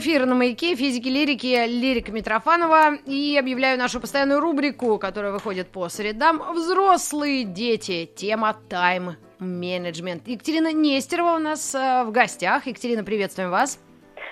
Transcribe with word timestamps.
Эфир 0.00 0.24
на 0.24 0.34
маяке 0.34 0.74
физики 0.76 1.08
лирики 1.08 1.66
Лирика 1.66 2.10
Митрофанова 2.10 2.94
и 3.04 3.36
объявляю 3.38 3.78
нашу 3.78 4.00
постоянную 4.00 4.40
рубрику, 4.40 4.98
которая 4.98 5.30
выходит 5.30 5.68
по 5.68 5.90
средам 5.90 6.42
«Взрослые 6.54 7.44
дети». 7.44 8.10
Тема 8.16 8.56
«Тайм 8.70 9.16
менеджмент». 9.38 10.26
Екатерина 10.26 10.72
Нестерова 10.72 11.36
у 11.36 11.38
нас 11.38 11.74
э, 11.74 12.04
в 12.04 12.12
гостях. 12.12 12.66
Екатерина, 12.66 13.04
приветствуем 13.04 13.50
вас. 13.50 13.78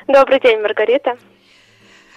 Добрый 0.07 0.41
день, 0.41 0.59
Маргарита. 0.63 1.19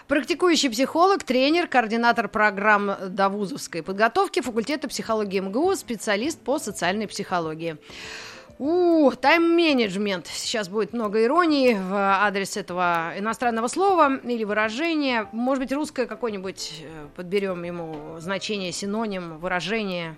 Практикующий 0.07 0.70
психолог, 0.70 1.23
тренер, 1.23 1.67
координатор 1.67 2.29
программ 2.29 2.95
довузовской 3.09 3.83
подготовки 3.83 4.41
факультета 4.41 4.87
психологии 4.87 5.41
МГУ, 5.41 5.75
специалист 5.75 6.41
по 6.41 6.57
социальной 6.57 7.07
психологии. 7.07 7.75
У, 8.63 9.09
тайм-менеджмент. 9.20 10.27
Сейчас 10.27 10.70
будет 10.70 10.93
много 10.93 11.23
иронии 11.23 11.73
в 11.73 11.95
адрес 11.95 12.57
этого 12.57 13.11
иностранного 13.17 13.65
слова 13.67 14.20
или 14.23 14.43
выражения. 14.43 15.27
Может 15.31 15.63
быть, 15.63 15.73
русское 15.73 16.05
какое-нибудь 16.05 16.84
э, 16.84 17.07
подберем 17.15 17.63
ему 17.63 18.20
значение, 18.20 18.71
синоним, 18.71 19.39
выражение. 19.39 20.15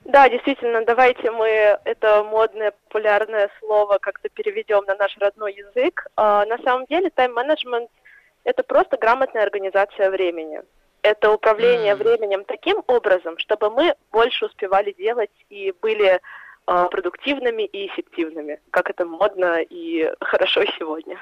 Да, 0.00 0.28
действительно, 0.28 0.84
давайте 0.84 1.30
мы 1.30 1.78
это 1.84 2.24
модное, 2.24 2.72
популярное 2.88 3.48
слово 3.60 3.98
как-то 4.00 4.28
переведем 4.30 4.82
на 4.88 4.96
наш 4.96 5.16
родной 5.18 5.54
язык. 5.54 6.08
А, 6.16 6.44
на 6.44 6.58
самом 6.64 6.86
деле 6.86 7.08
тайм-менеджмент– 7.10 7.88
это 8.42 8.64
просто 8.64 8.96
грамотная 8.96 9.44
организация 9.44 10.10
времени. 10.10 10.62
Это 11.02 11.30
управление 11.30 11.94
mm. 11.94 11.98
временем 11.98 12.44
таким 12.44 12.82
образом, 12.88 13.38
чтобы 13.38 13.70
мы 13.70 13.94
больше 14.10 14.46
успевали 14.46 14.90
делать 14.90 15.30
и 15.50 15.72
были 15.80 16.20
продуктивными 16.68 17.62
и 17.62 17.86
эффективными, 17.86 18.60
как 18.70 18.90
это 18.90 19.04
модно 19.04 19.60
и 19.60 20.10
хорошо 20.20 20.64
сегодня. 20.78 21.18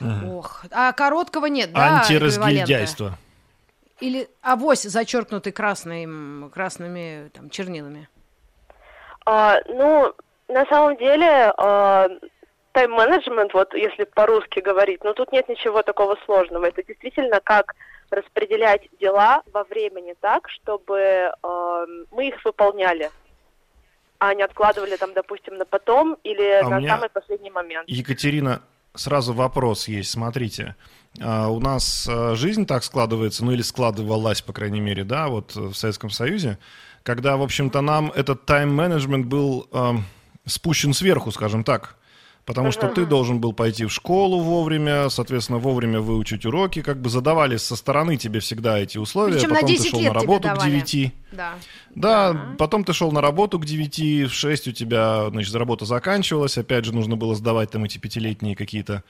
Ох, 0.00 0.64
а 0.70 0.92
короткого 0.92 1.46
нет, 1.46 1.72
да? 1.72 1.98
Антиразгильдяйство. 1.98 3.14
Или 4.00 4.28
авось 4.42 4.82
зачеркнутый 4.82 5.52
красным, 5.52 6.52
красными 6.54 7.30
там, 7.30 7.50
чернилами? 7.50 8.08
А, 9.26 9.58
ну, 9.66 10.14
на 10.46 10.64
самом 10.66 10.96
деле, 10.96 11.52
а, 11.56 12.08
тайм-менеджмент, 12.72 13.52
вот 13.54 13.74
если 13.74 14.04
по-русски 14.04 14.60
говорить, 14.60 15.02
ну 15.02 15.14
тут 15.14 15.32
нет 15.32 15.48
ничего 15.48 15.82
такого 15.82 16.16
сложного. 16.24 16.66
Это 16.66 16.84
действительно 16.84 17.40
как 17.40 17.74
распределять 18.10 18.82
дела 19.00 19.42
во 19.52 19.64
времени 19.64 20.14
так, 20.20 20.48
чтобы 20.48 20.98
э, 20.98 21.86
мы 22.12 22.28
их 22.28 22.42
выполняли 22.44 23.10
а 24.18 24.34
не 24.34 24.42
откладывали 24.42 24.96
там, 24.96 25.14
допустим, 25.14 25.56
на 25.56 25.64
потом 25.64 26.16
или 26.24 26.60
а 26.62 26.68
на 26.68 26.86
самый 26.86 27.08
последний 27.08 27.50
момент. 27.50 27.88
Екатерина, 27.88 28.62
сразу 28.94 29.32
вопрос 29.32 29.88
есть, 29.88 30.10
смотрите. 30.10 30.76
А, 31.20 31.48
у 31.48 31.60
нас 31.60 32.08
а, 32.10 32.34
жизнь 32.34 32.66
так 32.66 32.84
складывается, 32.84 33.44
ну 33.44 33.52
или 33.52 33.62
складывалась, 33.62 34.42
по 34.42 34.52
крайней 34.52 34.80
мере, 34.80 35.04
да, 35.04 35.28
вот 35.28 35.54
в 35.54 35.74
Советском 35.74 36.10
Союзе, 36.10 36.58
когда, 37.02 37.36
в 37.36 37.42
общем-то, 37.42 37.80
нам 37.80 38.10
этот 38.14 38.44
тайм-менеджмент 38.44 39.26
был 39.26 39.68
э, 39.72 39.92
спущен 40.44 40.92
сверху, 40.92 41.30
скажем 41.30 41.64
так. 41.64 41.96
Потому 42.48 42.72
что 42.72 42.88
ты 42.88 43.04
должен 43.04 43.40
был 43.40 43.52
пойти 43.52 43.84
в 43.84 43.92
школу 43.92 44.40
вовремя, 44.40 45.10
соответственно, 45.10 45.58
вовремя 45.58 46.00
выучить 46.00 46.46
уроки, 46.46 46.80
как 46.80 46.98
бы 46.98 47.10
задавались 47.10 47.60
со 47.60 47.76
стороны 47.76 48.16
тебе 48.16 48.40
всегда 48.40 48.78
эти 48.78 48.96
условия. 48.96 49.34
Причем 49.34 49.50
потом 49.50 49.62
на 49.62 49.68
10 49.68 49.82
ты 49.82 49.90
шел 49.90 50.00
лет 50.00 50.14
на 50.14 50.20
работу 50.20 50.48
к 50.48 50.64
9. 50.64 51.12
Да. 51.32 51.54
Да, 51.94 52.28
ага. 52.28 52.56
потом 52.56 52.84
ты 52.84 52.94
шел 52.94 53.12
на 53.12 53.20
работу 53.20 53.58
к 53.58 53.66
9, 53.66 54.30
в 54.30 54.32
6 54.32 54.68
у 54.68 54.72
тебя, 54.72 55.28
значит, 55.28 55.54
работа 55.54 55.84
заканчивалась, 55.84 56.56
опять 56.56 56.86
же, 56.86 56.94
нужно 56.94 57.16
было 57.16 57.34
сдавать 57.34 57.70
там 57.70 57.84
эти 57.84 57.98
пятилетние 57.98 58.56
какие-то 58.56 59.04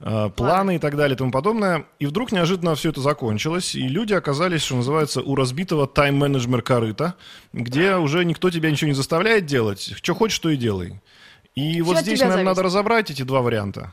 э, 0.00 0.30
планы 0.34 0.74
и 0.74 0.78
так 0.80 0.96
далее 0.96 1.14
и 1.14 1.18
тому 1.18 1.30
подобное. 1.30 1.84
И 2.00 2.06
вдруг 2.06 2.32
неожиданно 2.32 2.74
все 2.74 2.90
это 2.90 3.00
закончилось, 3.00 3.76
и 3.76 3.86
люди 3.86 4.12
оказались, 4.12 4.62
что 4.62 4.74
называется, 4.74 5.22
у 5.22 5.36
разбитого 5.36 5.86
тайм-менеджмер 5.86 6.62
корыта, 6.62 7.14
где 7.52 7.94
уже 7.94 8.24
никто 8.24 8.50
тебя 8.50 8.72
ничего 8.72 8.88
не 8.88 8.96
заставляет 8.96 9.46
делать. 9.46 9.92
Что 9.96 10.16
хочешь, 10.16 10.40
то 10.40 10.50
и 10.50 10.56
делай. 10.56 11.00
И 11.54 11.72
Все 11.74 11.82
вот 11.82 11.98
здесь, 11.98 12.20
наверное, 12.20 12.44
зависит. 12.44 12.56
надо 12.56 12.62
разобрать 12.62 13.10
эти 13.10 13.22
два 13.22 13.42
варианта. 13.42 13.92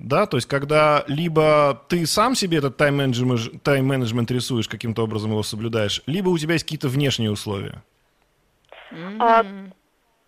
Да, 0.00 0.26
то 0.26 0.38
есть 0.38 0.48
когда 0.48 1.04
либо 1.08 1.84
ты 1.88 2.06
сам 2.06 2.34
себе 2.34 2.58
этот 2.58 2.78
тайм-менеджмент, 2.78 3.62
тайм-менеджмент 3.62 4.30
рисуешь, 4.30 4.66
каким-то 4.66 5.02
образом 5.04 5.32
его 5.32 5.42
соблюдаешь, 5.42 6.02
либо 6.06 6.30
у 6.30 6.38
тебя 6.38 6.54
есть 6.54 6.64
какие-то 6.64 6.88
внешние 6.88 7.30
условия. 7.30 7.82
А, 9.18 9.44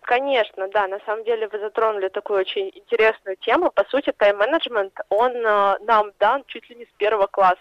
конечно, 0.01 0.67
да, 0.71 0.87
на 0.87 0.99
самом 1.05 1.25
деле 1.25 1.47
вы 1.47 1.59
затронули 1.59 2.09
такую 2.09 2.39
очень 2.39 2.71
интересную 2.75 3.35
тему. 3.37 3.71
По 3.71 3.83
сути, 3.85 4.13
тайм-менеджмент, 4.15 4.93
он 5.09 5.31
э, 5.31 5.77
нам 5.85 6.11
дан 6.19 6.43
чуть 6.45 6.69
ли 6.69 6.75
не 6.75 6.85
с 6.85 6.89
первого 6.97 7.25
класса. 7.25 7.57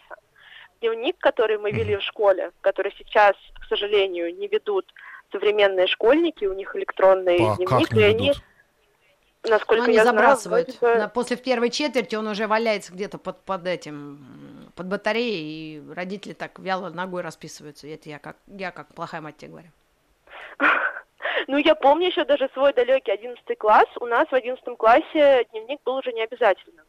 Дневник, 0.80 1.16
который 1.18 1.56
мы 1.56 1.70
вели 1.70 1.96
в 1.96 2.02
школе, 2.02 2.50
который 2.60 2.92
сейчас, 2.98 3.32
к 3.58 3.64
сожалению, 3.68 4.36
не 4.36 4.48
ведут 4.48 4.84
современные 5.30 5.86
школьники, 5.86 6.44
у 6.44 6.52
них 6.52 6.76
электронный 6.76 7.36
а 7.36 7.56
дневник, 7.56 7.92
и 7.94 8.02
они... 8.02 8.28
Ведут? 8.28 8.42
Насколько 9.44 9.84
ну, 9.84 9.90
я 9.90 10.04
забрасывают. 10.04 10.70
знаю. 10.70 10.96
Вроде... 10.96 11.12
После 11.12 11.36
первой 11.36 11.70
четверти 11.70 12.14
он 12.14 12.26
уже 12.26 12.46
валяется 12.46 12.92
где-то 12.92 13.18
под, 13.18 13.40
под 13.40 13.66
этим, 13.66 14.70
под 14.76 14.86
батареей, 14.86 15.78
и 15.78 15.92
родители 15.92 16.32
так 16.32 16.58
вяло 16.58 16.90
ногой 16.90 17.22
расписываются. 17.22 17.86
Это 17.86 18.08
я 18.08 18.18
как, 18.18 18.36
я 18.46 18.70
как 18.70 18.94
плохая 18.94 19.20
мать 19.20 19.36
тебе 19.36 19.50
говорю. 19.50 19.68
Ну, 21.48 21.56
я 21.56 21.74
помню 21.74 22.06
еще 22.06 22.24
даже 22.24 22.48
свой 22.52 22.72
далекий 22.72 23.10
одиннадцатый 23.10 23.56
класс. 23.56 23.86
У 24.00 24.06
нас 24.06 24.28
в 24.28 24.32
одиннадцатом 24.32 24.76
классе 24.76 25.44
дневник 25.50 25.80
был 25.84 25.96
уже 25.96 26.12
не 26.12 26.22
обязательным. 26.22 26.86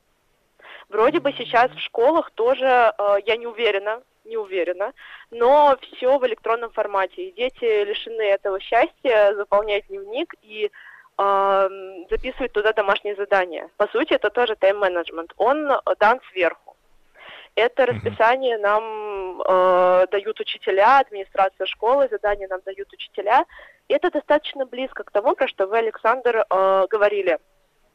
Вроде 0.90 1.20
бы 1.20 1.34
сейчас 1.34 1.72
в 1.72 1.80
школах 1.80 2.30
тоже, 2.32 2.66
э, 2.66 3.16
я 3.26 3.36
не 3.36 3.48
уверена, 3.48 4.04
не 4.26 4.38
уверена, 4.38 4.94
но 5.32 5.78
все 5.82 6.18
в 6.20 6.26
электронном 6.28 6.72
формате. 6.72 7.30
И 7.30 7.32
дети 7.32 7.84
лишены 7.84 8.22
этого 8.22 8.60
счастья 8.60 9.34
заполнять 9.36 9.88
дневник 9.88 10.36
и 10.42 10.72
записывать 11.18 12.52
туда 12.54 12.74
домашние 12.74 13.16
задания. 13.16 13.70
По 13.78 13.88
сути, 13.88 14.14
это 14.14 14.30
тоже 14.30 14.56
тайм-менеджмент. 14.56 15.34
Он 15.38 15.72
э, 15.72 15.78
дан 16.00 16.20
сверху. 16.32 16.76
Это 17.56 17.86
расписание 17.86 18.58
нам 18.58 19.42
э, 19.42 20.08
дают 20.12 20.40
учителя, 20.40 21.00
администрация 21.00 21.68
школы, 21.68 22.08
задания 22.10 22.48
нам 22.48 22.62
дают 22.66 22.92
учителя. 22.92 23.46
И 23.88 23.94
это 23.94 24.10
достаточно 24.10 24.66
близко 24.66 25.04
к 25.04 25.12
тому, 25.12 25.36
про 25.36 25.48
что 25.48 25.68
вы, 25.68 25.78
Александр, 25.78 26.46
э, 26.50 26.88
говорили. 26.90 27.38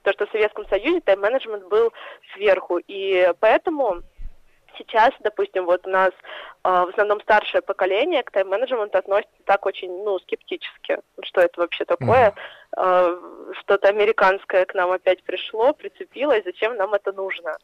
То, 0.02 0.12
что 0.12 0.26
в 0.26 0.30
Советском 0.30 0.66
Союзе 0.68 1.00
тайм-менеджмент 1.00 1.64
был 1.64 1.92
сверху. 2.34 2.78
И 2.86 3.32
поэтому 3.40 4.02
сейчас, 4.76 5.10
допустим, 5.20 5.66
вот 5.66 5.86
у 5.86 5.90
нас 5.90 6.10
э, 6.10 6.68
в 6.68 6.88
основном 6.88 7.20
старшее 7.20 7.62
поколение 7.62 8.22
к 8.22 8.30
тайм-менеджменту 8.30 8.98
относится 8.98 9.34
так 9.44 9.66
очень, 9.66 10.04
ну, 10.04 10.18
скептически. 10.20 10.98
Что 11.22 11.40
это 11.40 11.60
вообще 11.60 11.84
такое? 11.84 12.34
Mm-hmm. 12.76 13.50
Э, 13.50 13.52
что-то 13.60 13.88
американское 13.88 14.64
к 14.64 14.74
нам 14.74 14.90
опять 14.92 15.22
пришло, 15.24 15.72
прицепилось, 15.72 16.44
зачем 16.44 16.76
нам 16.76 16.94
это 16.94 17.12
нужно? 17.12 17.56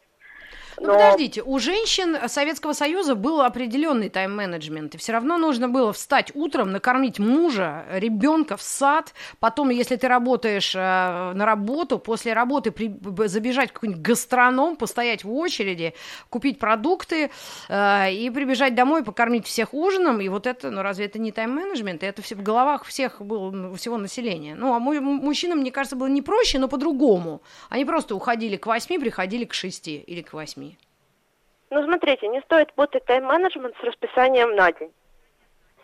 Ну, 0.79 0.87
Но... 0.87 0.93
подождите, 0.93 1.41
у 1.43 1.59
женщин 1.59 2.17
Советского 2.27 2.73
Союза 2.73 3.15
был 3.15 3.41
определенный 3.41 4.09
тайм-менеджмент, 4.09 4.95
и 4.95 4.97
все 4.97 5.13
равно 5.13 5.37
нужно 5.37 5.69
было 5.69 5.93
встать 5.93 6.31
утром, 6.33 6.71
накормить 6.71 7.19
мужа, 7.19 7.85
ребенка 7.91 8.57
в 8.57 8.61
сад, 8.61 9.13
потом, 9.39 9.69
если 9.69 9.95
ты 9.95 10.07
работаешь 10.07 10.75
э, 10.75 10.79
на 10.79 11.45
работу, 11.45 11.99
после 11.99 12.33
работы 12.33 12.71
при... 12.71 12.93
забежать 13.27 13.69
в 13.69 13.73
какой-нибудь 13.73 14.01
гастроном, 14.01 14.75
постоять 14.75 15.23
в 15.23 15.31
очереди, 15.31 15.93
купить 16.29 16.59
продукты 16.59 17.29
э, 17.69 18.13
и 18.13 18.29
прибежать 18.29 18.75
домой, 18.75 19.03
покормить 19.03 19.45
всех 19.45 19.73
ужином, 19.73 20.19
и 20.21 20.27
вот 20.29 20.47
это, 20.47 20.71
ну 20.71 20.81
разве 20.81 21.05
это 21.05 21.19
не 21.19 21.31
тайм-менеджмент? 21.31 22.03
Это 22.03 22.21
все 22.21 22.35
в 22.35 22.43
головах 22.43 22.85
всех 22.85 23.21
было, 23.21 23.75
всего 23.75 23.97
населения. 23.97 24.55
Ну, 24.55 24.73
а 24.73 24.79
мужчинам, 24.79 25.59
мне 25.59 25.71
кажется, 25.71 25.95
было 25.95 26.07
не 26.07 26.21
проще, 26.21 26.59
но 26.59 26.67
по-другому. 26.67 27.41
Они 27.69 27.85
просто 27.85 28.15
уходили 28.15 28.57
к 28.57 28.65
восьми, 28.65 28.99
приходили 28.99 29.45
к 29.45 29.53
шести 29.53 29.97
или 29.97 30.21
к 30.21 30.33
восьми. 30.33 30.64
Ну, 31.75 31.83
смотрите, 31.83 32.29
не 32.29 32.39
стоит 32.39 32.71
путать 32.71 33.03
тайм-менеджмент 33.03 33.75
с 33.75 33.83
расписанием 33.83 34.55
на 34.55 34.71
день. 34.71 34.93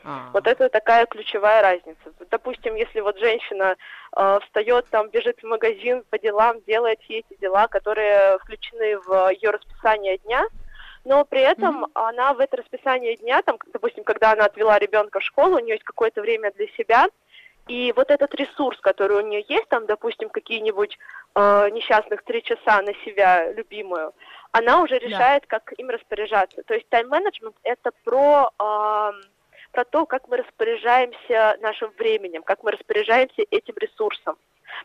А. 0.06 0.30
Вот 0.32 0.48
это 0.48 0.70
такая 0.70 1.06
ключевая 1.06 1.62
разница. 1.62 2.14
Допустим, 2.30 2.76
если 2.76 3.02
вот 3.02 3.20
женщина 3.20 3.76
э, 4.16 4.40
встает, 4.46 4.86
там, 4.90 5.10
бежит 5.10 5.42
в 5.42 5.46
магазин 5.46 6.06
по 6.10 6.18
делам, 6.18 6.62
делает 6.62 7.02
все 7.02 7.20
эти 7.20 7.38
дела, 7.42 7.68
которые 7.68 8.40
включены 8.40 9.00
в 9.00 9.32
ее 9.32 9.50
расписание 9.50 10.18
дня, 10.20 10.48
но 11.04 11.26
при 11.26 11.42
этом 11.42 11.84
mm-hmm. 11.84 11.92
она 11.96 12.36
в 12.36 12.40
это 12.40 12.56
расписание 12.56 13.18
дня, 13.18 13.42
там, 13.42 13.58
допустим, 13.74 14.06
когда 14.06 14.32
она 14.32 14.46
отвела 14.46 14.80
ребенка 14.80 15.20
в 15.20 15.24
школу, 15.24 15.58
у 15.58 15.60
нее 15.60 15.74
есть 15.74 15.84
какое-то 15.84 16.22
время 16.22 16.54
для 16.54 16.68
себя, 16.78 17.10
и 17.68 17.94
вот 17.96 18.12
этот 18.12 18.34
ресурс, 18.36 18.80
который 18.80 19.18
у 19.18 19.28
нее 19.28 19.44
есть, 19.48 19.68
там, 19.68 19.86
допустим, 19.86 20.30
какие-нибудь 20.30 20.98
э, 21.36 21.70
несчастных 21.72 22.24
три 22.24 22.44
часа 22.44 22.82
на 22.82 22.94
себя 23.06 23.52
любимую, 23.52 24.14
она 24.52 24.82
уже 24.82 24.98
решает, 24.98 25.44
да. 25.50 25.60
как 25.60 25.74
им 25.78 25.90
распоряжаться. 25.90 26.64
То 26.64 26.74
есть 26.74 26.88
тайм-менеджмент 26.90 27.56
это 27.64 27.92
про, 28.04 28.52
э, 28.60 29.12
про 29.72 29.86
то, 29.86 30.06
как 30.06 30.28
мы 30.28 30.38
распоряжаемся 30.38 31.58
нашим 31.62 31.92
временем, 31.98 32.44
как 32.44 32.64
мы 32.64 32.72
распоряжаемся 32.72 33.44
этим 33.50 33.76
ресурсом. 33.78 34.38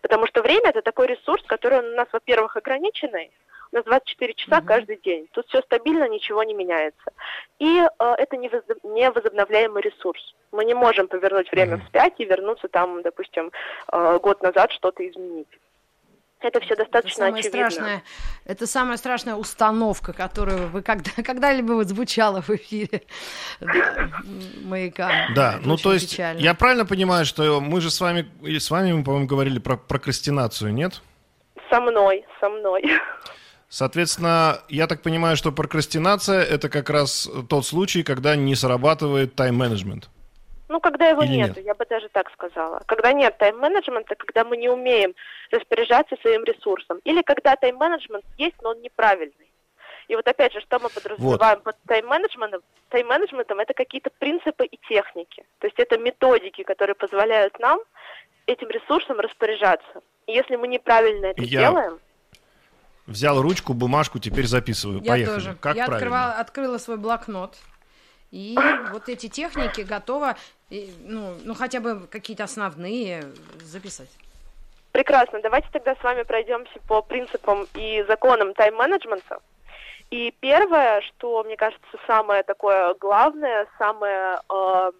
Потому 0.03 0.27
что 0.27 0.43
время 0.43 0.71
это 0.71 0.83
такой 0.83 1.09
ресурс, 1.09 1.43
который 1.47 1.79
у 1.79 1.97
нас, 1.97 2.09
во-первых, 2.13 2.57
ограниченный, 2.57 3.31
у 3.73 3.77
нас 3.77 3.85
24 3.85 4.35
часа 4.35 4.59
угу. 4.59 4.67
каждый 4.67 4.97
день. 4.99 5.29
Тут 5.33 5.47
все 5.49 5.61
стабильно, 5.63 6.09
ничего 6.09 6.43
не 6.45 6.55
меняется. 6.55 7.13
И 7.59 7.81
э, 7.81 8.15
это 8.19 8.37
невозобновляемый 8.37 9.83
ресурс. 9.83 10.35
Мы 10.53 10.65
не 10.65 10.75
можем 10.75 11.09
повернуть 11.09 11.51
время 11.51 11.77
угу. 11.77 11.85
вспять 11.85 12.15
и 12.19 12.25
вернуться 12.25 12.69
там, 12.69 13.03
допустим, 13.03 13.51
э, 13.93 14.19
год 14.23 14.43
назад 14.43 14.71
что-то 14.73 15.07
изменить. 15.09 15.49
Это 16.47 16.61
все 16.61 16.77
достаточно 16.77 17.25
это 17.25 17.31
самое 17.33 17.41
очевидно. 17.41 17.71
Страшное, 17.71 18.03
это 18.45 18.67
самая 18.69 18.97
страшная 18.99 19.35
установка, 19.35 20.13
которую 20.13 20.69
вы 20.69 20.81
когда, 20.83 21.11
когда-либо 21.25 21.83
звучала 21.83 22.41
в 22.41 22.51
эфире 22.51 23.03
да, 23.61 24.11
маяка. 24.63 25.11
Да, 25.35 25.59
ну 25.65 25.77
то 25.77 25.93
есть 25.93 26.17
я 26.17 26.55
правильно 26.55 26.87
понимаю, 26.87 27.25
что 27.27 27.61
мы 27.61 27.81
же 27.81 27.91
с 27.91 28.01
вами, 28.01 28.31
с 28.45 28.71
вами 28.71 28.93
мы, 28.93 29.03
по-моему, 29.03 29.27
говорили 29.27 29.59
про 29.59 29.77
прокрастинацию, 29.77 30.73
нет? 30.73 31.03
Со 31.69 31.81
мной, 31.81 32.25
со 32.39 32.49
мной. 32.49 32.85
Соответственно, 33.69 34.61
я 34.69 34.87
так 34.87 35.03
понимаю, 35.03 35.37
что 35.37 35.51
прокрастинация– 35.51 36.43
это 36.45 36.69
как 36.69 36.91
раз 36.91 37.29
тот 37.49 37.67
случай, 37.67 38.05
когда 38.05 38.37
не 38.37 38.55
срабатывает 38.55 39.35
тайм-менеджмент. 39.35 40.09
Ну, 40.69 40.81
когда 40.81 41.09
его 41.09 41.23
Или 41.23 41.37
нет, 41.37 41.59
я 41.59 41.75
бы 41.75 41.85
даже 41.87 42.09
так 42.09 42.31
сказала. 42.33 42.83
Когда 42.87 43.13
нет 43.13 43.39
тайм-менеджмента, 43.39 44.15
когда 44.17 44.45
мы 44.45 44.57
не 44.57 44.69
умеем 44.69 45.15
распоряжаться 45.51 46.17
своим 46.21 46.45
ресурсом. 46.45 46.99
Или 47.05 47.23
когда 47.23 47.55
тайм-менеджмент 47.55 48.25
есть, 48.37 48.57
но 48.63 48.71
он 48.71 48.81
неправильный. 48.83 49.51
И 50.09 50.17
вот 50.17 50.27
опять 50.27 50.53
же, 50.53 50.61
что 50.61 50.79
мы 50.79 50.89
подразумеваем 50.89 51.61
вот. 51.65 51.65
под 51.65 51.77
тайм-менеджментом? 51.87 52.63
Тайм-менеджментом 52.91 53.61
это 53.61 53.75
какие-то 53.75 54.11
принципы 54.19 54.67
и 54.67 54.79
техники. 54.89 55.45
То 55.59 55.67
есть 55.67 55.79
это 55.79 55.99
методики, 55.99 56.63
которые 56.63 56.95
позволяют 56.95 57.59
нам 57.59 57.81
этим 58.47 58.69
ресурсом 58.69 59.21
распоряжаться. 59.21 60.03
И 60.27 60.33
если 60.33 60.57
мы 60.57 60.69
неправильно 60.69 61.27
это 61.27 61.43
я... 61.43 61.61
делаем, 61.61 62.01
Взял 63.07 63.41
ручку, 63.41 63.73
бумажку, 63.73 64.19
теперь 64.19 64.47
записываю. 64.47 65.01
Я 65.01 65.13
Поехали. 65.13 65.35
Тоже. 65.35 65.57
Как 65.61 65.77
Я 65.77 65.87
правильно? 65.87 65.97
Открывала, 65.97 66.33
открыла 66.33 66.79
свой 66.79 66.97
блокнот. 66.97 67.57
И 68.37 68.55
вот 68.93 69.09
эти 69.09 69.29
техники 69.29 69.81
готова, 69.81 70.37
ну, 70.69 71.37
ну 71.43 71.55
хотя 71.55 71.81
бы 71.81 72.07
какие-то 72.07 72.45
основные 72.45 73.23
записать. 73.63 74.11
Прекрасно. 74.93 75.41
Давайте 75.41 75.69
тогда 75.73 75.95
с 75.95 76.03
вами 76.03 76.23
пройдемся 76.23 76.79
по 76.87 77.01
принципам 77.01 77.67
и 77.73 78.05
законам 78.07 78.53
тайм-менеджмента. 78.53 79.41
И 80.11 80.35
первое, 80.41 81.01
что, 81.01 81.43
мне 81.45 81.57
кажется, 81.57 81.99
самое 82.07 82.43
такое 82.43 82.93
главное, 83.01 83.67
самое 83.79 84.39
э, 84.53 84.93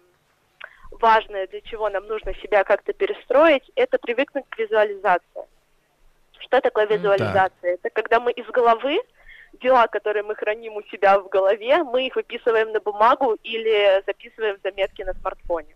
важное, 0.99 1.45
для 1.45 1.61
чего 1.61 1.89
нам 1.89 2.07
нужно 2.07 2.33
себя 2.41 2.63
как-то 2.63 2.91
перестроить, 2.91 3.71
это 3.75 3.99
привыкнуть 3.99 4.45
к 4.49 4.57
визуализации. 4.57 5.45
Что 6.39 6.59
такое 6.59 6.87
визуализация? 6.87 7.51
Да. 7.61 7.69
Это 7.69 7.89
когда 7.91 8.19
мы 8.19 8.31
из 8.31 8.47
головы 8.47 8.99
дела, 9.57 9.87
которые 9.87 10.23
мы 10.23 10.35
храним 10.35 10.75
у 10.75 10.83
себя 10.83 11.19
в 11.19 11.29
голове, 11.29 11.83
мы 11.83 12.07
их 12.07 12.15
выписываем 12.15 12.71
на 12.71 12.79
бумагу 12.79 13.37
или 13.43 14.03
записываем 14.05 14.57
в 14.57 14.61
заметки 14.61 15.01
на 15.03 15.13
смартфоне. 15.13 15.75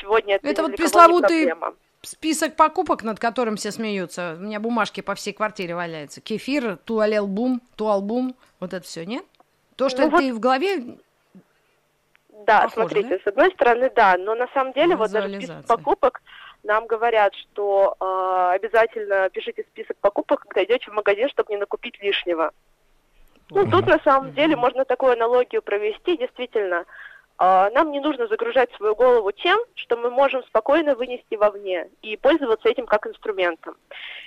Сегодня 0.00 0.36
это, 0.36 0.48
это 0.48 0.62
вот 0.62 0.76
пресловутый 0.76 1.52
список 2.02 2.56
покупок, 2.56 3.02
над 3.02 3.18
которым 3.18 3.56
все 3.56 3.72
смеются. 3.72 4.36
У 4.38 4.42
меня 4.42 4.60
бумажки 4.60 5.00
по 5.00 5.14
всей 5.14 5.32
квартире 5.32 5.74
валяются. 5.74 6.20
Кефир, 6.20 6.76
туалелбум, 6.84 7.60
туалбум, 7.76 8.34
вот 8.60 8.72
это 8.72 8.84
все, 8.86 9.04
нет? 9.04 9.24
То, 9.76 9.88
что 9.88 10.08
ну, 10.08 10.18
ты 10.18 10.26
вот... 10.28 10.36
в 10.36 10.40
голове 10.40 10.98
да, 12.46 12.62
Похоже, 12.62 12.74
смотрите, 12.74 13.08
да? 13.08 13.18
с 13.18 13.26
одной 13.26 13.50
стороны, 13.52 13.90
да, 13.94 14.16
но 14.18 14.34
на 14.36 14.46
самом 14.54 14.72
деле 14.72 14.94
вот 14.94 15.10
даже 15.10 15.34
список 15.34 15.66
покупок 15.66 16.22
нам 16.62 16.86
говорят, 16.86 17.34
что 17.34 17.96
э, 18.00 18.54
обязательно 18.54 19.28
пишите 19.30 19.64
список 19.64 19.96
покупок, 19.98 20.40
когда 20.40 20.64
идете 20.64 20.90
в 20.90 20.94
магазин, 20.94 21.28
чтобы 21.28 21.52
не 21.52 21.58
накупить 21.58 22.00
лишнего. 22.00 22.52
Ну, 23.50 23.70
тут 23.70 23.86
на 23.86 23.98
самом 24.00 24.32
деле 24.32 24.56
можно 24.56 24.84
такую 24.84 25.12
аналогию 25.12 25.62
провести, 25.62 26.16
действительно. 26.16 26.84
Э, 27.38 27.70
нам 27.72 27.92
не 27.92 28.00
нужно 28.00 28.26
загружать 28.26 28.72
свою 28.74 28.94
голову 28.94 29.30
тем, 29.30 29.58
что 29.74 29.96
мы 29.96 30.10
можем 30.10 30.42
спокойно 30.44 30.94
вынести 30.94 31.36
вовне 31.36 31.88
и 32.02 32.16
пользоваться 32.16 32.68
этим 32.68 32.86
как 32.86 33.06
инструментом. 33.06 33.76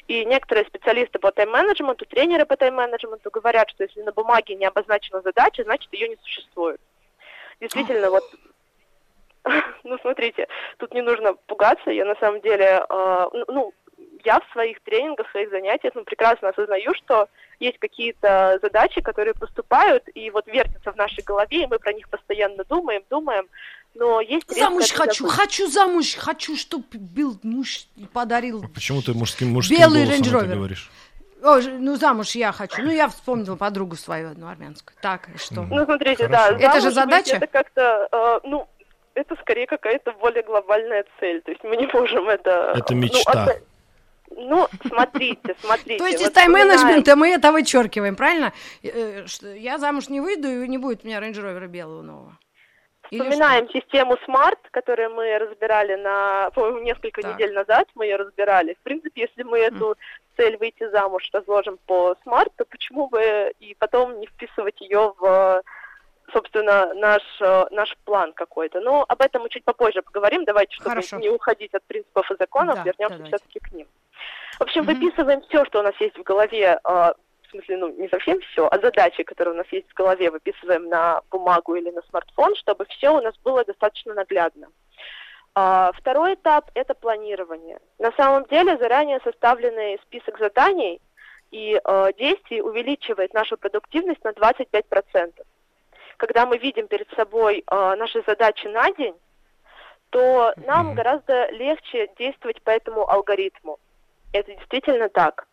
И 0.07 0.23
некоторые 0.25 0.65
специалисты 0.65 1.19
по 1.19 1.31
тайм-менеджменту, 1.31 2.05
тренеры 2.05 2.45
по 2.45 2.55
тайм-менеджменту 2.55 3.29
говорят, 3.29 3.69
что 3.69 3.83
если 3.83 4.01
на 4.03 4.11
бумаге 4.11 4.55
не 4.55 4.65
обозначена 4.65 5.21
задача, 5.21 5.63
значит 5.63 5.91
ее 5.93 6.07
не 6.07 6.17
существует. 6.17 6.79
Действительно, 7.59 8.09
вот 8.09 8.23
ну, 9.83 9.97
смотрите, 9.99 10.47
тут 10.77 10.93
не 10.93 11.01
нужно 11.01 11.33
пугаться. 11.33 11.91
Я 11.91 12.05
на 12.05 12.15
самом 12.15 12.41
деле, 12.41 12.85
э, 12.87 13.25
ну, 13.47 13.73
я 14.23 14.39
в 14.39 14.51
своих 14.51 14.79
тренингах, 14.81 15.27
в 15.27 15.31
своих 15.31 15.49
занятиях 15.49 15.93
ну, 15.95 16.03
прекрасно 16.03 16.49
осознаю, 16.49 16.93
что 16.95 17.27
есть 17.59 17.77
какие-то 17.79 18.59
задачи, 18.61 19.01
которые 19.01 19.33
поступают 19.33 20.03
и 20.13 20.29
вот 20.31 20.47
вертятся 20.47 20.91
в 20.91 20.95
нашей 20.95 21.23
голове, 21.23 21.63
и 21.63 21.67
мы 21.67 21.79
про 21.79 21.93
них 21.93 22.09
постоянно 22.09 22.63
думаем, 22.65 23.03
думаем, 23.09 23.47
но 23.95 24.21
есть... 24.21 24.45
Замуж 24.49 24.91
хочу, 24.91 25.25
забыть. 25.25 25.39
хочу 25.39 25.67
замуж, 25.67 26.15
хочу, 26.15 26.55
чтобы 26.55 26.85
был 26.93 27.37
муж 27.43 27.87
и 27.95 28.05
подарил... 28.05 28.63
А 28.63 28.67
почему 28.67 29.01
ты 29.01 29.13
мужским, 29.13 29.49
мужским 29.49 29.77
Белый 29.77 30.05
голосом 30.05 30.37
это 30.37 30.55
говоришь? 30.55 30.89
О, 31.41 31.59
ну, 31.61 31.95
замуж 31.95 32.31
я 32.35 32.51
хочу. 32.51 32.81
Ну, 32.81 32.91
я 32.91 33.07
вспомнила 33.07 33.55
подругу 33.55 33.95
свою 33.95 34.31
одну 34.31 34.47
армянскую. 34.47 34.95
Так, 35.01 35.29
что? 35.37 35.61
Ну, 35.61 35.85
смотрите, 35.85 36.27
Хорошо. 36.27 36.57
да. 36.57 36.67
Это 36.67 36.81
же 36.81 36.91
задача? 36.91 37.35
Это 37.37 37.47
как-то, 37.47 38.07
э, 38.11 38.39
ну, 38.43 38.67
это 39.13 39.35
скорее 39.41 39.65
какая-то 39.65 40.11
более 40.13 40.43
глобальная 40.43 41.05
цель. 41.19 41.41
То 41.41 41.51
есть 41.51 41.63
мы 41.63 41.77
не 41.77 41.87
можем 41.87 42.27
это... 42.27 42.73
Это 42.75 42.93
ну, 42.93 42.99
мечта. 42.99 43.45
Ну, 43.45 43.51
от... 43.51 43.63
Ну, 44.31 44.67
смотрите, 44.87 45.55
смотрите. 45.59 45.97
То 45.97 46.05
есть 46.05 46.21
из 46.21 46.31
тайм-менеджмента 46.31 47.15
мы 47.15 47.29
это 47.29 47.51
вычеркиваем, 47.51 48.15
правильно? 48.15 48.53
Э, 48.83 49.25
я 49.55 49.77
замуж 49.77 50.09
не 50.09 50.21
выйду, 50.21 50.47
и 50.47 50.67
не 50.67 50.77
будет 50.77 51.03
у 51.03 51.07
меня 51.07 51.19
рейндж-ровера 51.19 51.67
белого 51.67 52.01
нового. 52.01 52.37
Вспоминаем 53.11 53.67
систему 53.69 54.17
Smart, 54.27 54.59
которую 54.71 55.15
мы 55.15 55.37
разбирали 55.39 55.95
на, 55.95 56.51
по-моему, 56.51 56.79
несколько 56.79 57.21
так. 57.21 57.33
недель 57.33 57.53
назад 57.53 57.87
мы 57.95 58.05
ее 58.05 58.17
разбирали. 58.17 58.75
В 58.75 58.83
принципе, 58.83 59.21
если 59.21 59.41
мы 59.43 59.57
эту 59.57 59.95
цель 60.37 60.57
выйти 60.57 60.87
замуж 60.91 61.27
разложим 61.33 61.79
по 61.87 62.15
Smart, 62.25 62.51
то 62.55 62.65
почему 62.65 63.07
бы 63.07 63.51
и 63.59 63.75
потом 63.79 64.19
не 64.19 64.27
вписывать 64.27 64.79
ее 64.79 65.13
в 65.17 65.63
собственно, 66.31 66.93
наш, 66.93 67.23
э, 67.41 67.65
наш 67.71 67.97
план 68.05 68.33
какой-то. 68.33 68.79
Но 68.81 69.03
об 69.07 69.21
этом 69.21 69.41
мы 69.41 69.49
чуть 69.49 69.63
попозже 69.63 70.03
поговорим. 70.03 70.45
Давайте, 70.45 70.75
чтобы 70.75 70.89
Хорошо. 70.89 71.17
не 71.17 71.29
уходить 71.29 71.73
от 71.73 71.83
принципов 71.85 72.29
и 72.29 72.35
законов, 72.37 72.75
да, 72.75 72.83
вернемся 72.83 73.23
все-таки 73.25 73.59
к 73.59 73.71
ним. 73.71 73.87
В 74.57 74.61
общем, 74.63 74.83
mm-hmm. 74.83 74.93
выписываем 74.93 75.41
все, 75.43 75.65
что 75.65 75.79
у 75.79 75.83
нас 75.83 75.95
есть 75.99 76.17
в 76.17 76.23
голове, 76.23 76.79
э, 76.83 76.89
в 76.89 77.51
смысле, 77.51 77.77
ну, 77.77 77.89
не 77.95 78.09
совсем 78.09 78.39
все, 78.41 78.67
а 78.69 78.79
задачи, 78.79 79.23
которые 79.23 79.53
у 79.53 79.57
нас 79.57 79.67
есть 79.71 79.89
в 79.89 79.93
голове, 79.93 80.31
выписываем 80.31 80.89
на 80.89 81.21
бумагу 81.31 81.75
или 81.75 81.89
на 81.91 82.01
смартфон, 82.09 82.55
чтобы 82.55 82.85
все 82.89 83.09
у 83.09 83.21
нас 83.21 83.35
было 83.43 83.63
достаточно 83.63 84.13
наглядно. 84.13 84.67
А, 85.55 85.91
второй 85.95 86.35
этап– 86.35 86.69
это 86.75 86.93
планирование. 86.93 87.79
На 87.97 88.11
самом 88.11 88.45
деле 88.45 88.77
заранее 88.77 89.19
составленный 89.23 89.99
список 90.03 90.37
заданий 90.37 91.01
и 91.51 91.81
э, 91.83 92.13
действий 92.17 92.61
увеличивает 92.61 93.33
нашу 93.33 93.57
продуктивность 93.57 94.23
на 94.23 94.29
25% 94.29 95.33
когда 96.19 96.45
мы 96.45 96.57
видим 96.57 96.87
перед 96.87 97.09
собой 97.15 97.63
э, 97.65 97.95
наши 97.95 98.21
задачи 98.27 98.67
на 98.67 98.91
день, 98.91 99.15
то 100.09 100.53
нам 100.67 100.91
mm-hmm. 100.91 100.95
гораздо 100.95 101.49
легче 101.51 102.09
действовать 102.19 102.61
по 102.61 102.71
этому 102.71 103.09
алгоритму. 103.09 103.79
Это 104.31 104.53
действительно 104.55 105.09
так. 105.09 105.47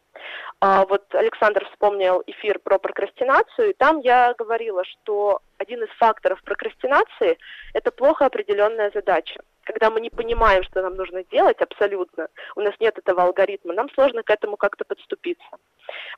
А, 0.60 0.86
вот 0.86 1.14
Александр 1.14 1.66
вспомнил 1.70 2.22
эфир 2.26 2.58
про 2.58 2.78
прокрастинацию, 2.78 3.70
и 3.70 3.74
там 3.74 4.00
я 4.00 4.34
говорила, 4.34 4.84
что 4.84 5.40
один 5.58 5.82
из 5.84 5.90
факторов 5.98 6.42
прокрастинации– 6.42 7.38
это 7.74 7.90
плохо 7.90 8.26
определенная 8.26 8.90
задача. 8.94 9.40
Когда 9.64 9.90
мы 9.90 10.00
не 10.00 10.10
понимаем, 10.10 10.62
что 10.62 10.80
нам 10.80 10.94
нужно 10.94 11.24
делать 11.24 11.60
абсолютно, 11.60 12.28
у 12.54 12.60
нас 12.60 12.74
нет 12.80 12.96
этого 12.98 13.24
алгоритма, 13.24 13.74
нам 13.74 13.90
сложно 13.90 14.22
к 14.22 14.30
этому 14.30 14.56
как-то 14.56 14.84
подступиться. 14.84 15.46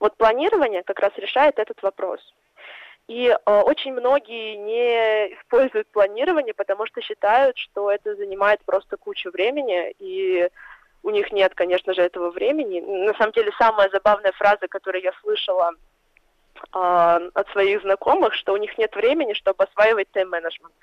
Вот 0.00 0.16
планирование 0.16 0.82
как 0.82 1.00
раз 1.00 1.12
решает 1.16 1.58
этот 1.58 1.82
вопрос. 1.82 2.20
И 3.08 3.28
э, 3.28 3.60
очень 3.62 3.94
многие 3.94 4.56
не 4.56 5.34
используют 5.34 5.88
планирование, 5.88 6.52
потому 6.52 6.84
что 6.86 7.00
считают, 7.00 7.56
что 7.56 7.90
это 7.90 8.14
занимает 8.16 8.62
просто 8.66 8.98
кучу 8.98 9.30
времени, 9.30 9.94
и 9.98 10.50
у 11.08 11.10
них 11.10 11.32
нет, 11.32 11.54
конечно 11.54 11.94
же, 11.94 12.02
этого 12.02 12.30
времени. 12.30 12.80
На 12.80 13.14
самом 13.14 13.32
деле, 13.32 13.50
самая 13.58 13.88
забавная 13.90 14.32
фраза, 14.32 14.68
которую 14.68 15.02
я 15.02 15.12
слышала 15.22 15.72
э, 15.72 17.30
от 17.34 17.48
своих 17.52 17.80
знакомых, 17.80 18.34
что 18.34 18.52
у 18.52 18.58
них 18.58 18.76
нет 18.76 18.94
времени, 18.94 19.32
чтобы 19.32 19.64
осваивать 19.64 20.10
тайм-менеджмент. 20.12 20.74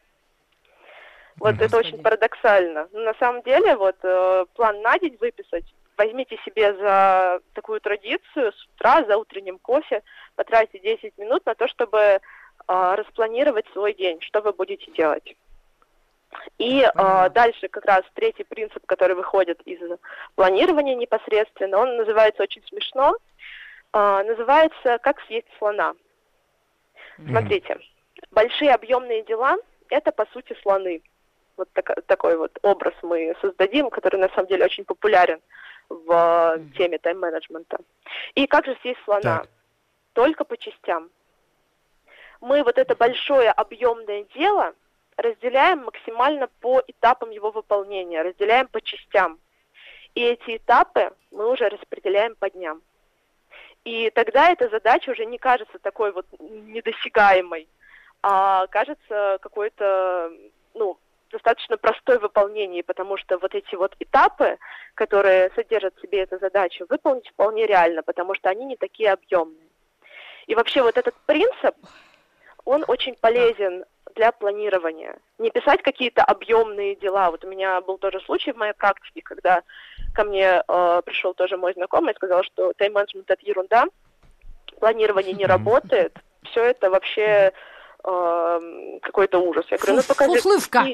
Вот 1.38 1.62
это 1.62 1.78
очень 1.78 2.02
парадоксально. 2.02 2.88
Но 2.92 3.02
на 3.02 3.14
самом 3.16 3.44
деле, 3.44 3.76
вот 3.76 3.98
э, 4.02 4.46
план 4.56 4.82
на 4.82 4.98
день 4.98 5.16
выписать, 5.22 5.66
возьмите 5.98 6.38
себе 6.44 6.74
за 6.74 7.42
такую 7.54 7.80
традицию 7.80 8.52
с 8.52 8.68
утра, 8.74 9.06
за 9.06 9.18
утренним 9.18 9.60
кофе, 9.60 10.02
потратьте 10.36 10.80
10 10.80 11.18
минут 11.20 11.46
на 11.46 11.54
то, 11.54 11.68
чтобы 11.68 12.00
э, 12.00 12.20
распланировать 12.68 13.68
свой 13.74 13.94
день, 13.94 14.22
что 14.22 14.42
вы 14.42 14.54
будете 14.54 14.92
делать. 14.92 15.36
И 16.58 16.82
э, 16.82 17.30
дальше 17.32 17.68
как 17.68 17.86
раз 17.86 18.04
третий 18.14 18.44
принцип, 18.44 18.86
который 18.86 19.16
выходит 19.16 19.62
из 19.66 19.80
планирования 20.36 20.96
непосредственно, 20.96 21.80
он 21.80 21.98
называется 21.98 22.44
очень 22.44 22.64
смешно, 22.68 23.16
э, 23.94 24.24
называется 24.26 24.98
«Как 25.00 25.20
съесть 25.22 25.48
слона». 25.58 25.94
Mm-hmm. 27.18 27.30
Смотрите, 27.30 27.80
большие 28.32 28.74
объемные 28.74 29.24
дела– 29.24 29.58
это, 29.90 30.12
по 30.12 30.26
сути, 30.28 30.56
слоны. 30.62 31.02
Вот 31.58 31.70
так, 31.74 31.94
такой 32.06 32.38
вот 32.38 32.58
образ 32.64 32.94
мы 33.02 33.36
создадим, 33.42 33.90
который 33.90 34.20
на 34.20 34.30
самом 34.30 34.48
деле 34.48 34.66
очень 34.66 34.86
популярен 34.86 35.42
в 35.90 36.10
mm-hmm. 36.10 36.72
теме 36.78 36.98
тайм-менеджмента. 36.98 37.78
И 38.36 38.48
как 38.48 38.66
же 38.66 38.78
съесть 38.82 39.04
слона? 39.04 39.40
Так. 39.40 39.48
Только 40.14 40.46
по 40.46 40.58
частям. 40.58 41.10
Мы 42.40 42.64
вот 42.64 42.78
это 42.78 42.96
большое 42.96 43.52
объемное 43.52 44.24
дело– 44.34 44.74
разделяем 45.18 45.86
максимально 45.86 46.48
по 46.62 46.82
этапам 46.88 47.32
его 47.32 47.52
выполнения, 47.52 48.22
разделяем 48.22 48.68
по 48.68 48.82
частям. 48.82 49.40
И 50.14 50.22
эти 50.22 50.58
этапы 50.58 51.12
мы 51.32 51.52
уже 51.52 51.68
распределяем 51.70 52.36
по 52.36 52.50
дням. 52.50 52.82
И 53.84 54.10
тогда 54.10 54.52
эта 54.52 54.70
задача 54.70 55.12
уже 55.12 55.26
не 55.26 55.38
кажется 55.38 55.78
такой 55.80 56.12
вот 56.12 56.26
недосягаемой, 56.40 57.68
а 58.24 58.66
кажется 58.68 59.38
какой-то, 59.42 60.32
ну, 60.74 60.98
достаточно 61.32 61.78
простой 61.78 62.18
в 62.18 62.24
выполнении, 62.24 62.82
потому 62.82 63.18
что 63.18 63.38
вот 63.38 63.54
эти 63.54 63.76
вот 63.76 63.96
этапы, 64.00 64.58
которые 64.96 65.52
содержат 65.56 65.96
в 65.96 66.02
себе 66.02 66.22
эту 66.22 66.40
задачу, 66.40 66.86
выполнить 66.90 67.28
вполне 67.30 67.68
реально, 67.68 68.02
потому 68.04 68.34
что 68.34 68.50
они 68.50 68.66
не 68.66 68.78
такие 68.78 69.12
объемные. 69.12 69.68
И 70.48 70.56
вообще 70.56 70.82
вот 70.82 70.98
этот 70.98 71.16
принцип, 71.26 71.76
он 72.64 72.84
очень 72.88 73.16
полезен 73.16 73.86
для 74.16 74.32
планирования. 74.32 75.18
Не 75.38 75.52
писать 75.52 75.82
какие-то 75.82 76.24
объемные 76.24 76.96
дела. 76.96 77.32
Вот 77.32 77.44
у 77.44 77.48
меня 77.48 77.82
был 77.82 77.98
тоже 77.98 78.20
случай 78.22 78.52
в 78.52 78.58
моей 78.58 78.74
практике, 78.74 79.22
когда 79.22 79.62
ко 80.14 80.24
мне 80.24 80.64
э, 80.68 81.02
пришел 81.06 81.34
тоже 81.34 81.58
мой 81.58 81.74
знакомый 81.74 82.14
и 82.14 82.16
сказал, 82.16 82.44
что 82.44 82.74
тайм-менеджмент 82.74 83.30
это 83.30 83.46
ерунда, 83.46 83.86
планирование 84.80 85.34
не 85.34 85.46
работает, 85.46 86.18
все 86.44 86.64
это 86.64 86.90
вообще 86.90 87.52
э, 88.04 89.00
какой-то 89.02 89.40
ужас. 89.40 89.66
Я 89.70 89.78
говорю, 89.78 89.98
ну 89.98 90.04
покажи. 90.08 90.34
Фуфлывка. 90.34 90.86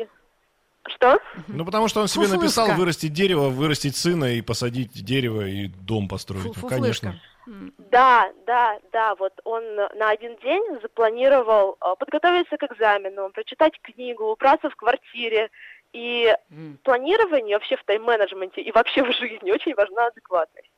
Что? 0.88 1.20
Ну, 1.48 1.64
потому 1.64 1.88
что 1.88 2.02
он 2.02 2.08
себе 2.08 2.24
Фуфлывка. 2.24 2.44
написал 2.44 2.72
вырастить 2.76 3.14
дерево, 3.14 3.50
вырастить 3.50 3.96
сына 3.96 4.34
и 4.34 4.42
посадить 4.42 4.92
дерево 4.94 5.48
и 5.48 5.68
дом 5.68 6.08
построить. 6.08 6.56
Фуфлышка. 6.56 6.70
Конечно. 6.70 7.22
Да, 7.46 8.32
да, 8.46 8.80
да, 8.92 9.16
вот 9.16 9.34
он 9.44 9.76
на 9.76 10.10
один 10.10 10.36
день 10.38 10.80
запланировал 10.82 11.78
э, 11.82 11.96
подготовиться 11.98 12.58
к 12.58 12.64
экзамену, 12.64 13.30
прочитать 13.32 13.80
книгу, 13.82 14.26
убраться 14.26 14.70
в 14.70 14.76
квартире. 14.76 15.50
И 15.94 16.34
mm. 16.52 16.78
планирование 16.84 17.58
вообще 17.58 17.76
в 17.76 17.84
тайм-менеджменте 17.84 18.62
и 18.62 18.72
вообще 18.72 19.04
в 19.04 19.12
жизни 19.12 19.52
очень 19.52 19.76
важна 19.76 20.08
адекватность. 20.08 20.72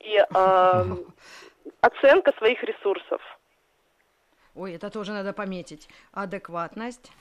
И 0.00 0.16
э, 0.16 0.24
оценка 1.80 2.32
своих 2.38 2.62
ресурсов. 2.64 3.20
Ой, 4.54 4.74
это 4.74 4.90
тоже 4.90 5.12
надо 5.12 5.32
пометить. 5.32 5.88
Адекватность. 6.12 7.12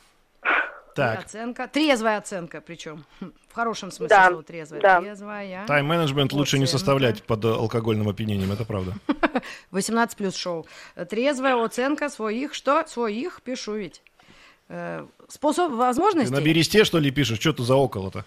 Так. 1.00 1.25
Оценка. 1.25 1.68
Трезвая 1.68 2.18
оценка, 2.18 2.62
причем. 2.62 3.06
В 3.20 3.53
хорошем 3.53 3.91
смысле 3.91 4.15
да. 4.15 4.27
слова 4.27 4.44
трезвая. 4.44 4.82
Да. 4.82 5.01
Трезвая. 5.01 5.65
Тайм-менеджмент 5.65 6.34
лучше 6.34 6.60
не 6.60 6.68
составлять 6.68 7.24
под 7.24 7.46
алкогольным 7.46 8.08
опьянением, 8.08 8.51
это 8.51 8.65
правда. 8.65 8.94
18 9.72 10.18
плюс 10.18 10.36
шоу. 10.36 10.65
Трезвая 11.10 11.56
оценка 11.63 12.10
своих, 12.10 12.53
что? 12.53 12.86
Своих, 12.88 13.41
пишу 13.41 13.75
ведь. 13.75 14.01
Э, 14.71 15.07
способ 15.29 15.71
возможности. 15.71 16.29
Ты 16.31 16.39
на 16.39 16.43
бересте, 16.43 16.83
что 16.83 16.99
ли, 16.99 17.09
пишешь? 17.09 17.39
Что 17.39 17.53
ты 17.53 17.63
за 17.63 17.75
около-то? 17.75 18.23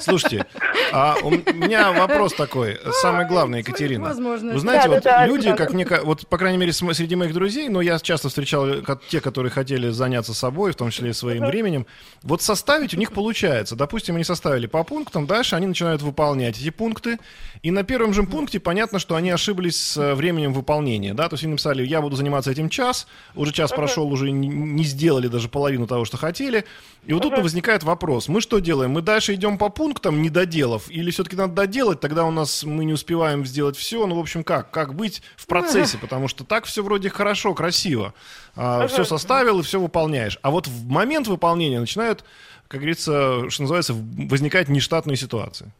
Слушайте, 0.00 0.44
а 0.92 1.16
у 1.22 1.30
меня 1.30 1.92
вопрос 1.92 2.32
такой, 2.34 2.78
самый 3.00 3.26
главный, 3.26 3.60
Екатерина. 3.60 4.12
Вы 4.12 4.58
знаете, 4.58 4.88
вот 4.88 5.04
люди, 5.28 5.54
как 5.54 5.72
мне, 5.72 5.86
вот, 6.02 6.26
по 6.26 6.36
крайней 6.36 6.58
мере, 6.58 6.72
среди 6.72 7.14
моих 7.14 7.32
друзей, 7.32 7.68
но 7.68 7.80
я 7.80 7.98
часто 8.00 8.28
встречал 8.28 8.66
те, 9.08 9.20
которые 9.20 9.50
хотели 9.50 9.90
заняться 9.90 10.34
собой, 10.34 10.72
в 10.72 10.76
том 10.76 10.90
числе 10.90 11.10
и 11.10 11.12
своим 11.12 11.44
временем, 11.46 11.86
вот 12.22 12.42
составить 12.42 12.94
у 12.94 12.96
них 12.96 13.12
получается. 13.12 13.76
Допустим, 13.76 14.16
они 14.16 14.24
составили 14.24 14.66
по 14.66 14.82
пунктам, 14.82 15.26
дальше 15.26 15.54
они 15.54 15.66
начинают 15.66 16.02
выполнять 16.02 16.58
эти 16.58 16.70
пункты, 16.70 17.18
и 17.62 17.70
на 17.70 17.84
первом 17.84 18.12
же 18.12 18.24
пункте 18.24 18.58
понятно, 18.58 18.98
что 18.98 19.14
они 19.14 19.30
ошиблись 19.30 19.80
с 19.80 19.96
э, 19.96 20.14
временем 20.14 20.52
выполнения, 20.52 21.14
да, 21.14 21.28
то 21.28 21.34
есть 21.34 21.44
они 21.44 21.52
написали, 21.52 21.84
я 21.84 22.00
буду 22.00 22.16
заниматься 22.16 22.50
этим 22.50 22.68
час, 22.68 23.06
уже 23.34 23.52
час 23.52 23.70
прошел, 23.70 24.08
уже 24.12 24.30
не 24.30 24.84
сделали 24.84 25.28
даже 25.28 25.48
половину 25.48 25.83
того, 25.86 26.04
что 26.04 26.16
хотели, 26.16 26.64
и 27.06 27.12
вот 27.12 27.22
тут 27.22 27.38
возникает 27.38 27.82
вопрос. 27.82 28.28
Мы 28.28 28.40
что 28.40 28.58
делаем? 28.58 28.92
Мы 28.92 29.02
дальше 29.02 29.34
идем 29.34 29.58
по 29.58 29.68
пунктам, 29.68 30.22
не 30.22 30.30
доделав? 30.30 30.90
Или 30.90 31.10
все-таки 31.10 31.36
надо 31.36 31.54
доделать, 31.54 32.00
тогда 32.00 32.24
у 32.24 32.30
нас 32.30 32.64
мы 32.64 32.84
не 32.84 32.92
успеваем 32.92 33.44
сделать 33.44 33.76
все? 33.76 34.06
Ну, 34.06 34.16
в 34.16 34.20
общем, 34.20 34.44
как? 34.44 34.70
Как 34.70 34.94
быть 34.94 35.22
в 35.36 35.46
процессе? 35.46 35.98
Потому 35.98 36.28
что 36.28 36.44
так 36.44 36.64
все 36.64 36.82
вроде 36.82 37.10
хорошо, 37.10 37.54
красиво. 37.54 38.14
А, 38.56 38.86
все 38.86 39.04
составил 39.04 39.60
и 39.60 39.62
все 39.62 39.80
выполняешь. 39.80 40.38
А 40.42 40.50
вот 40.50 40.66
в 40.66 40.88
момент 40.88 41.26
выполнения 41.26 41.80
начинают, 41.80 42.24
как 42.68 42.80
говорится, 42.80 43.50
что 43.50 43.62
называется, 43.62 43.94
возникать 43.94 44.68
нештатные 44.68 45.16
ситуации. 45.16 45.72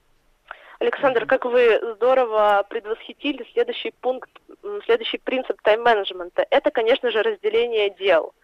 Александр, 0.80 1.24
как 1.24 1.44
вы 1.44 1.80
здорово 1.96 2.64
предвосхитили 2.68 3.46
следующий 3.52 3.92
пункт, 4.00 4.28
следующий 4.84 5.18
принцип 5.18 5.60
тайм-менеджмента. 5.62 6.44
Это, 6.50 6.70
конечно 6.70 7.10
же, 7.10 7.22
разделение 7.22 7.94
дел 7.98 8.34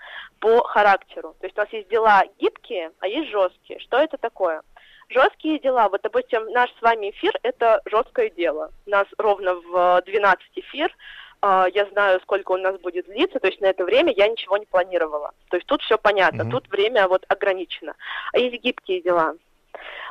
по 0.41 0.63
характеру. 0.65 1.37
То 1.41 1.47
есть 1.47 1.57
у 1.57 1.61
нас 1.61 1.73
есть 1.73 1.89
дела 1.89 2.25
гибкие, 2.39 2.93
а 2.99 3.07
есть 3.07 3.31
жесткие. 3.31 3.79
Что 3.79 3.99
это 3.99 4.17
такое? 4.17 4.63
Жесткие 5.09 5.59
дела, 5.59 5.89
вот, 5.89 6.03
допустим, 6.03 6.47
наш 6.53 6.71
с 6.71 6.83
вами 6.83 7.11
эфир– 7.11 7.33
это 7.43 7.81
жесткое 7.85 8.31
дело. 8.31 8.71
У 8.87 8.91
нас 8.91 9.07
ровно 9.19 9.55
в 9.55 10.03
12 10.07 10.47
эфир, 10.55 10.95
а, 11.43 11.67
я 11.75 11.87
знаю, 11.87 12.21
сколько 12.21 12.53
у 12.53 12.57
нас 12.57 12.79
будет 12.81 13.07
длиться, 13.07 13.41
то 13.41 13.49
есть 13.49 13.61
на 13.61 13.67
это 13.67 13.85
время 13.85 14.13
я 14.17 14.29
ничего 14.29 14.57
не 14.57 14.67
планировала. 14.67 15.33
То 15.49 15.57
есть 15.57 15.67
тут 15.67 15.83
все 15.83 15.99
понятно, 15.99 16.43
mm-hmm. 16.43 16.51
тут 16.51 16.69
время 16.69 17.09
вот 17.09 17.25
ограничено. 17.29 17.95
А 18.33 18.39
есть 18.39 18.63
гибкие 18.63 19.03
дела. 19.03 19.35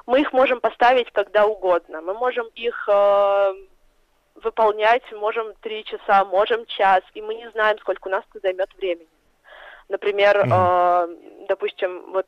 Мы 0.05 0.21
их 0.21 0.33
можем 0.33 0.59
поставить 0.59 1.11
когда 1.11 1.45
угодно. 1.45 2.01
Мы 2.01 2.13
можем 2.13 2.47
их 2.55 2.87
э, 2.91 3.53
выполнять, 4.35 5.03
можем 5.13 5.53
три 5.61 5.83
часа, 5.85 6.25
можем 6.25 6.65
час, 6.65 7.03
и 7.13 7.21
мы 7.21 7.35
не 7.35 7.49
знаем, 7.51 7.77
сколько 7.79 8.07
у 8.07 8.11
нас 8.11 8.23
это 8.31 8.39
займет 8.39 8.73
времени. 8.75 9.07
Например, 9.89 10.37
mm-hmm. 10.37 11.09
э, 11.09 11.45
допустим, 11.47 12.11
вот 12.11 12.27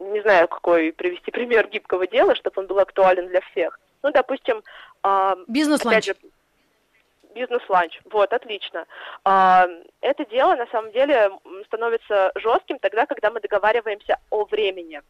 не 0.00 0.20
знаю, 0.22 0.48
какой 0.48 0.92
привести 0.92 1.30
пример 1.30 1.68
гибкого 1.68 2.06
дела, 2.06 2.34
чтобы 2.34 2.60
он 2.60 2.66
был 2.66 2.78
актуален 2.78 3.28
для 3.28 3.40
всех. 3.40 3.78
Ну, 4.02 4.10
допустим, 4.12 4.62
э, 5.02 5.34
бизнес-ланч. 5.46 6.10
Бизнес-ланч. 7.34 8.00
Вот, 8.10 8.32
отлично. 8.32 8.86
Э, 9.24 9.66
это 10.00 10.24
дело 10.26 10.54
на 10.56 10.66
самом 10.66 10.92
деле 10.92 11.30
становится 11.66 12.32
жестким 12.36 12.78
тогда, 12.78 13.06
когда 13.06 13.30
мы 13.30 13.40
договариваемся 13.40 14.18
о 14.30 14.44
времени. 14.44 15.02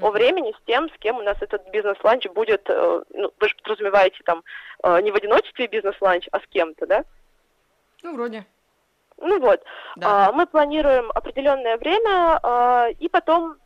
О 0.00 0.10
времени 0.10 0.52
с 0.52 0.66
тем, 0.66 0.90
с 0.90 0.98
кем 0.98 1.16
у 1.16 1.22
нас 1.22 1.40
этот 1.40 1.70
бизнес-ланч 1.70 2.26
будет, 2.28 2.68
э, 2.68 3.02
ну, 3.10 3.32
вы 3.38 3.48
же 3.48 3.54
подразумеваете 3.56 4.18
там 4.24 4.42
э, 4.82 5.00
не 5.00 5.10
в 5.10 5.16
одиночестве 5.16 5.68
бизнес-ланч, 5.68 6.28
а 6.32 6.40
с 6.40 6.46
кем-то, 6.48 6.86
да? 6.86 7.04
Ну, 8.02 8.14
вроде. 8.14 8.44
Ну 9.18 9.40
вот, 9.40 9.62
да. 9.96 10.28
а, 10.28 10.32
мы 10.32 10.46
планируем 10.46 11.10
определенное 11.14 11.78
время, 11.78 12.38
а, 12.42 12.88
и 12.98 13.08
потом 13.08 13.56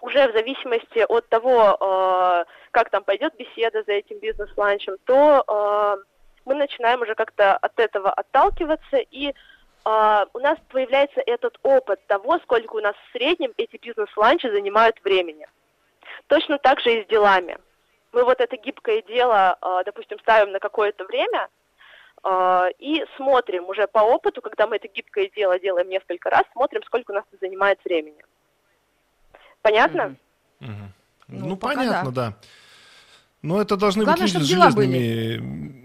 уже 0.00 0.28
в 0.28 0.32
зависимости 0.32 1.04
от 1.08 1.28
того, 1.28 1.76
а, 1.80 2.44
как 2.72 2.90
там 2.90 3.04
пойдет 3.04 3.34
беседа 3.36 3.82
за 3.84 3.92
этим 3.92 4.18
бизнес-ланчем, 4.18 4.96
то 5.04 5.44
а, 5.46 5.96
мы 6.44 6.54
начинаем 6.54 7.02
уже 7.02 7.14
как-то 7.14 7.56
от 7.56 7.78
этого 7.78 8.10
отталкиваться, 8.10 8.96
и 8.96 9.32
а, 9.84 10.26
у 10.32 10.38
нас 10.40 10.58
появляется 10.68 11.22
этот 11.24 11.58
опыт 11.62 12.04
того, 12.08 12.38
сколько 12.40 12.74
у 12.74 12.80
нас 12.80 12.96
в 12.96 13.12
среднем 13.12 13.52
эти 13.56 13.76
бизнес-ланчи 13.76 14.48
занимают 14.48 15.00
времени. 15.04 15.46
Точно 16.26 16.58
так 16.58 16.80
же 16.80 16.94
и 16.94 17.04
с 17.04 17.06
делами. 17.06 17.58
Мы 18.12 18.24
вот 18.24 18.40
это 18.40 18.56
гибкое 18.56 19.02
дело, 19.02 19.56
а, 19.60 19.84
допустим, 19.84 20.18
ставим 20.18 20.50
на 20.50 20.58
какое-то 20.58 21.04
время– 21.04 21.48
и 22.78 23.04
смотрим 23.16 23.68
уже 23.68 23.86
по 23.86 23.98
опыту, 23.98 24.40
когда 24.40 24.66
мы 24.66 24.76
это 24.76 24.88
гибкое 24.88 25.30
дело 25.34 25.58
делаем 25.58 25.88
несколько 25.88 26.30
раз, 26.30 26.44
смотрим, 26.52 26.82
сколько 26.84 27.10
у 27.10 27.14
нас 27.14 27.24
это 27.30 27.46
занимает 27.46 27.78
времени. 27.84 28.22
Понятно? 29.62 30.16
Угу. 30.60 30.68
Угу. 30.70 30.70
Ну, 31.28 31.46
ну 31.48 31.56
понятно, 31.56 32.12
да. 32.12 32.30
да. 32.30 32.36
Но 33.42 33.60
это 33.60 33.76
должны 33.76 34.04
Главное, 34.04 34.24
быть 34.24 34.34
люди 34.34 34.44
с 34.44 34.48
железными 34.48 34.86
были. 34.86 35.38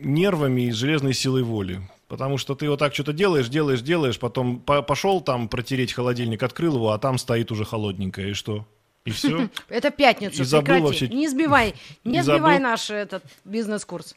нервами 0.07 0.61
и 0.61 0.71
железной 0.71 1.13
силой 1.13 1.43
воли. 1.43 1.81
Потому 2.07 2.37
что 2.37 2.55
ты 2.55 2.69
вот 2.69 2.79
так 2.79 2.93
что-то 2.93 3.13
делаешь, 3.13 3.49
делаешь, 3.49 3.81
делаешь, 3.81 4.17
потом 4.17 4.59
по 4.61 4.81
пошел 4.81 5.21
там 5.21 5.47
протереть 5.47 5.93
холодильник, 5.93 6.41
открыл 6.41 6.75
его, 6.75 6.91
а 6.91 6.97
там 6.97 7.17
стоит 7.17 7.51
уже 7.51 7.65
холодненькое, 7.65 8.31
и 8.31 8.33
что? 8.33 8.65
И 9.05 9.11
все? 9.11 9.49
Это 9.69 9.91
пятница, 9.91 10.43
прекрати. 10.43 10.83
вообще. 10.83 11.07
Не 11.09 11.27
сбивай, 11.27 11.75
не 12.03 12.23
сбивай 12.23 12.59
наш 12.59 12.89
этот 12.89 13.23
бизнес-курс. 13.43 14.15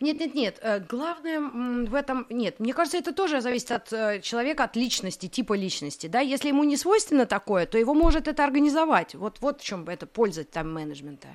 Нет, 0.00 0.20
нет, 0.20 0.34
нет. 0.34 0.86
Главное 0.88 1.40
в 1.40 1.94
этом 1.94 2.26
нет. 2.30 2.60
Мне 2.60 2.72
кажется, 2.72 2.98
это 2.98 3.12
тоже 3.12 3.40
зависит 3.40 3.70
от 3.72 3.92
э, 3.92 4.20
человека, 4.20 4.64
от 4.64 4.76
личности, 4.76 5.28
типа 5.28 5.54
личности. 5.54 6.06
Да, 6.06 6.20
если 6.20 6.48
ему 6.48 6.64
не 6.64 6.76
свойственно 6.76 7.26
такое, 7.26 7.66
то 7.66 7.78
его 7.78 7.94
может 7.94 8.28
это 8.28 8.44
организовать. 8.44 9.14
Вот, 9.14 9.38
вот 9.40 9.60
в 9.60 9.64
чем 9.64 9.88
это 9.88 10.06
польза 10.06 10.44
тайм-менеджмента. 10.44 11.28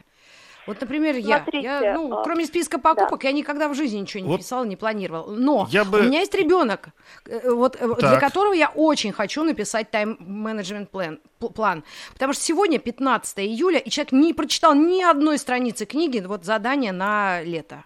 Вот, 0.68 0.80
например, 0.80 1.16
я, 1.16 1.38
Смотрите, 1.42 1.64
я, 1.66 1.94
ну, 1.96 2.20
а, 2.20 2.24
кроме 2.24 2.46
списка 2.46 2.78
покупок, 2.78 3.24
я 3.24 3.32
никогда 3.32 3.68
в 3.68 3.74
жизни 3.74 3.98
ничего 3.98 4.22
не 4.24 4.30
Вот 4.30 4.42
писала, 4.42 4.64
не 4.64 4.76
планировала. 4.76 5.32
Но 5.36 5.68
я 5.72 5.84
бы- 5.84 6.02
у 6.02 6.04
меня 6.04 6.20
есть 6.20 6.36
ребенок, 6.36 6.90
э, 7.26 7.50
вот 7.52 7.78
э, 7.82 7.88
для 7.88 8.12
Так. 8.12 8.20
которого 8.20 8.54
я 8.54 8.70
очень 8.70 9.12
хочу 9.12 9.44
написать 9.44 9.90
тайм-менеджмент 9.90 10.92
план, 10.92 11.20
пл- 11.40 11.52
план. 11.52 11.84
Потому 12.14 12.34
что 12.34 12.44
сегодня 12.44 12.78
15 12.78 13.40
июля, 13.40 13.80
и 13.80 13.90
человек 13.90 14.12
не 14.12 14.34
прочитал 14.36 14.76
ни 14.76 15.02
одной 15.02 15.40
страницы 15.40 15.86
книги, 15.88 16.20
вот 16.20 16.46
задание 16.46 16.92
на 16.92 17.42
лето. 17.42 17.84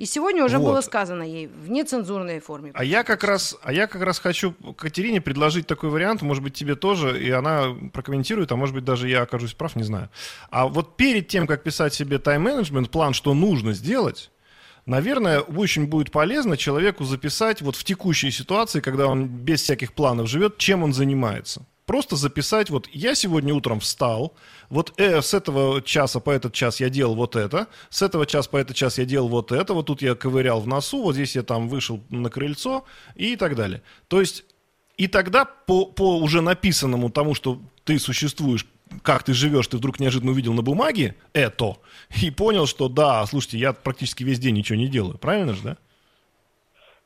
И 0.00 0.06
сегодня 0.06 0.42
уже 0.42 0.56
Вот. 0.56 0.70
было 0.70 0.80
сказано 0.80 1.22
ей 1.22 1.46
в 1.46 1.70
нецензурной 1.70 2.40
форме. 2.40 2.70
А 2.74 2.84
я 2.84 3.04
как 3.04 3.22
раз, 3.22 3.58
а 3.62 3.70
я 3.70 3.86
как 3.86 4.00
раз 4.00 4.18
хочу 4.18 4.54
Катерине 4.78 5.20
предложить 5.20 5.66
такой 5.66 5.90
вариант, 5.90 6.22
может 6.22 6.42
быть 6.42 6.54
тебе 6.54 6.74
тоже, 6.74 7.22
и 7.22 7.30
она 7.30 7.76
прокомментирует, 7.92 8.50
а 8.50 8.56
может 8.56 8.74
быть 8.74 8.82
даже 8.82 9.10
я 9.10 9.20
окажусь 9.20 9.52
прав, 9.52 9.76
не 9.76 9.82
знаю. 9.82 10.08
А 10.48 10.68
вот 10.68 10.96
перед 10.96 11.28
тем, 11.28 11.46
как 11.46 11.62
писать 11.62 11.92
себе 11.92 12.18
тайм-менеджмент, 12.18 12.88
план, 12.88 13.12
что 13.12 13.34
нужно 13.34 13.74
сделать, 13.74 14.30
наверное, 14.86 15.40
очень 15.40 15.86
будет 15.86 16.10
полезно 16.10 16.56
человеку 16.56 17.04
записать 17.04 17.60
вот 17.60 17.76
в 17.76 17.84
текущей 17.84 18.30
ситуации, 18.30 18.80
когда 18.80 19.06
он 19.06 19.26
без 19.26 19.60
всяких 19.60 19.92
планов 19.92 20.30
живет, 20.30 20.56
чем 20.56 20.82
он 20.82 20.94
занимается. 20.94 21.66
Просто 21.90 22.14
записать, 22.14 22.70
вот 22.70 22.88
я 22.92 23.16
сегодня 23.16 23.52
утром 23.52 23.80
встал, 23.80 24.36
вот 24.68 24.92
э, 24.96 25.20
с 25.20 25.34
этого 25.34 25.82
часа 25.82 26.20
по 26.20 26.30
этот 26.30 26.52
час 26.52 26.78
я 26.78 26.88
делал 26.88 27.16
вот 27.16 27.34
это, 27.34 27.66
с 27.88 28.00
этого 28.00 28.26
часа 28.26 28.48
по 28.48 28.58
этот 28.58 28.76
час 28.76 28.98
я 28.98 29.04
делал 29.04 29.26
вот 29.26 29.50
это, 29.50 29.74
вот 29.74 29.86
тут 29.86 30.00
я 30.00 30.14
ковырял 30.14 30.60
в 30.60 30.68
носу, 30.68 31.02
вот 31.02 31.16
здесь 31.16 31.34
я 31.34 31.42
там 31.42 31.68
вышел 31.68 32.00
на 32.08 32.30
крыльцо 32.30 32.84
и 33.16 33.34
так 33.34 33.56
далее. 33.56 33.82
То 34.06 34.20
есть 34.20 34.44
и 34.98 35.08
тогда 35.08 35.44
по, 35.44 35.84
по 35.84 36.16
уже 36.18 36.42
написанному 36.42 37.10
тому, 37.10 37.34
что 37.34 37.60
ты 37.82 37.98
существуешь, 37.98 38.66
как 39.02 39.24
ты 39.24 39.34
живешь, 39.34 39.66
ты 39.66 39.76
вдруг 39.76 39.98
неожиданно 39.98 40.30
увидел 40.30 40.52
на 40.52 40.62
бумаге 40.62 41.16
это 41.32 41.76
и 42.22 42.30
понял, 42.30 42.68
что 42.68 42.88
да, 42.88 43.26
слушайте, 43.26 43.58
я 43.58 43.72
практически 43.72 44.22
весь 44.22 44.38
день 44.38 44.54
ничего 44.54 44.78
не 44.78 44.86
делаю. 44.86 45.18
Правильно 45.18 45.54
же, 45.54 45.62
да? 45.62 45.76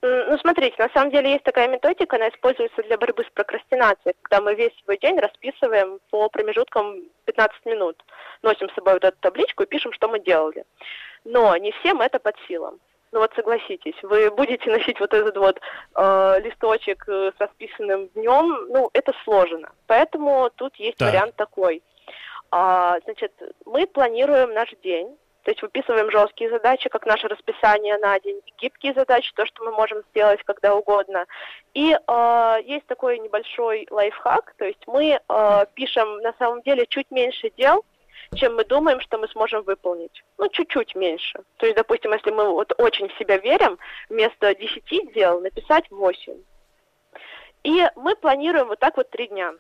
Ну, 0.07 0.37
смотрите, 0.37 0.75
на 0.79 0.91
самом 0.91 1.11
деле 1.11 1.33
есть 1.33 1.45
такая 1.45 1.67
методика, 1.67 2.17
она 2.17 2.29
используется 2.29 2.83
для 2.83 2.99
борьбы 2.99 3.25
с 3.25 3.31
прокрастинацией, 3.31 4.15
когда 4.21 4.43
мы 4.43 4.55
весь 4.55 4.73
свой 4.85 4.99
день 4.99 5.19
расписываем 5.19 5.99
по 6.11 6.29
промежуткам 6.29 7.05
15 7.25 7.65
минут. 7.65 7.97
Носим 8.43 8.69
с 8.69 8.75
собой 8.75 8.95
вот 8.95 9.05
эту 9.05 9.17
табличку 9.21 9.63
и 9.63 9.67
пишем, 9.67 9.95
что 9.95 10.09
мы 10.09 10.21
делали. 10.21 10.65
Но 11.25 11.57
не 11.57 11.73
всем 11.73 12.03
это 12.03 12.19
под 12.19 12.35
силам. 12.47 12.81
Ну 13.13 13.21
вот 13.21 13.33
согласитесь, 13.35 13.95
вы 14.03 14.31
будете 14.31 14.71
носить 14.77 15.01
вот 15.01 15.15
этот 15.15 15.39
вот 15.39 15.59
э, 15.95 16.41
листочек 16.41 17.05
э, 17.09 17.33
с 17.35 17.41
расписанным 17.41 18.09
днем, 18.09 18.67
ну 18.69 18.91
это 18.93 19.15
сложно. 19.25 19.73
Поэтому 19.87 20.51
тут 20.57 20.77
есть 20.77 20.99
Так. 20.99 21.09
вариант 21.09 21.37
такой. 21.37 21.83
А, 22.51 22.99
значит, 23.05 23.33
мы 23.65 23.87
планируем 23.87 24.53
наш 24.53 24.69
день, 24.83 25.17
то 25.45 25.51
есть 25.51 25.63
выписываем 25.63 26.11
жесткие 26.11 26.51
задачи, 26.51 26.89
как 26.89 27.05
наше 27.05 27.29
расписание 27.29 27.99
на 27.99 28.19
день, 28.19 28.41
гибкие 28.59 28.95
задачи, 28.95 29.33
то, 29.35 29.45
что 29.45 29.63
мы 29.63 29.73
можем 29.73 30.03
сделать 30.11 30.43
когда 30.45 30.75
угодно. 30.75 31.27
И 31.75 31.93
э, 31.93 32.57
есть 32.65 32.87
такой 32.87 33.19
небольшой 33.19 33.87
лайфхак, 33.91 34.55
то 34.57 34.65
есть 34.65 34.83
мы 34.87 35.21
э, 35.21 35.67
пишем 35.75 36.19
на 36.23 36.33
самом 36.39 36.63
деле 36.63 36.87
чуть 36.87 37.11
меньше 37.11 37.51
дел, 37.59 37.85
чем 38.35 38.57
мы 38.57 38.65
думаем, 38.65 39.01
что 39.01 39.19
мы 39.19 39.29
сможем 39.29 39.63
выполнить. 39.63 40.25
Ну, 40.39 40.49
чуть-чуть 40.49 40.95
меньше. 40.95 41.41
То 41.59 41.67
есть, 41.67 41.77
допустим, 41.77 42.13
если 42.15 42.31
мы 42.31 42.51
вот 42.51 42.73
очень 42.79 43.09
в 43.09 43.19
себя 43.19 43.37
верим, 43.37 43.79
вместо 44.09 44.55
10 44.55 45.13
дел 45.13 45.41
написать 45.41 45.91
8. 45.91 46.35
И 47.65 47.87
мы 47.97 48.17
планируем 48.17 48.69
вот 48.69 48.79
так 48.79 48.97
вот 48.97 49.11
три 49.11 49.29
дня. 49.29 49.55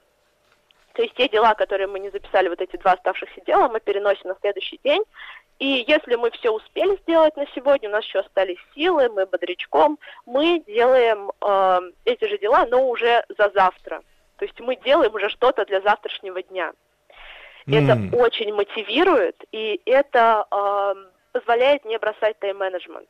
То 0.94 1.02
есть 1.02 1.14
те 1.14 1.28
дела, 1.28 1.54
которые 1.54 1.88
мы 1.88 1.98
не 1.98 2.10
записали, 2.10 2.48
вот 2.48 2.60
эти 2.60 2.76
два 2.76 2.92
оставшихся 2.92 3.40
дела, 3.44 3.68
мы 3.68 3.80
переносим 3.80 4.28
на 4.28 4.36
следующий 4.40 4.78
день. 4.84 5.02
И 5.58 5.84
если 5.86 6.16
мы 6.16 6.30
все 6.32 6.50
успели 6.50 6.96
сделать 7.02 7.36
на 7.36 7.46
сегодня, 7.54 7.88
у 7.88 7.92
нас 7.92 8.04
еще 8.04 8.20
остались 8.20 8.58
силы, 8.74 9.08
мы 9.08 9.26
бодрячком, 9.26 9.98
мы 10.26 10.62
делаем 10.66 11.30
э, 11.40 11.80
эти 12.04 12.28
же 12.28 12.38
дела, 12.38 12.66
но 12.66 12.88
уже 12.88 13.24
за 13.38 13.50
завтра. 13.54 14.02
То 14.36 14.44
есть 14.44 14.58
мы 14.60 14.76
делаем 14.76 15.14
уже 15.14 15.28
что-то 15.28 15.64
для 15.64 15.80
завтрашнего 15.80 16.42
дня. 16.42 16.72
Это 17.66 17.92
М. 17.92 18.14
очень 18.14 18.52
мотивирует, 18.52 19.36
и 19.52 19.80
это 19.86 20.46
э, 20.50 20.94
позволяет 21.32 21.84
не 21.84 21.98
бросать 21.98 22.38
тайм-менеджмент. 22.40 23.08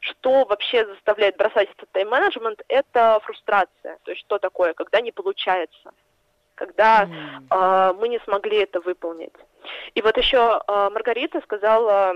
Что 0.00 0.44
вообще 0.44 0.86
заставляет 0.86 1.36
бросать 1.36 1.68
этот 1.70 1.90
тайм-менеджмент, 1.92 2.62
это 2.68 3.20
фрустрация. 3.22 3.98
То 4.02 4.10
есть 4.10 4.24
что 4.24 4.38
такое, 4.38 4.72
когда 4.72 5.00
не 5.00 5.12
получается, 5.12 5.92
когда 6.56 7.04
э, 7.04 7.92
мы 8.00 8.08
не 8.08 8.18
смогли 8.20 8.58
это 8.58 8.80
выполнить. 8.80 9.34
И 9.94 10.02
вот 10.02 10.16
еще 10.16 10.60
э, 10.66 10.90
Маргарита 10.90 11.40
сказала, 11.42 12.14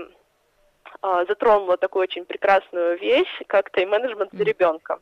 э, 1.01 1.25
затронула 1.27 1.77
такую 1.77 2.03
очень 2.03 2.25
прекрасную 2.25 2.97
вещь, 2.99 3.41
как 3.47 3.69
тайм-менеджмент 3.71 4.31
для 4.31 4.45
ребенка. 4.45 4.99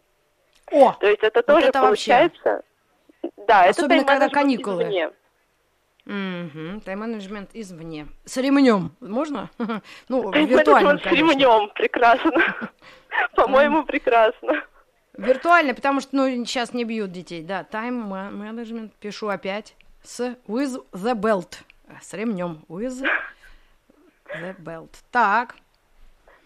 О, 0.71 0.93
То 0.99 1.07
есть 1.07 1.23
это 1.23 1.41
тоже 1.43 1.67
это 1.67 1.81
вообще. 1.81 2.11
получается... 2.11 2.63
Да, 3.47 3.63
Особенно, 3.63 4.01
это 4.01 4.05
когда 4.05 4.29
каникулы. 4.29 4.83
извне. 4.83 5.11
Мгм, 6.05 6.81
тайм-менеджмент 6.81 7.49
извне. 7.53 8.07
С 8.25 8.37
ремнем. 8.37 8.95
Можно? 9.01 9.49
Ну, 10.07 10.31
виртуально, 10.31 10.97
с 10.97 11.01
конечно. 11.01 11.09
ремнем, 11.33 11.69
прекрасно. 11.73 12.31
По-моему, 13.35 13.83
прекрасно. 13.83 14.63
Виртуально, 15.17 15.73
потому 15.73 15.99
что, 15.99 16.15
ну, 16.15 16.27
сейчас 16.45 16.73
не 16.73 16.85
бьют 16.85 17.11
детей. 17.11 17.41
Да, 17.41 17.63
тайм-менеджмент, 17.63 18.93
пишу 18.95 19.27
опять. 19.27 19.75
С 20.03 20.37
with 20.47 20.81
the 20.93 21.13
belt. 21.15 21.57
С 22.01 22.13
ремнем. 22.13 22.63
With 22.69 23.05
the 24.33 24.55
belt. 24.59 24.89
Так. 25.11 25.55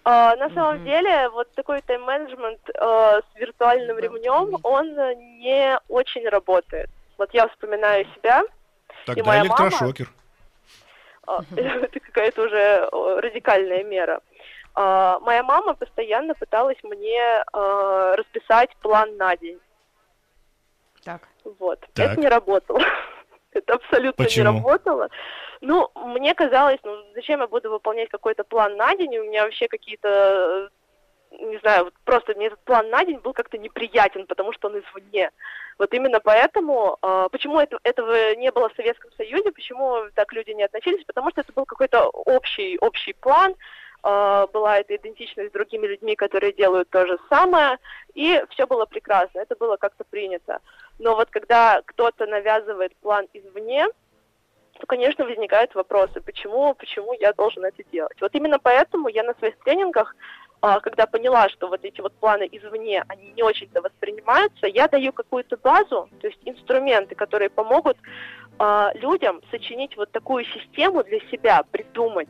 А, 0.04 0.36
на 0.36 0.50
самом 0.50 0.84
деле, 0.84 1.30
вот 1.30 1.52
такой 1.54 1.82
тайм-менеджмент 1.82 2.60
э, 2.70 2.74
с 3.22 3.36
виртуальным 3.40 3.98
Да, 3.98 4.02
ремнем, 4.02 4.58
он 4.64 4.96
не 5.40 5.78
очень 5.90 6.28
работает. 6.28 6.90
Вот 7.18 7.32
я 7.34 7.48
вспоминаю 7.50 8.06
себя, 8.16 8.42
Тогда 9.06 9.24
моя 9.24 9.44
мама- 9.44 9.68
электрошокер. 9.68 10.10
а, 11.28 11.42
это 11.56 12.00
какая-то 12.00 12.42
уже 12.44 12.90
радикальная 13.22 13.84
мера. 13.84 14.22
А, 14.74 15.20
Моя 15.20 15.44
мама 15.44 15.76
постоянно 15.76 16.34
пыталась 16.34 16.78
мне 16.84 17.44
расписать 17.54 18.76
план 18.78 19.18
на 19.18 19.36
день. 19.38 19.60
Так. 21.04 21.28
Вот. 21.60 21.80
Так. 21.94 22.12
Это 22.14 22.22
не 22.22 22.28
работало. 22.28 22.80
Это 23.54 23.74
абсолютно 23.74 24.24
Почему? 24.24 24.52
не 24.52 24.58
работало. 24.58 25.10
Ну, 25.62 25.92
мне 25.96 26.34
казалось, 26.34 26.80
ну, 26.84 26.98
зачем 27.14 27.42
я 27.42 27.48
буду 27.48 27.70
выполнять 27.70 28.10
какой-то 28.10 28.44
план 28.44 28.78
на 28.78 28.96
день, 28.96 29.18
у 29.18 29.24
меня 29.24 29.44
вообще 29.44 29.68
какие-то, 29.68 30.70
э, 31.32 31.38
не 31.46 31.58
знаю, 31.60 31.86
вот 31.86 31.94
просто 32.04 32.34
мне 32.36 32.48
этот 32.48 32.60
план 32.64 32.90
на 32.90 33.06
день 33.06 33.20
был 33.20 33.34
как-то 33.34 33.58
неприятен, 33.58 34.26
потому 34.26 34.54
что 34.54 34.70
он 34.70 34.80
извне. 34.80 35.30
Вот 35.78 35.94
именно 35.94 36.20
поэтому, 36.20 36.98
э, 37.02 37.28
почему 37.32 37.60
это, 37.60 37.78
этого 37.84 38.36
не 38.36 38.52
было 38.52 38.70
в 38.70 38.76
Советском 38.76 39.12
Союзе, 39.18 39.52
почему 39.52 39.98
так 40.16 40.34
люди 40.34 40.52
не 40.52 40.64
относились, 40.64 41.06
потому 41.06 41.30
что 41.30 41.42
это 41.42 41.54
был 41.54 41.66
какой-то 41.66 42.08
общий, 42.10 42.80
общий 42.80 43.14
план, 43.14 43.54
э, 44.04 44.48
была 44.52 44.80
эта 44.80 44.96
идентичность 44.96 45.50
с 45.50 45.54
другими 45.54 45.86
людьми, 45.86 46.16
которые 46.16 46.54
делают 46.54 46.90
то 46.90 47.06
же 47.06 47.20
самое, 47.30 47.78
и 48.16 48.44
все 48.50 48.66
было 48.66 48.86
прекрасно, 48.86 49.42
это 49.42 49.56
было 49.56 49.78
как-то 49.78 50.04
принято. 50.06 50.60
Но 51.02 51.16
вот 51.16 51.32
когда 51.32 51.82
кто-то 51.84 52.28
навязывает 52.28 52.96
план 52.98 53.28
извне, 53.34 53.88
то, 54.80 54.86
конечно, 54.86 55.26
возникают 55.26 55.74
вопросы, 55.74 56.22
почему, 56.22 56.76
почему 56.76 57.14
я 57.20 57.34
должен 57.34 57.66
это 57.66 57.84
делать. 57.92 58.22
Вот 58.22 58.36
именно 58.36 58.60
поэтому 58.60 59.08
я 59.08 59.24
на 59.24 59.34
своих 59.34 59.58
тренингах, 59.64 60.16
а, 60.62 60.80
когда 60.80 61.08
поняла, 61.08 61.50
что 61.50 61.70
вот 61.70 61.84
эти 61.84 62.02
вот 62.02 62.14
планы 62.14 62.48
извне, 62.52 63.04
они 63.08 63.32
не 63.32 63.42
очень-то 63.42 63.82
воспринимаются, 63.82 64.68
я 64.68 64.88
даю 64.88 65.12
какую-то 65.12 65.58
базу, 65.58 66.08
то 66.22 66.28
есть 66.28 66.40
инструменты, 66.46 67.16
которые 67.16 67.50
помогут 67.50 67.98
а, 68.60 68.92
людям 68.94 69.42
сочинить 69.50 69.98
вот 69.98 70.12
такую 70.12 70.46
систему 70.46 71.04
для 71.04 71.20
себя, 71.32 71.64
придумать, 71.72 72.30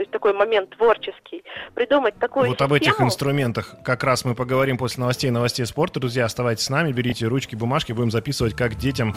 то 0.00 0.02
есть 0.02 0.12
такой 0.12 0.32
момент 0.32 0.70
творческий, 0.70 1.44
придумать 1.74 2.14
такую 2.18 2.46
Вот 2.46 2.52
систему. 2.52 2.68
об 2.68 2.72
этих 2.72 3.00
инструментах 3.02 3.74
как 3.84 4.02
раз 4.02 4.24
мы 4.24 4.34
поговорим 4.34 4.78
после 4.78 5.02
новостей 5.02 5.30
новостей 5.30 5.66
спорта. 5.66 6.00
Друзья, 6.00 6.24
оставайтесь 6.24 6.64
с 6.64 6.70
нами, 6.70 6.90
берите 6.90 7.26
ручки, 7.26 7.54
бумажки, 7.54 7.92
будем 7.92 8.10
записывать, 8.10 8.56
как 8.56 8.76
детям, 8.76 9.14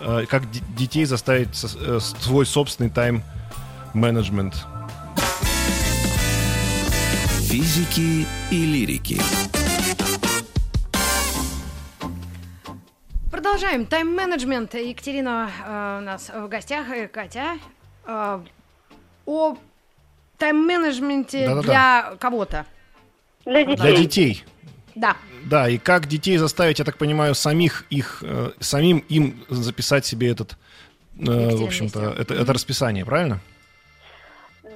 э, 0.00 0.24
как 0.28 0.42
детей 0.50 1.04
заставить 1.04 1.50
э, 1.62 2.00
свой 2.00 2.44
собственный 2.44 2.90
тайм-менеджмент. 2.90 4.54
Физики 7.48 8.26
и 8.50 8.66
лирики. 8.66 9.20
Продолжаем. 13.30 13.86
Тайм-менеджмент. 13.86 14.74
Екатерина 14.74 15.48
э, 15.64 15.98
у 16.00 16.04
нас 16.04 16.30
в 16.30 16.48
гостях. 16.48 16.90
Э, 16.90 17.06
Катя. 17.06 17.58
Э, 18.06 18.40
о 19.24 19.56
тайм-менеджменте 20.38 21.46
Да-да-да. 21.46 21.62
для 21.62 22.16
кого-то. 22.18 22.66
Для 23.44 23.64
детей. 23.64 23.82
Для 23.82 23.96
детей. 23.96 24.44
Да. 24.94 25.16
Да, 25.44 25.68
и 25.68 25.78
как 25.78 26.06
детей 26.06 26.36
заставить, 26.38 26.78
я 26.78 26.84
так 26.84 26.96
понимаю, 26.96 27.34
самих 27.34 27.84
их, 27.90 28.22
э, 28.22 28.50
самим 28.60 28.98
им 29.08 29.44
записать 29.48 30.04
себе 30.04 30.32
этот, 30.32 30.52
э, 31.18 31.56
в 31.56 31.62
общем-то, 31.62 32.14
это, 32.18 32.34
это 32.34 32.52
расписание, 32.52 33.04
правильно? 33.04 33.40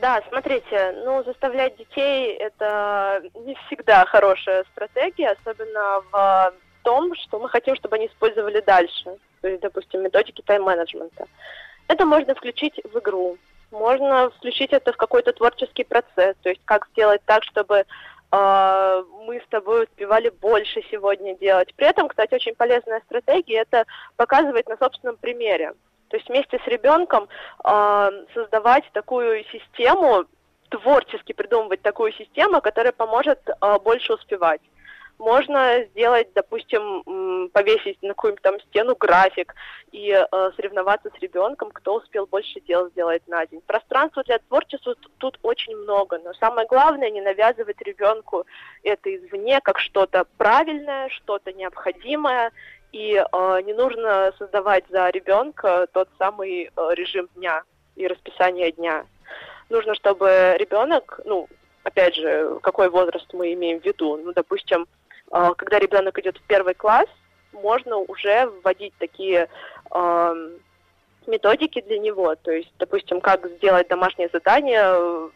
Да, 0.01 0.23
смотрите, 0.29 0.95
ну, 1.05 1.23
заставлять 1.25 1.77
детей 1.77 2.35
это 2.37 3.23
не 3.35 3.55
всегда 3.67 4.07
хорошая 4.07 4.65
стратегия, 4.73 5.31
особенно 5.31 6.03
в 6.13 6.55
том, 6.83 7.15
что 7.17 7.39
мы 7.39 7.49
хотим, 7.49 7.75
чтобы 7.77 7.97
они 7.97 8.07
использовали 8.07 8.63
дальше. 8.67 9.17
То 9.41 9.49
есть, 9.49 9.61
допустим, 9.63 10.03
методики 10.03 10.43
тайм-менеджмента. 10.43 11.27
Это 11.89 12.07
можно 12.07 12.35
включить 12.35 12.81
в 12.85 12.99
игру, 12.99 13.37
можно 13.71 14.31
включить 14.31 14.73
это 14.73 14.93
в 14.93 14.97
какой-то 14.97 15.33
творческий 15.33 15.85
процесс, 15.85 16.37
то 16.43 16.49
есть 16.49 16.61
как 16.65 16.89
сделать 16.93 17.23
так, 17.25 17.45
чтобы 17.45 17.85
э, 18.33 19.05
мы 19.27 19.41
с 19.41 19.49
тобой 19.49 19.85
успевали 19.85 20.29
больше 20.29 20.83
сегодня 20.91 21.37
делать. 21.37 21.75
При 21.75 21.87
этом, 21.87 22.09
кстати, 22.09 22.35
очень 22.35 22.55
полезная 22.55 23.01
стратегия– 23.07 23.61
это 23.71 23.85
показывать 24.17 24.69
на 24.69 24.77
собственном 24.77 25.17
примере. 25.17 25.75
То 26.09 26.17
есть 26.17 26.29
вместе 26.29 26.59
с 26.59 26.67
ребенком 26.67 27.29
э, 27.65 28.11
создавать 28.35 28.85
такую 28.93 29.45
систему, 29.45 30.25
творчески 30.69 31.33
придумывать 31.33 31.83
такую 31.83 32.13
систему, 32.13 32.61
которая 32.61 32.93
поможет 32.93 33.41
э, 33.49 33.79
больше 33.81 34.15
успевать. 34.15 34.61
Можно 35.21 35.85
сделать, 35.91 36.29
допустим, 36.35 37.51
повесить 37.51 38.01
на 38.01 38.15
какую-нибудь 38.15 38.43
там 38.43 38.59
стену 38.61 38.97
график 38.99 39.55
и 39.93 40.13
э, 40.13 40.51
соревноваться 40.57 41.11
с 41.11 41.21
ребенком, 41.21 41.71
кто 41.73 41.97
успел 41.97 42.27
больше 42.27 42.59
дел 42.61 42.89
сделать 42.89 43.23
на 43.29 43.45
день. 43.47 43.61
Пространства 43.67 44.23
для 44.25 44.39
творчества 44.39 44.95
тут 45.19 45.39
очень 45.43 45.77
много, 45.77 46.19
но 46.25 46.33
самое 46.33 46.67
главное 46.67 47.11
не 47.11 47.21
навязывать 47.21 47.83
ребенку 47.83 48.47
это 48.83 49.15
извне 49.15 49.61
как 49.61 49.79
что-то 49.79 50.25
правильное, 50.39 51.11
что-то 51.11 51.53
необходимое, 51.53 52.51
и 52.93 53.13
э, 53.13 53.63
не 53.67 53.75
нужно 53.75 54.33
создавать 54.39 54.85
за 54.89 55.11
ребенка 55.11 55.87
тот 55.93 56.09
самый 56.17 56.71
э, 56.75 56.89
режим 56.93 57.29
дня 57.35 57.63
и 57.95 58.07
расписание 58.07 58.73
дня. 58.73 59.05
Нужно, 59.69 59.95
чтобы 59.97 60.57
ребенок, 60.59 61.21
ну, 61.27 61.47
опять 61.83 62.15
же, 62.15 62.59
какой 62.63 62.89
возраст 62.89 63.31
мы 63.35 63.53
имеем 63.53 63.81
в 63.81 63.85
виду, 63.85 64.17
ну, 64.17 64.33
допустим, 64.33 64.87
когда 65.31 65.79
ребенок 65.79 66.19
идет 66.19 66.37
в 66.39 66.43
первый 66.43 66.75
класс, 66.75 67.07
можно 67.53 67.97
уже 67.97 68.47
вводить 68.47 68.95
такие 68.99 69.49
методики 71.27 71.81
для 71.81 71.99
него, 71.99 72.35
то 72.35 72.51
есть, 72.51 72.73
допустим, 72.79 73.21
как 73.21 73.47
сделать 73.47 73.89
домашнее 73.89 74.29
задание 74.33 74.83
э, 74.85 75.31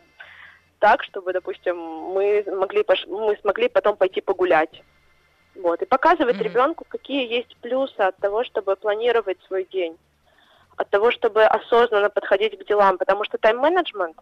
так, 0.78 1.02
чтобы, 1.04 1.32
допустим, 1.32 1.76
мы 1.76 2.44
могли, 2.46 2.82
пош- 2.82 3.06
мы 3.06 3.36
смогли 3.36 3.68
потом 3.68 3.96
пойти 3.96 4.20
погулять. 4.20 4.82
Вот, 5.54 5.82
и 5.82 5.86
показывать 5.86 6.36
Мгм. 6.36 6.44
ребенку, 6.44 6.84
какие 6.88 7.28
есть 7.32 7.56
плюсы 7.58 8.00
от 8.00 8.16
того, 8.16 8.44
чтобы 8.44 8.74
планировать 8.74 9.38
свой 9.46 9.64
день, 9.64 9.96
от 10.76 10.90
того, 10.90 11.12
чтобы 11.12 11.44
осознанно 11.44 12.10
подходить 12.10 12.58
к 12.58 12.66
делам, 12.66 12.98
потому 12.98 13.24
что 13.24 13.38
тайм-менеджмент, 13.38 14.16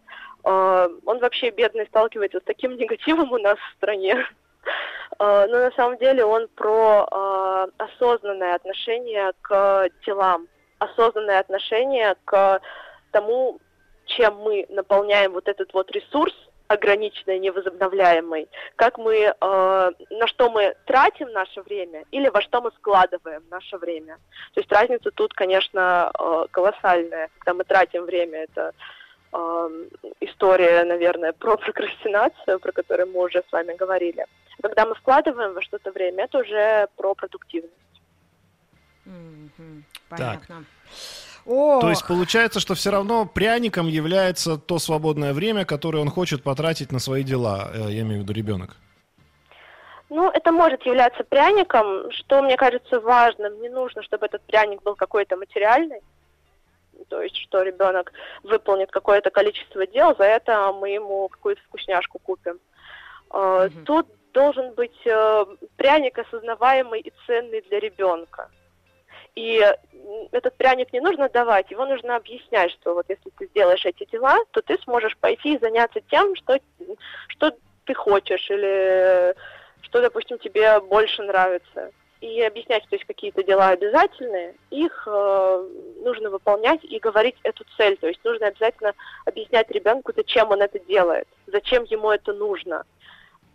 э, 0.45 0.89
он 1.07 1.19
вообще 1.21 1.51
бедный 1.51 1.87
сталкивается 1.87 2.41
с 2.41 2.45
таким 2.45 2.77
негативом 2.77 3.33
у 3.33 3.39
нас 3.39 3.59
в 3.59 3.77
стране. 3.77 4.27
Э, 5.19 5.47
но 5.49 5.59
на 5.59 5.71
самом 5.73 5.99
деле 5.99 6.25
он 6.25 6.49
про 6.49 7.07
э, 7.11 7.67
осознанное 7.79 8.55
отношение 8.55 9.33
к 9.43 9.89
делам, 10.07 10.49
осознанное 10.79 11.41
отношение 11.41 12.17
к 12.25 12.61
тому, 13.11 13.59
чем 14.07 14.37
мы 14.37 14.67
наполняем 14.69 15.33
вот 15.33 15.49
этот 15.49 15.73
вот 15.73 15.91
ресурс 15.93 16.35
ограниченный, 16.73 17.39
невозобновляемый, 17.39 18.49
как 18.77 18.99
мы, 18.99 19.15
э, 19.15 19.35
на 19.41 20.27
что 20.27 20.51
мы 20.51 20.75
тратим 20.87 21.31
наше 21.33 21.61
время 21.63 22.05
или 22.11 22.29
во 22.29 22.41
что 22.41 22.61
мы 22.61 22.71
вкладываем 22.71 23.43
наше 23.51 23.77
время. 23.77 24.17
То 24.55 24.61
есть 24.61 24.73
разница 24.73 25.11
тут, 25.11 25.35
конечно, 25.35 26.11
э, 26.19 26.47
колоссальная. 26.51 27.29
Когда 27.39 27.55
мы 27.55 27.65
тратим 27.65 28.05
время, 28.05 28.45
это 28.45 28.73
э, 29.33 29.69
история, 30.21 30.85
наверное, 30.85 31.33
про 31.33 31.57
прокрастинацию, 31.57 32.59
про 32.61 32.73
которую 32.73 33.09
мы 33.13 33.25
уже 33.25 33.43
с 33.49 33.53
вами 33.53 33.77
говорили. 33.77 34.27
Когда 34.63 34.87
мы 34.87 34.95
вкладываем 34.95 35.55
во 35.55 35.63
что-то 35.63 35.91
время, 35.91 36.25
это 36.25 36.39
уже 36.39 36.89
про 36.97 37.15
продуктивность. 37.15 37.73
Понятно. 40.09 40.65
О, 41.45 41.81
То 41.81 41.91
есть 41.91 42.07
получается, 42.07 42.61
что 42.61 42.75
все 42.75 42.91
равно 42.91 43.27
пряником 43.27 43.89
является 43.89 44.57
то 44.59 44.79
свободное 44.79 45.33
время, 45.33 45.65
которое 45.65 45.99
он 45.99 46.09
хочет 46.09 46.43
потратить 46.43 46.93
на 46.93 47.01
свои 47.01 47.25
дела, 47.25 47.71
э, 47.75 47.91
я 47.91 48.03
имею 48.03 48.21
в 48.21 48.23
виду 48.23 48.33
ребенок. 48.33 48.77
Ну, 50.09 50.31
это 50.31 50.53
может 50.53 50.83
являться 50.87 51.25
пряником, 51.25 52.13
что 52.13 52.43
мне 52.43 52.57
кажется 52.57 53.01
важным. 53.01 53.61
Не 53.63 53.71
нужно, 53.71 54.03
чтобы 54.03 54.27
этот 54.27 54.43
пряник 54.43 54.83
был 54.83 54.95
какой-то 54.95 55.37
материальный. 55.37 56.01
То 57.13 57.21
есть, 57.21 57.37
что 57.37 57.61
ребенок 57.61 58.11
выполнит 58.43 58.91
какое-то 58.91 59.29
количество 59.31 59.87
дел, 59.87 60.17
за 60.17 60.25
это 60.25 60.73
мы 60.73 60.89
ему 60.89 61.29
какую-то 61.29 61.61
вкусняшку 61.65 62.19
купим. 62.19 62.59
Э, 63.31 63.69
Мгм. 63.69 63.85
Тут 63.85 64.07
должен 64.33 64.73
быть 64.73 64.99
э, 65.05 65.45
пряник 65.77 66.19
осознаваемый 66.19 67.01
и 67.01 67.13
ценный 67.27 67.61
для 67.69 67.81
ребенка. 67.81 68.49
И 69.35 69.61
этот 70.31 70.57
пряник 70.57 70.91
не 70.95 71.01
нужно 71.01 71.29
давать, 71.29 71.71
его 71.71 71.85
нужно 71.85 72.17
объяснять, 72.17 72.73
что 72.73 72.95
вот 72.95 73.05
если 73.11 73.29
ты 73.37 73.47
сделаешь 73.49 73.85
эти 73.85 74.07
дела, 74.11 74.39
то 74.53 74.63
ты 74.63 74.79
сможешь 74.79 75.19
пойти 75.19 75.57
и 75.57 75.59
заняться 75.59 76.01
тем, 76.11 76.35
что, 76.37 76.59
что 77.29 77.53
ты 77.85 77.93
хочешь, 77.93 78.51
или 78.51 79.35
что, 79.83 80.01
допустим, 80.01 80.39
тебе 80.39 80.81
больше 80.81 81.23
нравится. 81.23 81.91
И 82.23 82.41
объяснять, 82.41 82.85
что 82.85 82.95
есть 82.95 83.07
какие-то 83.07 83.43
дела 83.43 83.71
обязательные, 83.71 84.55
их 84.71 85.09
э, 85.09 85.69
нужно 86.05 86.31
выполнять 86.31 86.79
и 86.85 87.01
говорить 87.01 87.35
эту 87.43 87.65
цель. 87.77 87.97
То 87.97 88.07
есть 88.07 88.21
нужно 88.23 88.47
обязательно 88.47 88.93
объяснять 89.25 89.69
ребенку, 89.73 90.13
зачем 90.15 90.53
он 90.53 90.63
это 90.63 90.79
делает, 90.79 91.27
зачем 91.49 91.83
ему 91.83 92.13
это 92.13 92.33
нужно. 92.33 92.85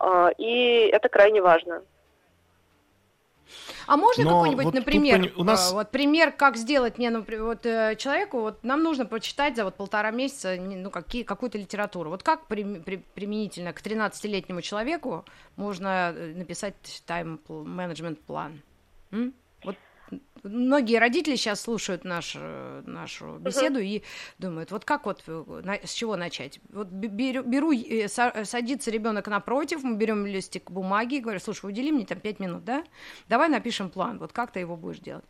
Э, 0.01 0.32
и 0.38 0.89
это 0.91 1.08
крайне 1.08 1.41
важно. 1.41 1.82
А 3.88 3.97
можно 3.97 4.23
Но 4.23 4.29
какой-нибудь, 4.31 4.65
вот 4.65 4.73
например, 4.73 5.19
пони- 5.19 5.33
у 5.36 5.43
нас- 5.43 5.71
э, 5.71 5.73
вот 5.73 5.91
пример, 5.91 6.31
как 6.31 6.57
сделать, 6.57 6.97
не, 6.97 7.10
например, 7.10 7.43
вот 7.43 7.65
э, 7.65 7.95
человеку, 7.97 8.39
вот 8.41 8.63
нам 8.63 8.83
нужно 8.83 9.05
почитать 9.05 9.55
за 9.55 9.63
вот 9.63 9.75
полтора 9.75 10.12
месяца, 10.12 10.55
ну, 10.60 10.89
какие, 10.89 11.23
какую-то 11.23 11.57
литературу. 11.57 12.10
Вот 12.10 12.23
как 12.23 12.47
при- 12.47 12.79
при- 12.79 13.03
применительно 13.15 13.73
к 13.73 13.81
13-летнему 13.81 14.62
человеку 14.62 15.25
можно 15.55 16.13
э, 16.15 16.33
написать 16.36 16.75
тайм-менеджмент 17.05 18.19
план? 18.21 18.62
М? 19.12 19.33
Многие 20.43 20.97
родители 21.00 21.36
сейчас 21.36 21.62
слушают 21.62 22.04
наш, 22.06 22.34
э, 22.36 22.84
нашу 22.86 23.38
беседу 23.39 23.80
и 23.80 24.04
думают, 24.39 24.71
вот 24.71 24.86
как 24.86 25.06
вот, 25.06 25.23
э, 25.28 25.62
на- 25.63 25.76
с 25.86 25.91
чего 25.93 26.15
начать? 26.15 26.60
Вот 26.69 26.88
бе- 26.88 27.08
беру, 27.08 27.43
беру, 27.43 27.71
э, 27.71 28.06
са- 28.06 28.45
садится 28.45 28.91
ребенок 28.91 29.28
напротив, 29.28 29.84
мы 29.84 29.95
берем 29.95 30.26
листик 30.26 30.69
бумаги 30.71 31.15
и 31.15 31.19
говорим, 31.19 31.41
слушай, 31.41 31.65
удели 31.69 31.91
мне 31.91 32.06
там 32.06 32.19
5 32.19 32.39
минут, 32.39 32.63
да? 32.65 32.84
Давай 33.30 33.50
напишем 33.50 33.89
план, 33.89 34.19
вот 34.19 34.34
как 34.34 34.52
ты 34.52 34.60
его 34.60 34.76
будешь 34.76 35.00
делать. 35.00 35.26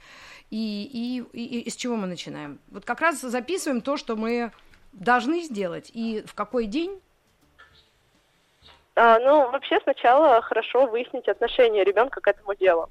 И, 0.50 1.24
и, 1.34 1.38
и, 1.38 1.60
и 1.62 1.70
с 1.70 1.76
чего 1.76 1.96
мы 1.96 2.08
начинаем? 2.08 2.60
Вот 2.72 2.86
как 2.86 3.02
раз 3.02 3.22
записываем 3.22 3.82
то, 3.82 3.98
что 3.98 4.16
мы 4.16 4.52
должны 4.94 5.42
сделать, 5.42 5.92
и 5.94 6.24
в 6.26 6.34
какой 6.34 6.66
день. 6.66 7.00
А, 8.96 9.20
ну, 9.20 9.52
вообще 9.52 9.80
сначала 9.84 10.42
хорошо 10.42 10.88
выяснить 10.88 11.28
отношение 11.28 11.84
ребенка 11.84 12.20
к 12.20 12.28
этому 12.28 12.56
делу. 12.56 12.90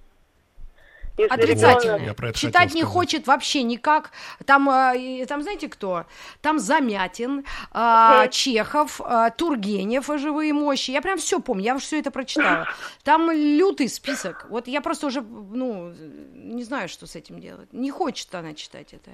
Если 1.19 1.33
Отрицательное. 1.35 1.97
ребенок- 1.97 2.07
Я 2.09 2.15
про 2.15 2.29
это 2.29 2.39
Читать 2.39 2.75
не 2.75 2.83
хочет 2.83 3.27
вообще 3.27 3.63
никак. 3.63 4.11
Там, 4.45 4.69
э, 4.69 4.99
и- 4.99 5.25
там 5.25 5.43
знаете 5.43 5.69
кто? 5.69 6.05
Там 6.43 6.59
Замятин, 6.59 7.45
Мгм. 7.73 8.31
Чехов, 8.31 9.01
а, 9.03 9.31
Тургенев 9.31 10.11
и 10.11 10.19
«Живые 10.19 10.53
мощи». 10.53 10.91
Я 10.91 11.01
прям 11.01 11.17
все 11.19 11.41
помню, 11.41 11.65
я 11.65 11.75
уже 11.77 11.85
все 11.87 11.99
это 12.01 12.11
прочитала. 12.11 12.67
Там 13.05 13.31
лютый 13.31 13.89
список. 13.89 14.47
Вот 14.51 14.69
я 14.69 14.81
просто 14.83 15.07
уже, 15.07 15.23
ну, 15.23 15.93
не 16.35 16.65
знаю, 16.65 16.89
что 16.89 17.07
с 17.07 17.17
этим 17.17 17.41
делать. 17.41 17.73
Не 17.73 17.91
хочет 17.91 18.35
она 18.35 18.53
читать 18.53 18.93
это. 18.93 19.11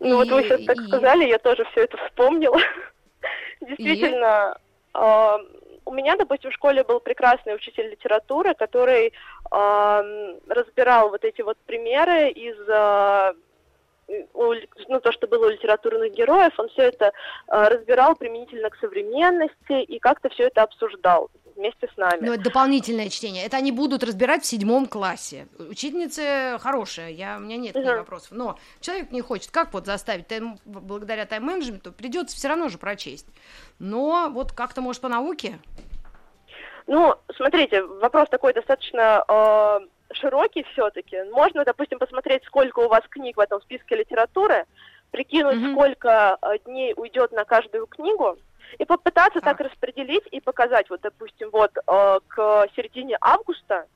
Ну 0.00 0.16
вот 0.16 0.30
вы 0.30 0.40
И- 0.40 0.44
сейчас 0.48 0.64
так 0.64 0.78
и- 0.78 0.86
сказали, 0.86 1.24
я 1.28 1.38
тоже 1.38 1.64
все 1.72 1.82
это 1.84 1.96
вспомнила. 2.06 2.58
Действительно, 3.60 4.58
а, 4.94 5.38
у 5.86 5.94
меня, 5.94 6.16
допустим, 6.16 6.50
в 6.50 6.54
школе 6.54 6.84
был 6.84 7.00
прекрасный 7.00 7.54
учитель 7.54 7.88
литературы, 7.88 8.54
который 8.54 9.12
а, 9.50 10.02
разбирал 10.48 11.10
вот 11.10 11.24
эти 11.24 11.42
вот 11.42 11.56
примеры 11.66 12.28
из 12.30 12.56
а, 12.68 13.32
у 14.34 14.54
ну, 14.88 15.00
то, 15.00 15.12
что 15.12 15.26
было 15.26 15.46
у 15.46 15.50
литературных 15.50 16.12
героев, 16.12 16.52
он 16.58 16.68
все 16.68 16.82
это 16.82 17.12
а, 17.48 17.68
разбирал 17.68 18.16
применительно 18.16 18.70
к 18.70 18.76
современности 18.76 19.82
и 19.82 19.98
как-то 19.98 20.28
все 20.28 20.44
это 20.44 20.62
обсуждал. 20.62 21.30
Вместе 21.56 21.88
с 21.92 21.96
нами. 21.96 22.18
Ну, 22.20 22.32
это 22.32 22.44
дополнительное 22.44 23.08
чтение. 23.08 23.44
Это 23.44 23.56
они 23.56 23.72
будут 23.72 24.04
разбирать 24.04 24.44
в 24.44 24.46
седьмом 24.46 24.86
классе. 24.86 25.48
Учительница 25.58 26.58
хорошая, 26.60 27.10
я, 27.10 27.36
у 27.36 27.40
меня 27.40 27.56
нет 27.56 27.76
угу. 27.76 27.86
вопросов. 27.86 28.32
Но 28.32 28.58
человек 28.80 29.10
не 29.10 29.20
хочет. 29.20 29.50
Как 29.50 29.72
вот 29.72 29.86
заставить? 29.86 30.28
Тайм, 30.28 30.58
благодаря 30.64 31.26
тайм-менеджменту 31.26 31.92
придется 31.92 32.36
все 32.36 32.48
равно 32.48 32.68
же 32.68 32.78
прочесть. 32.78 33.26
Но 33.78 34.28
вот 34.30 34.52
как-то, 34.52 34.80
может, 34.80 35.02
по 35.02 35.08
науке? 35.08 35.58
Ну, 36.86 37.14
смотрите, 37.36 37.82
вопрос 37.82 38.28
такой 38.28 38.52
достаточно 38.54 39.24
э, 39.26 39.80
широкий 40.12 40.64
все-таки. 40.72 41.22
Можно, 41.32 41.64
допустим, 41.64 41.98
посмотреть, 41.98 42.44
сколько 42.44 42.80
у 42.80 42.88
вас 42.88 43.02
книг 43.08 43.36
в 43.36 43.40
этом 43.40 43.60
списке 43.62 43.96
литературы, 43.96 44.66
прикинуть, 45.10 45.56
mm-hmm. 45.56 45.72
сколько 45.72 46.38
э, 46.40 46.58
дней 46.64 46.94
уйдет 46.96 47.32
на 47.32 47.44
каждую 47.44 47.86
книгу, 47.86 48.38
и 48.78 48.84
попытаться 48.84 49.40
так. 49.40 49.58
так 49.58 49.68
распределить 49.68 50.26
и 50.30 50.40
показать, 50.40 50.88
вот, 50.90 51.00
допустим, 51.00 51.50
вот 51.52 51.72
э, 51.76 52.18
к 52.28 52.68
середине 52.74 53.16
августа, 53.20 53.86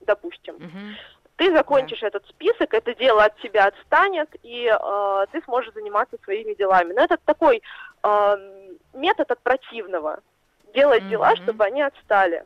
допустим, 0.00 0.56
mm-hmm. 0.56 0.94
ты 1.36 1.52
закончишь 1.52 2.00
да. 2.00 2.08
этот 2.08 2.26
список, 2.28 2.74
это 2.74 2.94
дело 2.94 3.24
от 3.24 3.36
тебя 3.38 3.66
отстанет, 3.66 4.28
и 4.42 4.66
э, 4.66 5.26
ты 5.32 5.42
сможешь 5.42 5.74
заниматься 5.74 6.16
своими 6.24 6.54
делами. 6.54 6.92
Но 6.92 7.02
это 7.02 7.18
такой 7.24 7.62
э, 8.02 8.36
метод 8.94 9.30
от 9.30 9.40
противного. 9.40 10.20
Делать 10.74 11.02
mm-hmm. 11.02 11.10
дела, 11.10 11.36
чтобы 11.36 11.64
они 11.64 11.82
отстали. 11.82 12.44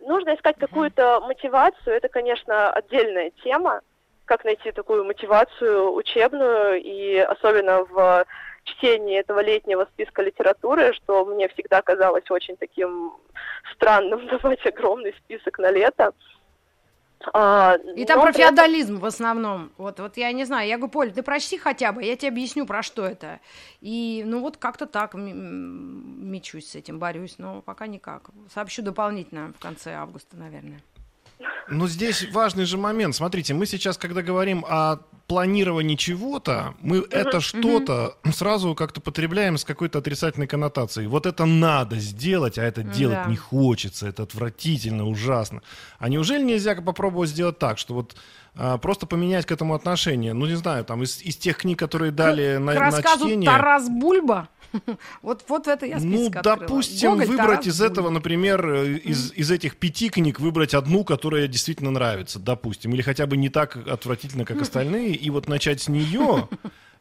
Нужно 0.00 0.34
искать 0.34 0.56
mm-hmm. 0.56 0.60
какую-то 0.60 1.20
мотивацию, 1.20 1.96
это, 1.96 2.08
конечно, 2.08 2.70
отдельная 2.72 3.30
тема, 3.42 3.80
как 4.24 4.44
найти 4.44 4.72
такую 4.72 5.04
мотивацию 5.04 5.92
учебную, 5.92 6.80
и 6.80 7.18
особенно 7.18 7.84
в 7.84 8.24
чтении 8.64 9.18
этого 9.18 9.40
летнего 9.40 9.86
списка 9.92 10.22
литературы, 10.22 10.92
что 10.94 11.24
мне 11.24 11.48
всегда 11.48 11.82
казалось 11.82 12.30
очень 12.30 12.56
таким 12.56 13.12
странным 13.74 14.26
давать 14.28 14.64
огромный 14.66 15.14
список 15.24 15.58
на 15.58 15.70
лето. 15.70 16.12
А, 17.34 17.76
и 17.94 18.04
там 18.04 18.20
про 18.20 18.32
феодализм 18.32 18.98
в 18.98 19.04
основном. 19.04 19.70
Вот, 19.76 20.00
вот 20.00 20.16
я 20.16 20.32
не 20.32 20.44
знаю, 20.44 20.68
я 20.68 20.76
говорю, 20.76 20.90
Поль, 20.90 21.12
ты 21.12 21.22
прочти 21.22 21.56
хотя 21.56 21.92
бы, 21.92 22.02
я 22.02 22.16
тебе 22.16 22.28
объясню, 22.28 22.66
про 22.66 22.82
что 22.82 23.06
это. 23.06 23.38
И, 23.80 24.24
ну, 24.26 24.40
вот 24.40 24.56
как-то 24.56 24.86
так 24.86 25.14
мечусь 25.14 26.70
с 26.70 26.74
этим, 26.74 26.98
борюсь, 26.98 27.36
но 27.38 27.62
пока 27.62 27.86
никак. 27.86 28.30
Сообщу 28.52 28.82
дополнительно 28.82 29.52
в 29.56 29.62
конце 29.62 29.92
августа, 29.92 30.36
наверное. 30.36 30.80
Но 31.68 31.86
здесь 31.86 32.28
важный 32.32 32.64
же 32.64 32.76
момент. 32.76 33.14
Смотрите, 33.14 33.54
мы 33.54 33.66
сейчас, 33.66 33.96
когда 33.96 34.22
говорим 34.22 34.64
о 34.68 34.98
планировании 35.32 35.96
чего-то, 35.96 36.74
мы 36.82 36.98
uh-huh, 36.98 37.08
это 37.10 37.40
что-то 37.40 38.18
uh-huh. 38.22 38.32
сразу 38.32 38.74
как-то 38.74 39.00
потребляем 39.00 39.56
с 39.56 39.64
какой-то 39.64 39.98
отрицательной 39.98 40.46
коннотацией. 40.46 41.06
Вот 41.06 41.24
это 41.24 41.46
надо 41.46 41.96
сделать, 41.96 42.58
а 42.58 42.62
это 42.62 42.82
делать 42.82 43.22
да. 43.24 43.30
не 43.30 43.36
хочется, 43.36 44.06
это 44.06 44.24
отвратительно, 44.24 45.08
ужасно. 45.08 45.62
А 45.98 46.10
неужели 46.10 46.44
нельзя 46.44 46.74
попробовать 46.74 47.30
сделать 47.30 47.58
так, 47.58 47.78
что 47.78 47.94
вот 47.94 48.14
а, 48.54 48.76
просто 48.76 49.06
поменять 49.06 49.46
к 49.46 49.52
этому 49.52 49.74
отношение? 49.74 50.34
Ну, 50.34 50.44
не 50.44 50.56
знаю, 50.56 50.84
там 50.84 51.02
из, 51.02 51.22
из 51.22 51.36
тех 51.36 51.56
книг, 51.56 51.78
которые 51.78 52.12
дали 52.12 52.56
к, 52.56 52.60
на, 52.60 52.74
на 52.74 53.02
чтение... 53.02 53.50
Тарас 53.50 53.88
Бульба? 53.88 54.48
Вот, 55.22 55.44
вот 55.48 55.68
это 55.68 55.86
я 55.86 55.98
Ну, 56.00 56.30
допустим, 56.30 57.12
Гоголь, 57.12 57.26
выбрать 57.26 57.60
Тарас, 57.62 57.66
из 57.66 57.80
этого, 57.80 58.10
например, 58.10 58.66
э, 58.66 58.94
из, 58.98 59.32
из 59.32 59.50
этих 59.50 59.76
пяти 59.76 60.08
книг 60.08 60.40
выбрать 60.40 60.74
одну, 60.74 61.04
которая 61.04 61.46
действительно 61.46 61.90
нравится, 61.90 62.38
допустим, 62.38 62.94
или 62.94 63.02
хотя 63.02 63.26
бы 63.26 63.36
не 63.36 63.48
так 63.48 63.76
отвратительно, 63.76 64.44
как 64.44 64.62
остальные, 64.62 65.14
и 65.22 65.30
вот 65.30 65.48
начать 65.48 65.80
с 65.80 65.88
нее, 65.88 66.48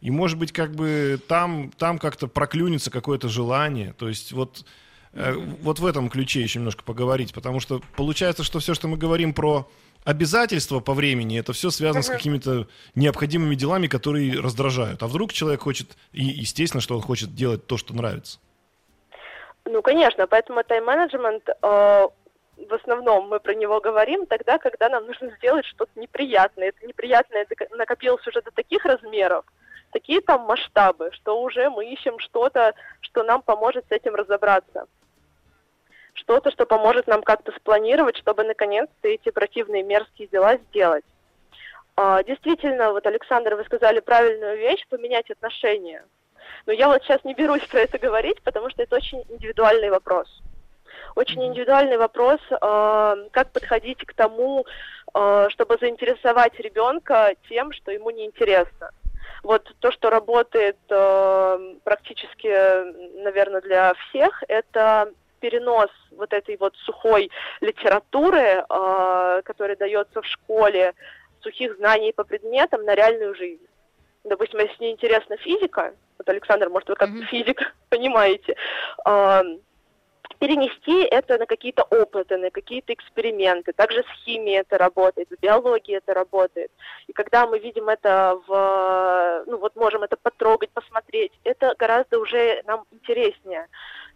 и, 0.01 0.11
может 0.11 0.37
быть, 0.37 0.51
как 0.51 0.75
бы 0.75 1.19
там, 1.27 1.71
там 1.77 1.99
как-то 1.99 2.27
проклюнется 2.27 2.91
какое-то 2.91 3.29
желание. 3.29 3.93
То 3.93 4.07
есть 4.07 4.31
вот, 4.31 4.65
э, 5.13 5.33
вот 5.61 5.79
в 5.79 5.85
этом 5.85 6.09
ключе 6.09 6.41
еще 6.41 6.59
немножко 6.59 6.83
поговорить, 6.83 7.33
потому 7.33 7.59
что 7.59 7.81
получается, 7.95 8.43
что 8.43 8.59
все, 8.59 8.73
что 8.73 8.87
мы 8.87 8.97
говорим 8.97 9.33
про 9.33 9.69
обязательства 10.03 10.79
по 10.79 10.93
времени, 10.93 11.39
это 11.39 11.53
все 11.53 11.69
связано 11.69 12.01
с 12.01 12.09
какими-то 12.09 12.67
необходимыми 12.95 13.55
делами, 13.55 13.87
которые 13.87 14.39
раздражают. 14.39 15.03
А 15.03 15.07
вдруг 15.07 15.31
человек 15.33 15.61
хочет, 15.61 15.95
и 16.11 16.23
естественно, 16.23 16.81
что 16.81 16.95
он 16.95 17.01
хочет 17.01 17.35
делать 17.35 17.67
то, 17.67 17.77
что 17.77 17.93
нравится. 17.93 18.39
Ну, 19.65 19.81
конечно, 19.83 20.25
поэтому 20.25 20.63
тайм-менеджмент, 20.63 21.47
э, 21.49 22.07
в 22.65 22.73
основном 22.73 23.27
мы 23.27 23.39
про 23.39 23.53
него 23.53 23.79
говорим 23.79 24.25
тогда, 24.25 24.57
когда 24.57 24.89
нам 24.89 25.05
нужно 25.05 25.29
сделать 25.37 25.65
что-то 25.65 25.91
неприятное. 25.95 26.69
Это 26.69 26.85
неприятное 26.85 27.47
накопилось 27.71 28.25
уже 28.27 28.41
до 28.41 28.51
таких 28.51 28.85
размеров, 28.85 29.45
такие 29.91 30.21
там 30.21 30.41
масштабы, 30.41 31.11
что 31.13 31.41
уже 31.41 31.69
мы 31.69 31.91
ищем 31.91 32.19
что-то, 32.19 32.73
что 33.01 33.23
нам 33.23 33.41
поможет 33.41 33.85
с 33.87 33.91
этим 33.91 34.15
разобраться 34.15 34.87
что-то, 36.13 36.51
что 36.51 36.65
поможет 36.65 37.07
нам 37.07 37.23
как-то 37.23 37.51
спланировать, 37.53 38.17
чтобы 38.17 38.43
наконец-то 38.43 39.07
эти 39.07 39.29
противные 39.29 39.81
мерзкие 39.83 40.27
дела 40.27 40.57
сделать. 40.57 41.05
А, 41.95 42.23
действительно, 42.23 42.91
вот, 42.91 43.05
Александр, 43.05 43.55
вы 43.55 43.63
сказали 43.63 43.99
правильную 43.99 44.57
вещь, 44.57 44.85
поменять 44.89 45.29
отношения. 45.29 46.03
Но 46.65 46.73
я 46.73 46.87
вот 46.87 47.03
сейчас 47.03 47.23
не 47.23 47.33
берусь 47.33 47.65
про 47.67 47.81
это 47.81 47.97
говорить, 47.97 48.41
потому 48.43 48.69
что 48.69 48.83
это 48.83 48.95
очень 48.95 49.23
индивидуальный 49.29 49.89
вопрос. 49.89 50.27
Очень 51.15 51.45
индивидуальный 51.45 51.97
вопрос, 51.97 52.39
э, 52.49 53.27
как 53.31 53.51
подходить 53.51 54.05
к 54.05 54.13
тому, 54.13 54.65
э, 55.13 55.47
чтобы 55.49 55.77
заинтересовать 55.79 56.57
ребенка 56.59 57.35
тем, 57.49 57.71
что 57.73 57.91
ему 57.91 58.11
неинтересно. 58.11 58.91
Вот 59.43 59.73
то, 59.79 59.91
что 59.91 60.09
работает 60.09 60.77
э, 60.89 61.75
практически, 61.83 63.23
наверное, 63.23 63.61
для 63.61 63.93
всех, 63.93 64.43
это 64.47 65.11
перенос 65.39 65.89
вот 66.11 66.33
этой 66.33 66.55
вот 66.57 66.75
сухой 66.85 67.31
литературы, 67.61 68.63
которая 69.43 69.75
дается 69.75 70.21
в 70.21 70.25
школе, 70.27 70.93
сухих 71.41 71.77
знаний 71.77 72.13
по 72.13 72.23
предметам 72.23 72.85
на 72.85 72.93
реальную 72.93 73.33
жизнь. 73.33 73.65
Допустим, 74.23 74.59
если 74.59 74.83
не 74.83 74.91
интересна 74.91 75.37
физика, 75.37 75.95
вот 76.19 76.29
Александр, 76.29 76.69
может, 76.69 76.89
вы 76.89 76.95
как 76.95 77.09
mm-hmm. 77.09 77.25
физик 77.25 77.73
понимаете, 77.89 78.55
перенести 80.41 81.03
это 81.03 81.37
на 81.37 81.45
какие-то 81.45 81.83
опыты, 81.83 82.35
на 82.37 82.49
какие-то 82.49 82.93
эксперименты. 82.93 83.73
Также 83.73 83.99
с 83.99 84.23
химией 84.25 84.61
это 84.61 84.79
работает, 84.79 85.27
с 85.29 85.39
биологией 85.39 85.99
это 85.99 86.15
работает. 86.15 86.71
И 87.05 87.13
когда 87.13 87.45
мы 87.45 87.59
видим 87.59 87.89
это 87.89 88.41
в, 88.47 89.43
ну 89.45 89.57
вот 89.57 89.75
можем 89.75 90.01
это 90.01 90.17
потрогать, 90.17 90.71
посмотреть, 90.71 91.31
это 91.43 91.75
гораздо 91.77 92.17
уже 92.17 92.63
нам 92.65 92.85
интереснее. 92.91 93.67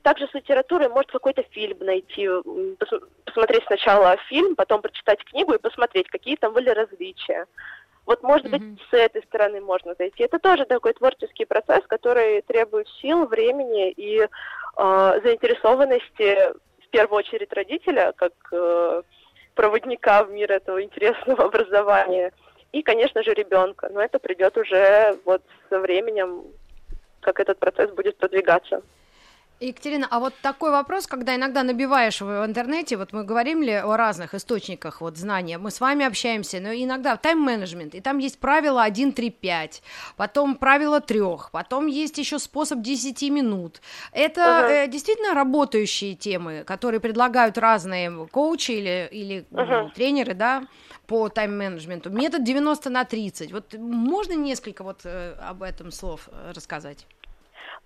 Также 0.01 0.27
с 0.27 0.33
литературой 0.33 0.89
может 0.89 1.11
какой-то 1.11 1.43
фильм 1.51 1.77
найти, 1.81 2.27
посмотреть 3.25 3.63
сначала 3.67 4.17
фильм, 4.27 4.55
потом 4.55 4.81
прочитать 4.81 5.23
книгу 5.25 5.53
и 5.53 5.59
посмотреть, 5.59 6.09
какие 6.09 6.37
там 6.37 6.53
были 6.53 6.69
различия. 6.69 7.45
Вот, 8.05 8.21
может 8.21 8.47
mm-hmm. 8.47 8.59
быть, 8.59 8.81
с 8.89 8.93
этой 8.93 9.23
стороны 9.23 9.61
можно 9.61 9.95
зайти. 9.97 10.23
Это 10.23 10.39
тоже 10.39 10.65
такой 10.65 10.93
творческий 10.93 11.45
процесс, 11.45 11.83
который 11.87 12.41
требует 12.43 12.87
сил, 13.01 13.25
времени 13.25 13.91
и 13.91 14.19
э, 14.19 14.27
заинтересованности, 14.77 16.53
в 16.83 16.89
первую 16.91 17.19
очередь, 17.19 17.51
родителя, 17.51 18.13
как 18.15 18.33
э, 18.51 19.01
проводника 19.55 20.23
в 20.23 20.31
мир 20.31 20.51
этого 20.51 20.83
интересного 20.83 21.43
образования, 21.45 22.31
и, 22.71 22.83
конечно 22.83 23.23
же, 23.23 23.33
ребенка. 23.33 23.89
Но 23.91 24.01
это 24.01 24.19
придет 24.19 24.57
уже 24.57 25.17
вот 25.25 25.41
со 25.69 25.79
временем, 25.79 26.43
как 27.21 27.39
этот 27.39 27.57
процесс 27.57 27.89
будет 27.91 28.17
продвигаться. 28.17 28.83
Екатерина, 29.67 30.07
а 30.09 30.19
вот 30.19 30.33
такой 30.41 30.71
вопрос, 30.71 31.07
когда 31.07 31.35
иногда 31.35 31.63
набиваешь 31.63 32.21
в 32.21 32.45
интернете, 32.45 32.97
вот 32.97 33.13
мы 33.13 33.23
говорим 33.23 33.61
ли 33.61 33.73
о 33.73 33.97
разных 33.97 34.33
источниках 34.33 35.01
вот 35.01 35.17
знания, 35.17 35.57
мы 35.57 35.71
с 35.71 35.79
вами 35.79 36.05
общаемся, 36.05 36.59
но 36.59 36.69
иногда 36.73 37.17
тайм-менеджмент, 37.17 37.95
и 37.95 38.01
там 38.01 38.17
есть 38.19 38.39
правило 38.39 38.83
1, 38.83 39.13
3, 39.13 39.29
5, 39.29 39.83
потом 40.17 40.55
правило 40.55 41.01
3, 41.01 41.21
потом 41.51 41.87
есть 41.87 42.17
еще 42.17 42.39
способ 42.39 42.81
10 42.81 43.21
минут. 43.29 43.81
Это 44.11 44.41
uh-huh. 44.41 44.85
э, 44.85 44.87
действительно 44.87 45.33
работающие 45.33 46.15
темы, 46.15 46.63
которые 46.65 46.99
предлагают 46.99 47.57
разные 47.57 48.27
коучи 48.31 48.71
или, 48.71 49.09
или 49.11 49.45
uh-huh. 49.51 49.83
ну, 49.83 49.89
тренеры, 49.89 50.33
да, 50.33 50.63
по 51.07 51.29
тайм-менеджменту. 51.29 52.09
Метод 52.09 52.43
90 52.43 52.89
на 52.89 53.05
30. 53.05 53.51
Вот 53.51 53.73
можно 53.73 54.33
несколько 54.33 54.83
вот 54.83 55.01
э, 55.03 55.35
об 55.41 55.63
этом 55.63 55.91
слов 55.91 56.29
э, 56.31 56.51
рассказать? 56.53 57.05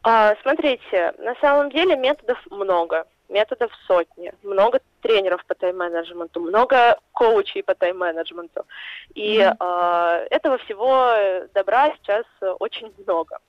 А, 0.04 0.36
смотрите, 0.42 1.14
на 1.18 1.36
самом 1.36 1.72
деле 1.72 1.98
методов 1.98 2.40
много, 2.50 3.06
методов 3.28 3.72
сотни, 3.86 4.32
много 4.44 4.80
тренеров 5.02 5.46
по 5.46 5.56
тайм-менеджменту, 5.56 6.40
много 6.40 6.98
коучей 7.12 7.64
по 7.64 7.76
тайм-менеджменту. 7.76 8.66
И 9.14 9.40
mm-hmm. 9.40 9.56
а, 9.60 10.26
этого 10.30 10.58
всего 10.60 11.14
добра 11.54 11.94
сейчас 11.98 12.26
очень 12.60 12.94
много. 12.98 13.40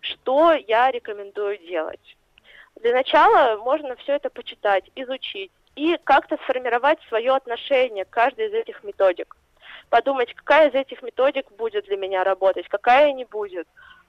Что 0.00 0.52
я 0.52 0.90
рекомендую 0.90 1.58
делать? 1.58 2.16
Для 2.76 2.92
начала 2.92 3.56
можно 3.56 3.96
все 3.96 4.16
это 4.16 4.28
почитать, 4.28 4.84
изучить 4.94 5.50
и 5.76 5.98
как-то 6.04 6.36
сформировать 6.44 6.98
свое 7.08 7.34
отношение 7.34 8.04
к 8.04 8.10
каждой 8.10 8.48
из 8.48 8.52
этих 8.52 8.84
методик. 8.84 9.34
Подумать, 9.88 10.34
какая 10.34 10.68
из 10.68 10.74
этих 10.74 11.02
методик 11.02 11.50
будет 11.52 11.86
для 11.86 11.96
меня 11.96 12.24
работать, 12.24 12.68
какая 12.68 13.12
не 13.12 13.24
будет. 13.24 13.66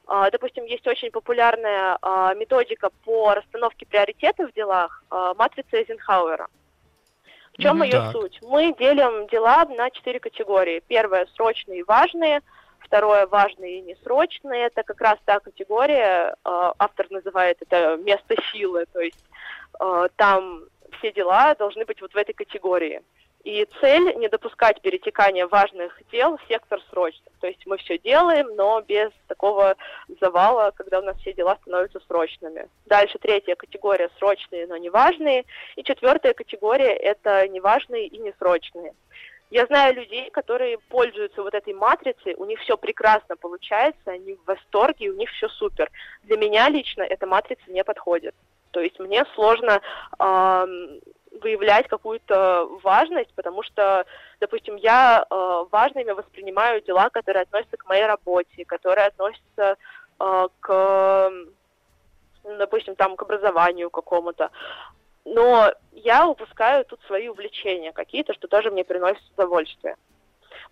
А, 0.07 0.31
допустим, 0.31 0.63
есть 0.63 0.87
очень 0.87 1.11
популярная 1.11 1.97
а, 2.01 2.33
методика 2.33 2.89
по 3.03 3.33
расстановке 3.33 3.85
приоритетов 3.85 4.49
в 4.49 4.53
делах, 4.53 5.03
а, 5.09 5.33
матрица 5.33 5.77
Эйзенхауэра. 5.77 6.47
В 7.53 7.61
чем 7.61 7.77
Мгм. 7.77 7.83
ее 7.83 7.99
Так. 7.99 8.11
суть? 8.13 8.39
Мы 8.41 8.73
делим 8.79 9.27
дела 9.27 9.65
на 9.65 9.89
четыре 9.89 10.19
категории. 10.19 10.81
Первое 10.87 11.25
срочные 11.35 11.79
и 11.79 11.83
важные, 11.83 12.41
второе 12.79 13.27
важные 13.27 13.79
и 13.79 13.81
несрочные. 13.81 14.67
Это 14.67 14.83
как 14.83 15.01
раз 15.01 15.17
та 15.25 15.39
категория, 15.39 16.35
автор 16.43 17.07
называет 17.09 17.57
это 17.61 17.97
место 17.97 18.35
силы, 18.51 18.85
то 18.93 18.99
есть 19.01 19.19
там 20.15 20.65
все 20.99 21.11
дела 21.11 21.55
должны 21.55 21.83
быть 21.85 21.99
вот 21.99 22.13
в 22.13 22.17
этой 22.17 22.33
категории. 22.33 23.01
И 23.47 23.65
цель 23.79 24.13
не 24.17 24.27
допускать 24.27 24.81
перетекания 24.81 25.47
важных 25.47 25.97
дел 26.11 26.35
в 26.35 26.41
сектор 26.49 26.81
срочных. 26.89 27.33
То 27.39 27.47
есть 27.47 27.65
мы 27.65 27.77
все 27.77 27.97
делаем, 27.97 28.53
но 28.57 28.81
без 28.81 29.09
такого 29.29 29.77
завала, 30.19 30.71
когда 30.71 30.99
у 30.99 31.03
нас 31.03 31.15
все 31.21 31.31
дела 31.31 31.55
становятся 31.61 32.01
срочными. 32.09 32.67
Дальше 32.87 33.17
третья 33.19 33.55
категория 33.55 34.09
срочные, 34.19 34.67
но 34.67 34.75
не 34.75 34.89
важные. 34.89 35.45
И 35.77 35.83
четвертая 35.85 36.33
категория 36.33 36.91
это 36.91 37.47
неважные 37.47 38.07
и 38.07 38.17
несрочные. 38.17 38.93
Я 39.49 39.65
знаю 39.67 39.95
людей, 39.95 40.29
которые 40.29 40.77
пользуются 40.77 41.41
вот 41.41 41.53
этой 41.53 41.73
матрицей, 41.73 42.35
у 42.35 42.43
них 42.43 42.59
все 42.59 42.75
прекрасно 42.75 43.37
получается, 43.37 44.11
они 44.11 44.33
в 44.33 44.45
восторге, 44.45 45.11
у 45.11 45.15
них 45.15 45.29
все 45.29 45.47
супер. 45.47 45.89
Для 46.23 46.35
меня 46.35 46.67
лично 46.67 47.03
эта 47.03 47.25
матрица 47.25 47.71
не 47.71 47.85
подходит. 47.85 48.35
То 48.71 48.81
есть 48.81 48.99
мне 48.99 49.23
сложно 49.35 49.81
выявлять 51.39 51.87
какую-то 51.87 52.67
важность, 52.83 53.33
потому 53.35 53.63
что, 53.63 54.05
допустим, 54.39 54.75
я 54.75 55.25
э, 55.29 55.65
важными 55.71 56.11
воспринимаю 56.11 56.81
дела, 56.81 57.09
которые 57.09 57.43
относятся 57.43 57.77
к 57.77 57.85
моей 57.85 58.05
работе, 58.05 58.65
которые 58.65 59.07
относятся 59.07 59.77
э, 60.19 60.47
к, 60.59 61.31
допустим, 62.43 62.95
там, 62.95 63.15
к 63.15 63.21
образованию 63.21 63.89
какому-то. 63.89 64.51
Но 65.25 65.71
я 65.91 66.27
упускаю 66.27 66.85
тут 66.85 67.01
свои 67.07 67.27
увлечения 67.27 67.91
какие-то, 67.91 68.33
что 68.33 68.47
тоже 68.47 68.71
мне 68.71 68.83
приносит 68.83 69.23
удовольствие. 69.33 69.95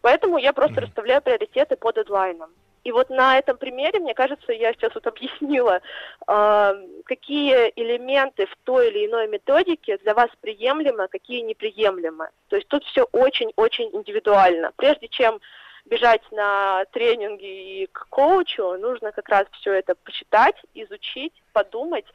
Поэтому 0.02 0.38
я 0.38 0.54
просто 0.54 0.82
расставляю 0.82 1.22
приоритеты 1.22 1.76
по 1.76 1.92
дедлайнам. 1.92 2.52
И 2.86 2.92
вот 2.92 3.10
на 3.10 3.40
этом 3.40 3.58
примере, 3.58 4.00
мне 4.00 4.14
кажется, 4.14 4.54
я 4.54 4.72
сейчас 4.72 4.94
вот 4.94 5.08
объяснила, 5.08 5.82
э, 6.28 6.74
какие 7.06 7.74
элементы 7.76 8.46
в 8.46 8.56
той 8.64 8.90
или 8.90 9.08
иной 9.08 9.28
методике 9.28 9.98
для 9.98 10.14
вас 10.14 10.30
приемлемы, 10.40 11.08
какие 11.08 11.42
неприемлемы. 11.42 12.30
То 12.48 12.58
есть 12.58 12.68
тут 12.68 12.84
все 12.86 13.08
очень-очень 13.12 13.90
индивидуально. 13.92 14.72
Прежде 14.76 15.08
чем 15.08 15.42
бежать 15.86 16.22
на 16.32 16.86
тренинги 16.92 17.82
и 17.82 17.88
к 17.88 18.06
коучу, 18.10 18.78
нужно 18.78 19.12
как 19.12 19.30
раз 19.30 19.48
все 19.54 19.74
это 19.74 19.96
почитать, 19.96 20.56
изучить, 20.76 21.34
подумать 21.54 22.06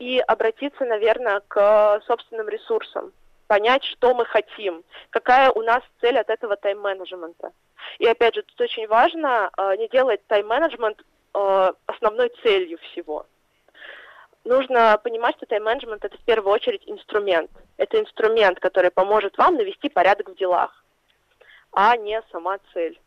и 0.00 0.18
обратиться, 0.18 0.84
наверное, 0.84 1.40
к 1.46 2.00
собственным 2.04 2.48
ресурсам, 2.48 3.12
понять, 3.46 3.84
что 3.84 4.12
мы 4.12 4.24
хотим, 4.24 4.82
какая 5.10 5.52
у 5.52 5.62
нас 5.62 5.84
цель 6.00 6.18
от 6.18 6.30
этого 6.30 6.56
тайм-менеджмента. 6.56 7.52
И 7.98 8.06
опять 8.06 8.34
же, 8.34 8.42
тут 8.42 8.60
очень 8.60 8.86
важно 8.86 9.50
э, 9.56 9.76
не 9.76 9.88
делать 9.88 10.26
тайм-менеджмент 10.26 11.02
э, 11.34 11.72
основной 11.86 12.30
целью 12.42 12.78
всего. 12.78 13.26
Нужно 14.44 14.98
понимать, 15.02 15.36
что 15.36 15.46
тайм-менеджмент 15.46 16.04
это 16.04 16.16
в 16.16 16.24
первую 16.24 16.52
очередь 16.52 16.82
инструмент. 16.86 17.50
Это 17.78 17.98
инструмент, 17.98 18.60
который 18.60 18.90
поможет 18.90 19.36
вам 19.38 19.56
навести 19.56 19.88
порядок 19.88 20.28
в 20.28 20.36
делах, 20.36 20.84
а 21.72 21.96
не 21.96 22.22
сама 22.30 22.58
цель. 22.72 22.98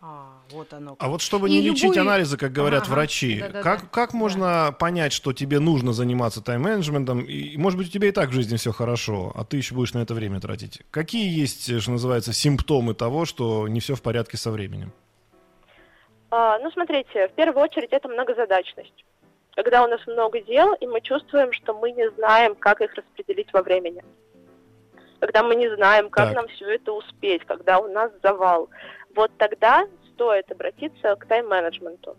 А, 0.00 0.38
вот 0.50 0.72
оно. 0.72 0.94
А 1.00 1.08
вот 1.08 1.22
чтобы 1.22 1.48
И 1.48 1.52
не 1.52 1.60
лечить 1.60 1.82
любую- 1.82 2.00
анализы, 2.02 2.36
как 2.36 2.52
говорят 2.52 2.84
Ага, 2.84 2.92
врачи, 2.92 3.40
да-да-да. 3.40 3.62
как, 3.62 3.90
как 3.90 4.14
можно 4.14 4.72
понять, 4.78 5.12
что 5.12 5.32
тебе 5.32 5.58
нужно 5.58 5.92
заниматься 5.92 6.40
тайм-менеджментом? 6.40 7.20
И, 7.22 7.56
может 7.56 7.78
быть, 7.78 7.88
у 7.88 7.90
тебя 7.90 8.08
и 8.08 8.12
так 8.12 8.28
в 8.28 8.32
жизни 8.32 8.56
все 8.56 8.70
хорошо, 8.72 9.32
а 9.34 9.44
ты 9.44 9.56
еще 9.56 9.74
будешь 9.74 9.94
на 9.94 9.98
это 9.98 10.14
время 10.14 10.40
тратить. 10.40 10.82
Какие 10.92 11.28
есть, 11.40 11.68
э, 11.68 11.80
что 11.80 11.90
называется, 11.90 12.32
симптомы 12.32 12.94
того, 12.94 13.24
что 13.24 13.66
не 13.66 13.80
все 13.80 13.96
в 13.96 14.02
порядке 14.02 14.36
со 14.36 14.52
временем? 14.52 14.92
А, 16.30 16.58
ну, 16.60 16.70
смотрите, 16.70 17.26
в 17.28 17.32
первую 17.32 17.64
очередь 17.64 17.88
это 17.90 18.08
многозадачность. 18.08 19.04
Когда 19.56 19.82
у 19.82 19.88
нас 19.88 20.00
много 20.06 20.40
дел, 20.40 20.74
и 20.74 20.86
мы 20.86 21.00
чувствуем, 21.00 21.52
что 21.52 21.74
мы 21.74 21.90
не 21.90 22.08
знаем, 22.12 22.54
как 22.54 22.80
их 22.80 22.94
распределить 22.94 23.52
во 23.52 23.62
времени. 23.62 24.04
Когда 25.18 25.42
мы 25.42 25.56
не 25.56 25.68
знаем, 25.74 26.08
как 26.10 26.26
Так. 26.26 26.36
нам 26.36 26.48
все 26.48 26.74
это 26.76 26.92
успеть, 26.92 27.44
когда 27.44 27.80
у 27.80 27.88
нас 27.92 28.12
завал. 28.22 28.68
Вот 29.18 29.32
тогда 29.36 29.84
стоит 30.14 30.48
обратиться 30.52 31.16
к 31.16 31.26
тайм-менеджменту. 31.26 32.16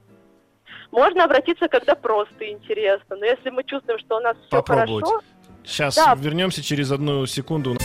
Можно 0.92 1.24
обратиться, 1.24 1.70
когда 1.70 1.96
просто 1.96 2.52
интересно, 2.52 3.16
но 3.16 3.24
если 3.26 3.52
мы 3.52 3.64
чувствуем, 3.64 4.00
что 4.00 4.18
у 4.18 4.20
нас 4.20 4.36
все 4.36 4.50
Попробовать. 4.50 5.06
хорошо, 5.06 5.24
Сейчас 5.64 5.96
Да. 5.96 6.14
вернемся 6.18 6.62
через 6.62 6.92
одну 6.92 7.26
секунду. 7.26 7.78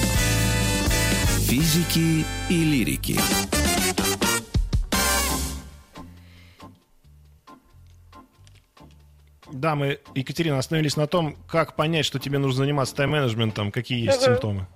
Физики 1.49 2.25
и 2.51 2.65
лирики. 2.65 3.17
Да, 9.53 9.75
мы, 9.75 10.01
Екатерина, 10.15 10.59
остановились 10.59 10.97
на 10.97 11.07
том, 11.07 11.37
как 11.49 11.77
понять, 11.77 12.05
что 12.07 12.19
тебе 12.19 12.39
нужно 12.39 12.65
заниматься 12.65 12.97
тайм-менеджментом, 12.97 13.71
какие 13.71 14.05
есть 14.05 14.19
Мгм. 14.19 14.35
симптомы. 14.35 14.67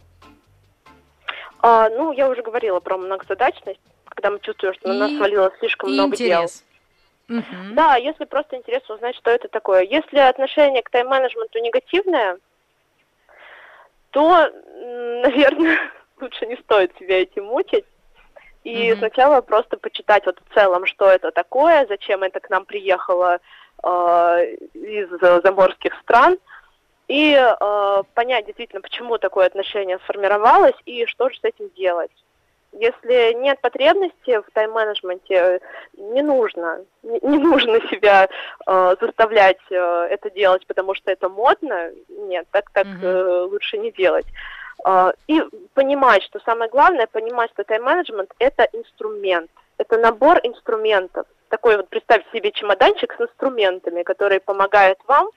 а, 1.61 1.88
ну, 1.90 2.12
я 2.12 2.29
уже 2.31 2.40
говорила 2.42 2.79
про 2.79 2.96
многозадачность, 2.96 3.81
когда 4.18 4.31
мы 4.31 4.40
чувствуем, 4.40 4.74
что 4.74 4.88
на 4.88 4.94
нас 4.94 5.16
свалилось 5.16 5.57
слишком 5.61 5.90
И 5.90 5.92
много 5.92 6.16
дел. 6.16 6.42
интерес. 6.42 6.64
Мгм. 7.28 7.74
Да, 7.76 7.94
если 7.94 8.24
просто 8.24 8.57
интересно 8.57 8.96
узнать, 8.96 9.14
что 9.14 9.31
это 9.31 9.46
такое. 9.46 9.83
Если 9.83 10.18
отношение 10.18 10.83
к 10.83 10.90
тайм-менеджменту 10.90 11.61
негативное, 11.61 12.38
то, 14.11 14.50
наверное, 15.22 15.78
лучше 16.20 16.46
не 16.46 16.57
стоит 16.57 16.96
себя 16.98 17.22
этим 17.22 17.44
мучить. 17.44 17.85
И 18.64 18.90
Мгм. 18.90 18.98
сначала 18.98 19.40
просто 19.40 19.76
почитать 19.76 20.26
вот 20.26 20.40
в 20.44 20.54
целом, 20.54 20.85
что 20.87 21.09
это 21.09 21.31
такое, 21.31 21.87
зачем 21.88 22.24
это 22.24 22.40
к 22.40 22.50
нам 22.50 22.64
приехало 22.64 23.38
э, 23.85 23.88
из 24.74 25.09
заморских 25.44 25.94
стран, 26.00 26.38
и 27.07 27.35
э, 27.35 28.02
понять 28.14 28.46
действительно, 28.46 28.83
почему 28.83 29.16
такое 29.18 29.46
отношение 29.46 30.00
сформировалось 30.00 30.74
и 30.87 31.07
что 31.07 31.31
же 31.31 31.38
с 31.38 31.44
этим 31.44 31.70
делать. 31.70 32.11
Если 32.79 33.35
нет 33.35 33.61
потребности 33.61 34.38
в 34.38 34.45
тайм-менеджменте, 34.53 35.61
не 35.97 36.23
нужно, 36.23 36.85
не, 37.03 37.19
не 37.23 37.38
нужно 37.38 37.81
себя 37.91 38.29
э, 38.67 38.97
заставлять 39.01 39.59
э, 39.71 40.09
это 40.11 40.31
делать, 40.31 40.64
потому 40.67 40.95
что 40.95 41.11
это 41.11 41.29
модно. 41.29 41.91
Нет, 42.09 42.47
так 42.53 42.71
так 42.71 42.87
Мгм. 42.87 43.05
э, 43.05 43.41
лучше 43.51 43.79
не 43.79 43.91
делать. 43.91 44.27
Э, 44.87 45.11
и 45.27 45.43
понимать, 45.75 46.23
что 46.23 46.38
самое 46.45 46.71
главное, 46.71 47.09
понимать, 47.09 47.51
что 47.51 47.64
тайм-менеджмент 47.64 48.31
это 48.38 48.69
инструмент, 48.73 49.51
это 49.77 49.99
набор 49.99 50.38
инструментов. 50.45 51.27
Такой 51.49 51.77
вот 51.79 51.88
представьте 51.88 52.29
себе 52.33 52.53
чемоданчик 52.53 53.12
с 53.12 53.21
инструментами, 53.21 54.05
который 54.05 54.38
помогает 54.38 54.99
вам 55.09 55.31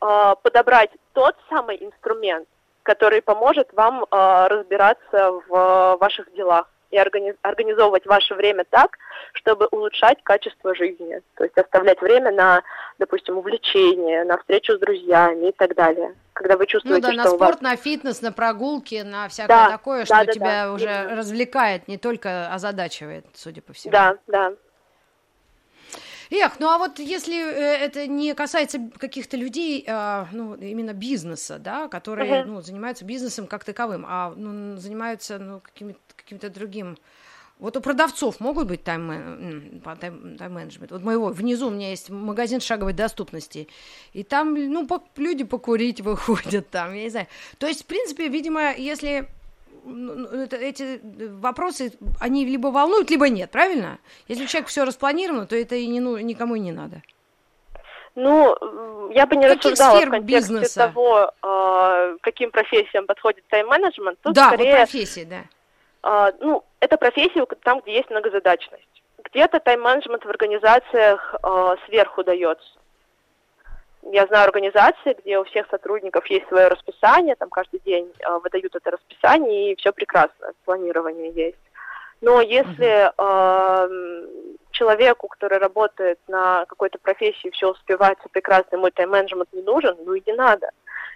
э, 0.00 0.34
подобрать 0.42 0.90
тот 1.12 1.36
самый 1.50 1.76
инструмент, 1.84 2.48
который 2.82 3.20
поможет 3.20 3.68
вам 3.74 4.04
э, 4.04 4.46
разбираться 4.48 5.32
в 5.32 5.54
э, 5.54 5.96
ваших 5.98 6.32
делах 6.32 6.66
и 6.90 6.96
органи- 6.98 7.36
организовывать 7.42 8.06
ваше 8.06 8.34
время 8.34 8.64
так, 8.68 8.96
чтобы 9.34 9.66
улучшать 9.70 10.18
качество 10.22 10.74
жизни. 10.74 11.20
То 11.36 11.44
есть 11.44 11.56
оставлять 11.56 12.00
время 12.00 12.32
на, 12.32 12.62
допустим, 12.98 13.38
увлечение, 13.38 14.24
на 14.24 14.38
встречу 14.38 14.74
с 14.76 14.78
друзьями 14.80 15.48
и 15.48 15.52
так 15.52 15.74
далее. 15.74 16.14
Когда 16.32 16.54
вы 16.56 16.62
Ну 16.62 16.66
чувствуете, 16.66 17.08
да, 17.08 17.12
на 17.12 17.30
у 17.30 17.36
вас... 17.36 17.48
спорт, 17.50 17.62
на 17.62 17.76
фитнес, 17.76 18.22
на 18.22 18.32
прогулки, 18.32 19.02
на 19.04 19.28
всякое 19.28 19.48
Да, 19.48 19.70
такое, 19.70 20.00
да, 20.00 20.06
что 20.06 20.26
да, 20.26 20.32
тебя 20.32 20.64
да, 20.66 20.72
уже 20.72 20.84
именно. 20.84 21.16
развлекает, 21.16 21.88
не 21.88 21.98
только 21.98 22.52
озадачивает, 22.52 23.26
судя 23.34 23.60
по 23.60 23.72
всему. 23.72 23.92
Да, 23.92 24.16
да. 24.28 24.52
Эх, 26.30 26.60
ну 26.60 26.68
а 26.68 26.78
вот 26.78 26.98
если 26.98 27.36
э, 27.36 27.76
это 27.86 28.06
не 28.06 28.34
касается 28.34 28.78
каких-то 28.98 29.36
людей, 29.36 29.84
а, 29.88 30.28
ну, 30.32 30.54
именно 30.54 30.92
бизнеса, 30.92 31.58
да, 31.58 31.88
которые, 31.88 32.42
Мгм. 32.42 32.52
ну, 32.54 32.60
занимаются 32.60 33.04
бизнесом 33.04 33.46
как 33.46 33.64
таковым, 33.64 34.04
а 34.06 34.34
ну, 34.36 34.76
занимаются, 34.76 35.38
ну, 35.38 35.60
каким-то, 35.60 35.98
каким-то 36.16 36.50
другим... 36.50 36.96
Вот 37.58 37.76
у 37.76 37.80
продавцов 37.80 38.38
могут 38.38 38.68
быть 38.68 38.84
тайм, 38.84 39.10
м, 39.10 39.80
по- 39.82 39.96
тайм- 39.96 40.36
тайм-менеджмент. 40.38 40.92
Вот 40.92 41.02
моего, 41.02 41.30
внизу 41.30 41.66
у 41.66 41.70
меня 41.70 41.90
есть 41.90 42.08
магазин 42.08 42.60
шаговой 42.60 42.92
доступности, 42.92 43.66
и 44.12 44.22
там, 44.22 44.54
ну, 44.54 44.86
по- 44.86 45.02
люди 45.16 45.42
покурить 45.42 46.00
выходят 46.00 46.70
там, 46.70 46.94
я 46.94 47.02
не 47.04 47.10
знаю. 47.10 47.26
То 47.58 47.66
есть, 47.66 47.82
в 47.82 47.86
принципе, 47.86 48.28
видимо, 48.28 48.72
если 48.76 49.28
эти 49.84 51.00
вопросы, 51.40 51.92
они 52.20 52.44
либо 52.44 52.68
волнуют, 52.68 53.10
либо 53.10 53.28
нет, 53.28 53.50
правильно? 53.50 53.98
Если 54.28 54.44
у 54.44 54.46
человека 54.46 54.70
все 54.70 54.84
распланировано, 54.84 55.46
то 55.46 55.56
это 55.56 55.74
и 55.74 55.86
не, 55.86 56.00
ну, 56.00 56.18
никому 56.18 56.54
и 56.56 56.60
не 56.60 56.72
надо. 56.72 57.02
Ну, 58.14 59.10
я 59.12 59.26
бы 59.26 59.36
не 59.36 59.46
Каких 59.46 59.64
рассуждала 59.64 60.00
в 60.00 60.10
контексте 60.10 60.52
бизнеса? 60.52 60.80
того, 60.88 61.30
э, 61.42 62.16
каким 62.20 62.50
профессиям 62.50 63.06
подходит 63.06 63.44
тайм-менеджмент. 63.48 64.18
Тут 64.22 64.34
да, 64.34 64.48
скорее 64.48 64.70
вот 64.72 64.78
профессии, 64.78 65.24
да. 65.24 65.42
А, 66.02 66.32
ну, 66.40 66.64
это 66.80 66.96
профессия 66.96 67.46
там, 67.62 67.80
где 67.80 67.94
есть 67.94 68.10
многозадачность. 68.10 69.02
Где-то 69.24 69.60
тайм-менеджмент 69.60 70.24
в 70.24 70.28
организациях 70.28 71.34
а, 71.42 71.76
сверху 71.86 72.24
дается. 72.24 72.78
Я 74.02 74.26
знаю 74.26 74.44
организации, 74.44 75.16
где 75.22 75.38
у 75.38 75.44
всех 75.44 75.66
сотрудников 75.70 76.26
есть 76.26 76.46
свое 76.48 76.68
расписание, 76.68 77.34
там 77.34 77.50
каждый 77.50 77.80
день 77.80 78.10
э, 78.20 78.38
выдают 78.38 78.74
это 78.74 78.92
расписание, 78.92 79.72
и 79.72 79.76
все 79.76 79.92
прекрасно, 79.92 80.52
планирование 80.64 81.30
есть. 81.32 81.58
Но 82.20 82.40
если 82.40 83.10
э, 83.16 84.28
человеку, 84.70 85.28
который 85.28 85.58
работает 85.58 86.18
на 86.28 86.64
какой-то 86.66 86.98
профессии, 86.98 87.50
все 87.50 87.70
успевается 87.70 88.28
прекрасно, 88.30 88.76
ему 88.76 88.90
тайм-менеджмент 88.90 89.52
не 89.52 89.62
нужен, 89.62 89.96
ну 90.04 90.14
и 90.14 90.22
не 90.26 90.32
надо. 90.32 90.70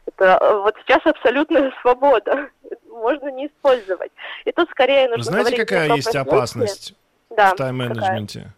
Это 0.06 0.38
э, 0.40 0.56
вот 0.58 0.76
сейчас 0.84 1.00
абсолютная 1.04 1.72
свобода, 1.80 2.48
можно 2.88 3.30
не 3.30 3.46
использовать. 3.46 4.12
И 4.44 4.52
тут 4.52 4.68
скорее 4.70 5.08
нужно 5.08 5.24
Знаете, 5.24 5.56
какая 5.56 5.94
есть 5.94 6.14
опасность 6.14 6.94
да, 7.30 7.52
в 7.52 7.56
тайм-менеджменте? 7.56 8.52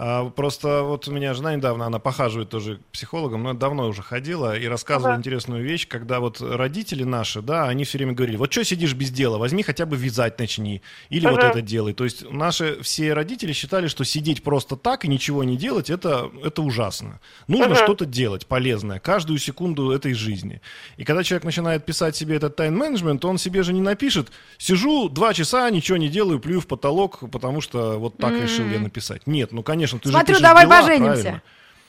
А, 0.00 0.30
просто 0.30 0.84
вот 0.84 1.08
у 1.08 1.12
меня 1.12 1.34
жена 1.34 1.56
недавно, 1.56 1.86
она 1.86 1.98
похаживает 1.98 2.50
тоже 2.50 2.76
к 2.76 2.84
психологам, 2.92 3.42
но 3.42 3.52
давно 3.52 3.88
уже 3.88 4.00
ходила 4.00 4.56
и 4.56 4.68
рассказывала 4.68 5.14
ага. 5.14 5.18
интересную 5.18 5.64
вещь, 5.64 5.88
когда 5.88 6.20
вот 6.20 6.40
родители 6.40 7.02
наши, 7.02 7.42
да, 7.42 7.66
они 7.66 7.82
все 7.82 7.98
время 7.98 8.12
говорили, 8.12 8.36
вот 8.36 8.52
что 8.52 8.64
сидишь 8.64 8.94
без 8.94 9.10
дела, 9.10 9.38
возьми 9.38 9.64
хотя 9.64 9.86
бы 9.86 9.96
вязать 9.96 10.38
начни, 10.38 10.82
или 11.10 11.26
ага. 11.26 11.34
вот 11.34 11.44
это 11.44 11.62
делай. 11.62 11.94
То 11.94 12.04
есть 12.04 12.30
наши 12.30 12.80
все 12.80 13.12
родители 13.12 13.52
считали, 13.52 13.88
что 13.88 14.04
сидеть 14.04 14.44
просто 14.44 14.76
так 14.76 15.04
и 15.04 15.08
ничего 15.08 15.42
не 15.42 15.56
делать, 15.56 15.90
это, 15.90 16.30
это 16.44 16.62
ужасно. 16.62 17.18
Нужно 17.48 17.74
ага. 17.74 17.82
что-то 17.82 18.06
делать 18.06 18.46
полезное, 18.46 19.00
каждую 19.00 19.40
секунду 19.40 19.90
этой 19.90 20.14
жизни. 20.14 20.60
И 20.96 21.02
когда 21.02 21.24
человек 21.24 21.42
начинает 21.42 21.84
писать 21.84 22.14
себе 22.14 22.36
этот 22.36 22.54
тайм-менеджмент, 22.54 23.24
он 23.24 23.36
себе 23.36 23.64
же 23.64 23.72
не 23.72 23.80
напишет, 23.80 24.28
сижу 24.58 25.08
два 25.08 25.34
часа, 25.34 25.68
ничего 25.70 25.98
не 25.98 26.08
делаю, 26.08 26.38
плюю 26.38 26.60
в 26.60 26.68
потолок, 26.68 27.28
потому 27.32 27.60
что 27.60 27.98
вот 27.98 28.16
так 28.16 28.34
mm-hmm. 28.34 28.42
решил 28.44 28.68
я 28.68 28.78
написать. 28.78 29.26
Нет, 29.26 29.50
ну, 29.50 29.64
конечно, 29.64 29.87
конечно, 29.90 29.98
ты 30.00 30.08
Смотрю, 30.10 30.34
же 30.36 30.42
давай 30.42 30.66
дела, 30.66 30.80
поженимся. 30.80 31.22
Правильно. 31.22 31.42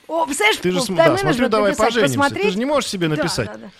О, 0.08 0.26
представляешь, 0.26 0.58
ты 0.58 0.72
же, 0.72 0.80
да, 0.96 1.18
смотрю, 1.18 1.50
давай 1.50 1.76
поженимся. 1.76 2.18
Посмотреть? 2.18 2.46
Ты 2.46 2.52
же 2.52 2.58
не 2.58 2.66
можешь 2.66 2.90
себе 2.90 3.08
написать. 3.08 3.48
Да, 3.48 3.54
да, 3.54 3.60
да. 3.60 3.72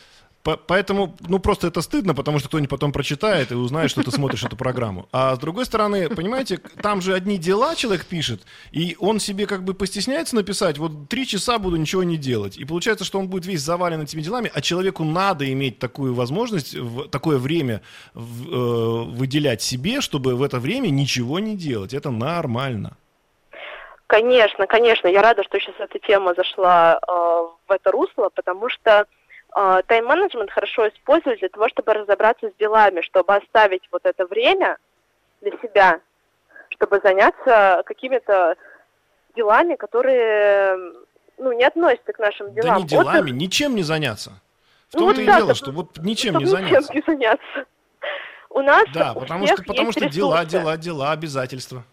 Поэтому, 0.42 1.18
ну, 1.28 1.40
просто 1.40 1.68
это 1.68 1.82
стыдно, 1.82 2.16
потому 2.16 2.40
что 2.40 2.48
кто-нибудь 2.48 2.70
потом 2.70 2.94
прочитает 2.94 3.52
и 3.52 3.56
узнает, 3.56 3.92
что 3.92 4.04
ты 4.04 4.12
смотришь 4.12 4.44
эту 4.44 4.56
программу. 4.56 5.10
А 5.12 5.36
с 5.36 5.40
другой 5.40 5.66
стороны, 5.66 6.08
понимаете, 6.10 6.60
там 6.82 7.02
же 7.02 7.14
одни 7.14 7.38
дела 7.38 7.76
человек 7.76 8.06
пишет, 8.06 8.44
и 8.72 8.96
он 9.00 9.20
себе 9.20 9.46
как 9.48 9.64
бы 9.66 9.74
постесняется 9.74 10.36
написать, 10.36 10.78
вот 10.78 11.10
три 11.10 11.28
часа 11.28 11.60
буду 11.60 11.76
ничего 11.76 12.04
не 12.04 12.18
делать. 12.18 12.58
И 12.58 12.64
получается, 12.64 13.04
что 13.04 13.20
он 13.20 13.28
будет 13.28 13.46
весь 13.46 13.62
завален 13.62 14.02
этими 14.02 14.22
делами, 14.22 14.50
а 14.54 14.62
человеку 14.62 15.04
надо 15.04 15.52
иметь 15.52 15.78
такую 15.78 16.14
возможность, 16.14 16.74
в, 16.74 17.10
такое 17.10 17.38
время 17.38 17.82
в, 18.14 18.48
э, 18.50 19.04
выделять 19.12 19.62
себе, 19.62 20.00
чтобы 20.00 20.36
в 20.36 20.42
это 20.42 20.60
время 20.60 20.90
ничего 20.90 21.40
не 21.40 21.58
делать. 21.58 21.94
Это 21.94 22.12
нормально. 22.12 22.96
Конечно, 24.10 24.66
конечно, 24.66 25.08
я 25.08 25.22
рада, 25.22 25.44
что 25.44 25.60
сейчас 25.60 25.76
эта 25.78 26.00
тема 26.00 26.34
зашла 26.34 27.00
э, 27.00 27.12
в 27.12 27.72
это 27.72 27.92
русло, 27.92 28.30
потому 28.34 28.68
что 28.68 29.06
э, 29.56 29.82
тайм-менеджмент 29.86 30.50
хорошо 30.50 30.88
использовать 30.88 31.42
для 31.42 31.50
того, 31.50 31.70
чтобы 31.70 31.94
разобраться 31.94 32.50
с 32.50 32.54
делами, 32.60 33.02
чтобы 33.02 33.36
оставить 33.36 33.88
вот 33.92 34.02
это 34.06 34.26
время 34.26 34.78
для 35.42 35.52
себя, 35.62 36.00
чтобы 36.70 37.00
заняться 37.04 37.84
какими-то 37.86 38.56
делами, 39.36 39.76
которые 39.76 40.76
ну, 41.38 41.52
не 41.52 41.64
относятся 41.64 42.12
к 42.12 42.18
нашим 42.18 42.52
делам. 42.56 42.78
Да 42.78 42.82
не 42.82 42.88
делами, 42.88 43.30
вот, 43.30 43.40
ничем 43.40 43.76
не 43.76 43.84
заняться. 43.84 44.32
В 44.90 44.96
ну, 44.96 45.02
том-то 45.02 45.18
вот 45.18 45.22
и 45.22 45.26
да, 45.28 45.38
дело, 45.38 45.54
что 45.54 45.72
вот 45.72 46.00
ничем 46.00 46.36
не 46.40 46.46
заняться. 46.46 46.92
Ничем 46.92 46.96
не 46.96 47.14
заняться. 47.14 47.66
У 48.50 48.62
нас 48.62 48.86
да, 48.92 49.14
потому 49.14 49.46
что, 49.46 49.62
потому 49.62 49.92
что 49.92 50.10
дела, 50.10 50.46
дела, 50.46 50.78
дела, 50.78 51.12
обязательства. 51.12 51.84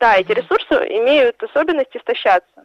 Да, 0.00 0.16
эти 0.16 0.32
ресурсы 0.32 0.74
имеют 0.98 1.42
особенность 1.42 1.94
истощаться. 1.96 2.64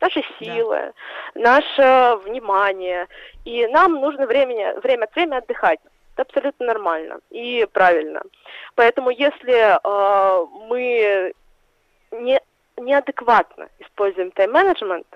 Наши 0.00 0.22
силы, 0.38 0.92
да. 1.34 1.40
наше 1.40 2.16
внимание. 2.24 3.08
И 3.44 3.66
нам 3.68 3.94
нужно 3.94 4.26
времени, 4.26 4.78
время 4.80 5.04
от 5.04 5.14
времени 5.14 5.38
отдыхать. 5.38 5.80
Это 6.14 6.22
абсолютно 6.22 6.66
нормально 6.66 7.20
и 7.30 7.66
правильно. 7.72 8.22
Поэтому 8.74 9.10
если 9.10 9.74
э, 9.74 10.46
мы 10.68 11.32
не, 12.12 12.40
неадекватно 12.76 13.68
используем 13.80 14.30
тайм-менеджмент, 14.30 15.06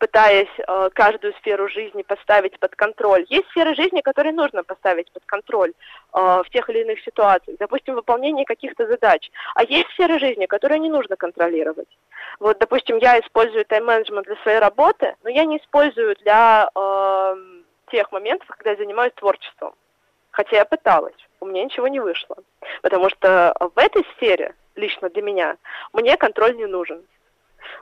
пытаясь 0.00 0.48
э, 0.58 0.88
каждую 0.94 1.34
сферу 1.34 1.68
жизни 1.68 2.02
поставить 2.02 2.58
под 2.58 2.74
контроль. 2.74 3.26
Есть 3.28 3.48
сферы 3.50 3.74
жизни, 3.74 4.00
которые 4.00 4.32
нужно 4.32 4.64
поставить 4.64 5.12
под 5.12 5.22
контроль 5.26 5.72
э, 6.14 6.18
в 6.18 6.46
тех 6.50 6.68
или 6.70 6.80
иных 6.80 7.00
ситуациях, 7.02 7.58
допустим, 7.58 7.94
выполнение 7.94 8.46
каких-то 8.46 8.86
задач. 8.86 9.30
А 9.54 9.62
есть 9.62 9.90
сферы 9.90 10.18
жизни, 10.18 10.46
которые 10.46 10.78
не 10.78 10.88
нужно 10.88 11.16
контролировать. 11.16 11.88
Вот, 12.40 12.58
допустим, 12.58 12.96
я 12.96 13.20
использую 13.20 13.66
тайм-менеджмент 13.66 14.26
для 14.26 14.36
своей 14.36 14.58
работы, 14.58 15.14
но 15.22 15.28
я 15.28 15.44
не 15.44 15.58
использую 15.58 16.16
для 16.16 16.70
э, 16.74 17.36
тех 17.92 18.10
моментов, 18.10 18.48
когда 18.48 18.70
я 18.70 18.76
занимаюсь 18.76 19.12
творчеством. 19.14 19.74
Хотя 20.30 20.56
я 20.56 20.64
пыталась, 20.64 21.28
у 21.40 21.46
меня 21.46 21.62
ничего 21.62 21.88
не 21.88 22.00
вышло. 22.00 22.36
Потому 22.80 23.10
что 23.10 23.54
в 23.60 23.78
этой 23.78 24.06
сфере, 24.16 24.54
лично 24.76 25.10
для 25.10 25.20
меня, 25.20 25.56
мне 25.92 26.16
контроль 26.16 26.56
не 26.56 26.66
нужен. 26.66 27.02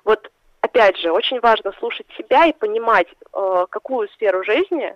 Вот 0.05 0.33
опять 0.69 0.97
же, 0.99 1.11
очень 1.11 1.41
важно 1.41 1.73
слушать 1.79 2.07
себя 2.17 2.47
и 2.47 2.53
понимать, 2.53 3.09
э, 3.33 3.67
какую 3.71 4.09
сферу 4.09 4.45
жизни, 4.45 4.95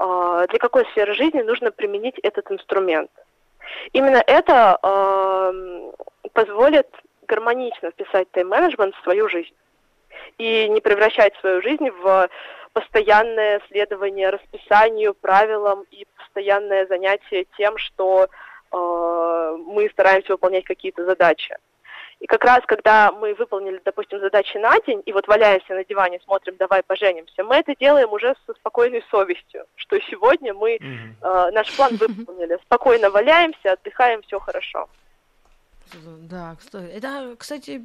э, 0.00 0.46
для 0.48 0.58
какой 0.58 0.84
сферы 0.86 1.14
жизни 1.14 1.42
нужно 1.42 1.70
применить 1.70 2.18
этот 2.22 2.50
инструмент. 2.50 3.10
Именно 3.92 4.22
это 4.26 4.78
э, 4.82 5.92
позволит 6.32 6.88
гармонично 7.28 7.90
вписать 7.90 8.30
тайм-менеджмент 8.32 8.94
в 8.96 9.02
свою 9.02 9.28
жизнь 9.28 9.54
и 10.38 10.68
не 10.68 10.80
превращать 10.80 11.34
свою 11.36 11.62
жизнь 11.62 11.88
в 11.90 12.28
постоянное 12.72 13.60
следование 13.68 14.30
расписанию, 14.30 15.14
правилам 15.14 15.84
и 15.90 16.06
постоянное 16.16 16.86
занятие 16.86 17.46
тем, 17.56 17.78
что 17.78 18.26
э, 18.26 19.56
мы 19.66 19.88
стараемся 19.90 20.32
выполнять 20.32 20.64
какие-то 20.64 21.04
задачи. 21.04 21.56
И 22.22 22.26
как 22.28 22.44
раз, 22.44 22.60
когда 22.68 23.10
мы 23.10 23.34
выполнили, 23.34 23.80
допустим, 23.84 24.20
задачи 24.20 24.56
на 24.56 24.78
день, 24.86 25.02
и 25.04 25.12
вот 25.12 25.26
валяемся 25.26 25.74
на 25.74 25.84
диване, 25.84 26.20
смотрим, 26.24 26.54
давай 26.56 26.84
поженимся, 26.84 27.42
мы 27.42 27.56
это 27.56 27.74
делаем 27.74 28.12
уже 28.12 28.36
со 28.46 28.54
спокойной 28.54 29.02
совестью, 29.10 29.64
что 29.74 29.98
сегодня 30.02 30.54
мы 30.54 30.76
mm-hmm. 30.76 31.14
э, 31.20 31.50
наш 31.50 31.74
план 31.74 31.96
выполнили. 31.96 32.58
Спокойно 32.62 33.10
валяемся, 33.10 33.72
отдыхаем, 33.72 34.22
все 34.22 34.38
хорошо. 34.38 34.88
Да, 36.30 36.56
это, 36.94 37.34
кстати, 37.36 37.82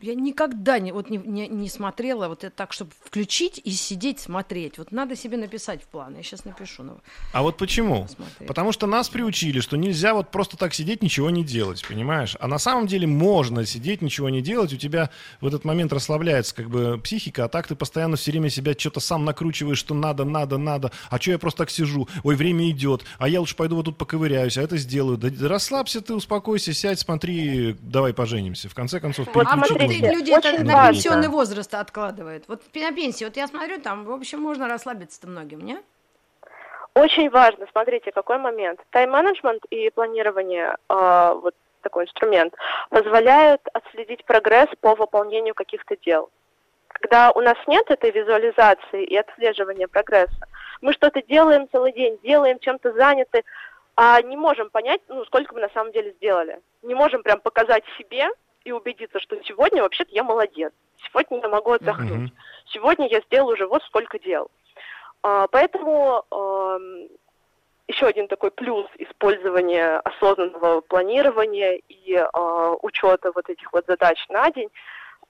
я 0.00 0.14
никогда 0.14 0.78
не, 0.78 0.92
вот 0.92 1.10
не, 1.10 1.18
не, 1.18 1.48
не 1.48 1.68
смотрела 1.68 2.28
вот 2.28 2.44
это 2.44 2.54
так, 2.54 2.72
чтобы 2.72 2.92
включить 3.04 3.60
и 3.62 3.70
сидеть 3.70 4.20
смотреть. 4.20 4.78
Вот 4.78 4.92
надо 4.92 5.16
себе 5.16 5.36
написать 5.36 5.82
в 5.82 5.86
план. 5.86 6.16
Я 6.16 6.22
сейчас 6.22 6.44
напишу. 6.44 6.82
Но... 6.82 6.98
А 7.32 7.42
вот 7.42 7.56
почему? 7.56 8.06
Потому 8.46 8.72
что 8.72 8.86
нас 8.86 9.08
приучили, 9.08 9.60
что 9.60 9.76
нельзя 9.76 10.14
вот 10.14 10.30
просто 10.30 10.56
так 10.56 10.74
сидеть, 10.74 11.02
ничего 11.02 11.30
не 11.30 11.44
делать, 11.44 11.84
понимаешь? 11.86 12.36
А 12.40 12.46
на 12.46 12.58
самом 12.58 12.86
деле 12.86 13.06
можно 13.06 13.64
сидеть, 13.66 14.02
ничего 14.02 14.28
не 14.28 14.40
делать. 14.40 14.72
У 14.72 14.76
тебя 14.76 15.10
в 15.40 15.46
этот 15.46 15.64
момент 15.64 15.92
расслабляется 15.92 16.54
как 16.54 16.68
бы 16.68 16.98
психика, 17.02 17.44
а 17.44 17.48
так 17.48 17.66
ты 17.66 17.74
постоянно 17.74 18.16
все 18.16 18.30
время 18.30 18.50
себя 18.50 18.74
что-то 18.76 19.00
сам 19.00 19.24
накручиваешь, 19.24 19.78
что 19.78 19.94
надо, 19.94 20.24
надо, 20.24 20.58
надо. 20.58 20.92
А 21.10 21.20
что 21.20 21.32
я 21.32 21.38
просто 21.38 21.58
так 21.58 21.70
сижу? 21.70 22.08
Ой, 22.22 22.36
время 22.36 22.70
идет. 22.70 23.04
А 23.18 23.28
я 23.28 23.40
лучше 23.40 23.56
пойду 23.56 23.76
вот 23.76 23.86
тут 23.86 23.98
поковыряюсь, 23.98 24.56
а 24.58 24.62
это 24.62 24.76
сделаю. 24.76 25.18
Да, 25.18 25.30
расслабься 25.48 26.00
ты, 26.00 26.14
успокойся, 26.14 26.72
сядь, 26.72 27.00
смотри, 27.00 27.76
давай 27.80 28.12
поженимся. 28.12 28.68
В 28.68 28.74
конце 28.74 29.00
концов, 29.00 29.26
вот, 29.26 29.34
смотрите, 29.92 30.16
люди 30.16 30.30
Очень 30.32 30.50
это 30.54 30.64
на 30.64 30.92
пенсионный 30.92 31.28
возраст 31.28 31.74
откладывают. 31.74 32.44
Вот 32.48 32.62
на 32.74 32.92
пенсии, 32.92 33.24
вот 33.24 33.36
я 33.36 33.46
смотрю, 33.46 33.80
там, 33.80 34.04
в 34.04 34.12
общем, 34.12 34.40
можно 34.40 34.68
расслабиться-то 34.68 35.28
многим, 35.28 35.60
не? 35.60 35.78
Очень 36.94 37.30
важно, 37.30 37.66
смотрите, 37.70 38.10
какой 38.10 38.38
момент. 38.38 38.80
Тайм-менеджмент 38.90 39.64
и 39.70 39.90
планирование, 39.90 40.76
э, 40.88 41.38
вот 41.42 41.54
такой 41.82 42.04
инструмент, 42.04 42.54
позволяют 42.90 43.60
отследить 43.72 44.24
прогресс 44.24 44.68
по 44.80 44.94
выполнению 44.94 45.54
каких-то 45.54 45.96
дел. 46.04 46.30
Когда 46.88 47.30
у 47.30 47.40
нас 47.40 47.56
нет 47.66 47.88
этой 47.90 48.10
визуализации 48.10 49.04
и 49.04 49.16
отслеживания 49.16 49.86
прогресса, 49.86 50.46
мы 50.80 50.92
что-то 50.92 51.22
делаем 51.22 51.68
целый 51.70 51.92
день, 51.92 52.18
делаем, 52.22 52.58
чем-то 52.58 52.92
заняты, 52.92 53.44
а 53.96 54.20
не 54.22 54.36
можем 54.36 54.70
понять, 54.70 55.00
ну, 55.08 55.24
сколько 55.24 55.54
мы 55.54 55.60
на 55.60 55.68
самом 55.70 55.92
деле 55.92 56.12
сделали. 56.12 56.60
Не 56.82 56.94
можем 56.94 57.22
прям 57.22 57.40
показать 57.40 57.84
себе, 57.96 58.28
и 58.68 58.72
убедиться, 58.72 59.18
что 59.20 59.36
сегодня 59.44 59.82
вообще-то 59.82 60.10
я 60.12 60.24
молодец, 60.24 60.72
сегодня 61.06 61.40
я 61.40 61.48
могу 61.48 61.72
отдохнуть, 61.72 62.30
mm-hmm. 62.30 62.66
сегодня 62.66 63.08
я 63.08 63.20
сделал 63.22 63.48
уже 63.48 63.66
вот 63.66 63.82
сколько 63.84 64.18
дел. 64.18 64.50
А, 65.22 65.46
поэтому 65.48 66.24
а, 66.30 66.78
еще 67.88 68.06
один 68.06 68.28
такой 68.28 68.50
плюс 68.50 68.86
использования 68.98 69.98
осознанного 70.00 70.82
планирования 70.82 71.80
и 71.88 72.14
а, 72.14 72.74
учета 72.82 73.32
вот 73.34 73.48
этих 73.48 73.72
вот 73.72 73.84
задач 73.86 74.24
на 74.28 74.50
день. 74.50 74.70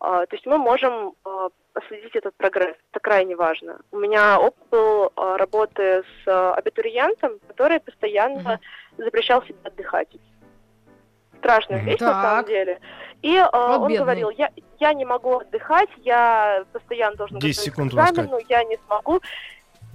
А, 0.00 0.26
то 0.26 0.36
есть 0.36 0.46
мы 0.46 0.58
можем 0.58 1.14
а, 1.24 1.48
отследить 1.74 2.14
этот 2.14 2.34
прогресс. 2.36 2.76
Это 2.90 3.00
крайне 3.00 3.36
важно. 3.36 3.80
У 3.90 3.98
меня 3.98 4.38
опыт 4.38 4.68
был 4.70 5.12
а, 5.16 5.36
работы 5.36 6.04
с 6.24 6.52
абитуриентом, 6.54 7.38
который 7.46 7.80
постоянно 7.80 8.60
mm-hmm. 8.98 9.04
запрещал 9.04 9.42
себе 9.42 9.56
отдыхать. 9.64 10.08
Страшная 11.38 11.80
вещь 11.80 12.00
на 12.00 12.12
самом 12.12 12.44
Так. 12.44 12.46
деле. 12.48 12.80
И 13.22 13.34
э, 13.34 13.46
он 13.52 13.88
бедный. 13.88 13.98
говорил, 13.98 14.30
я, 14.30 14.50
я 14.78 14.92
не 14.92 15.04
могу 15.04 15.38
отдыхать, 15.38 15.88
я 15.98 16.64
постоянно 16.72 17.16
должен 17.16 17.38
10 17.38 17.42
готовиться 17.42 17.62
секунд 17.62 17.90
к 17.90 17.94
экзамену, 17.94 18.38
я 18.48 18.62
не 18.64 18.78
смогу. 18.86 19.20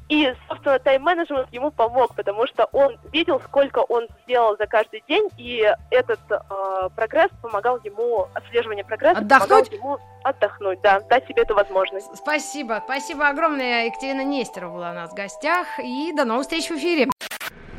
И, 0.10 0.34
собственно, 0.50 0.78
тайм-менеджмент 0.80 1.48
ему 1.54 1.72
помог, 1.72 2.14
потому 2.14 2.46
что 2.46 2.66
он 2.74 2.98
видел, 3.14 3.40
сколько 3.40 3.80
он 3.80 4.08
сделал 4.24 4.58
за 4.58 4.68
каждый 4.68 5.02
день, 5.08 5.30
и 5.38 5.66
этот 5.92 6.20
э, 6.30 6.90
прогресс 6.96 7.32
помогал 7.42 7.80
ему, 7.86 8.28
отслеживание 8.34 8.84
прогресса 8.84 9.20
Отдохнуть? 9.20 9.70
помогал 9.70 9.74
ему 9.80 10.00
отдохнуть, 10.24 10.82
да, 10.82 11.00
дать 11.10 11.26
себе 11.28 11.44
эту 11.44 11.56
возможность. 11.56 12.08
Спасибо. 12.16 12.82
Спасибо 12.84 13.30
огромное. 13.30 13.86
Екатерина 13.86 14.24
Нестерова 14.26 14.74
была 14.74 14.92
у 14.92 14.94
нас 14.94 15.12
в 15.12 15.16
гостях. 15.16 15.68
И 15.80 16.12
до 16.14 16.26
новых 16.26 16.44
встреч 16.44 16.70
в 16.70 16.74
эфире. 16.76 17.10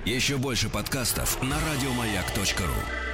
Еще 0.06 0.36
больше 0.38 0.70
подкастов 0.70 1.40
на 1.42 1.56
радиомаяк.ру. 1.56 3.13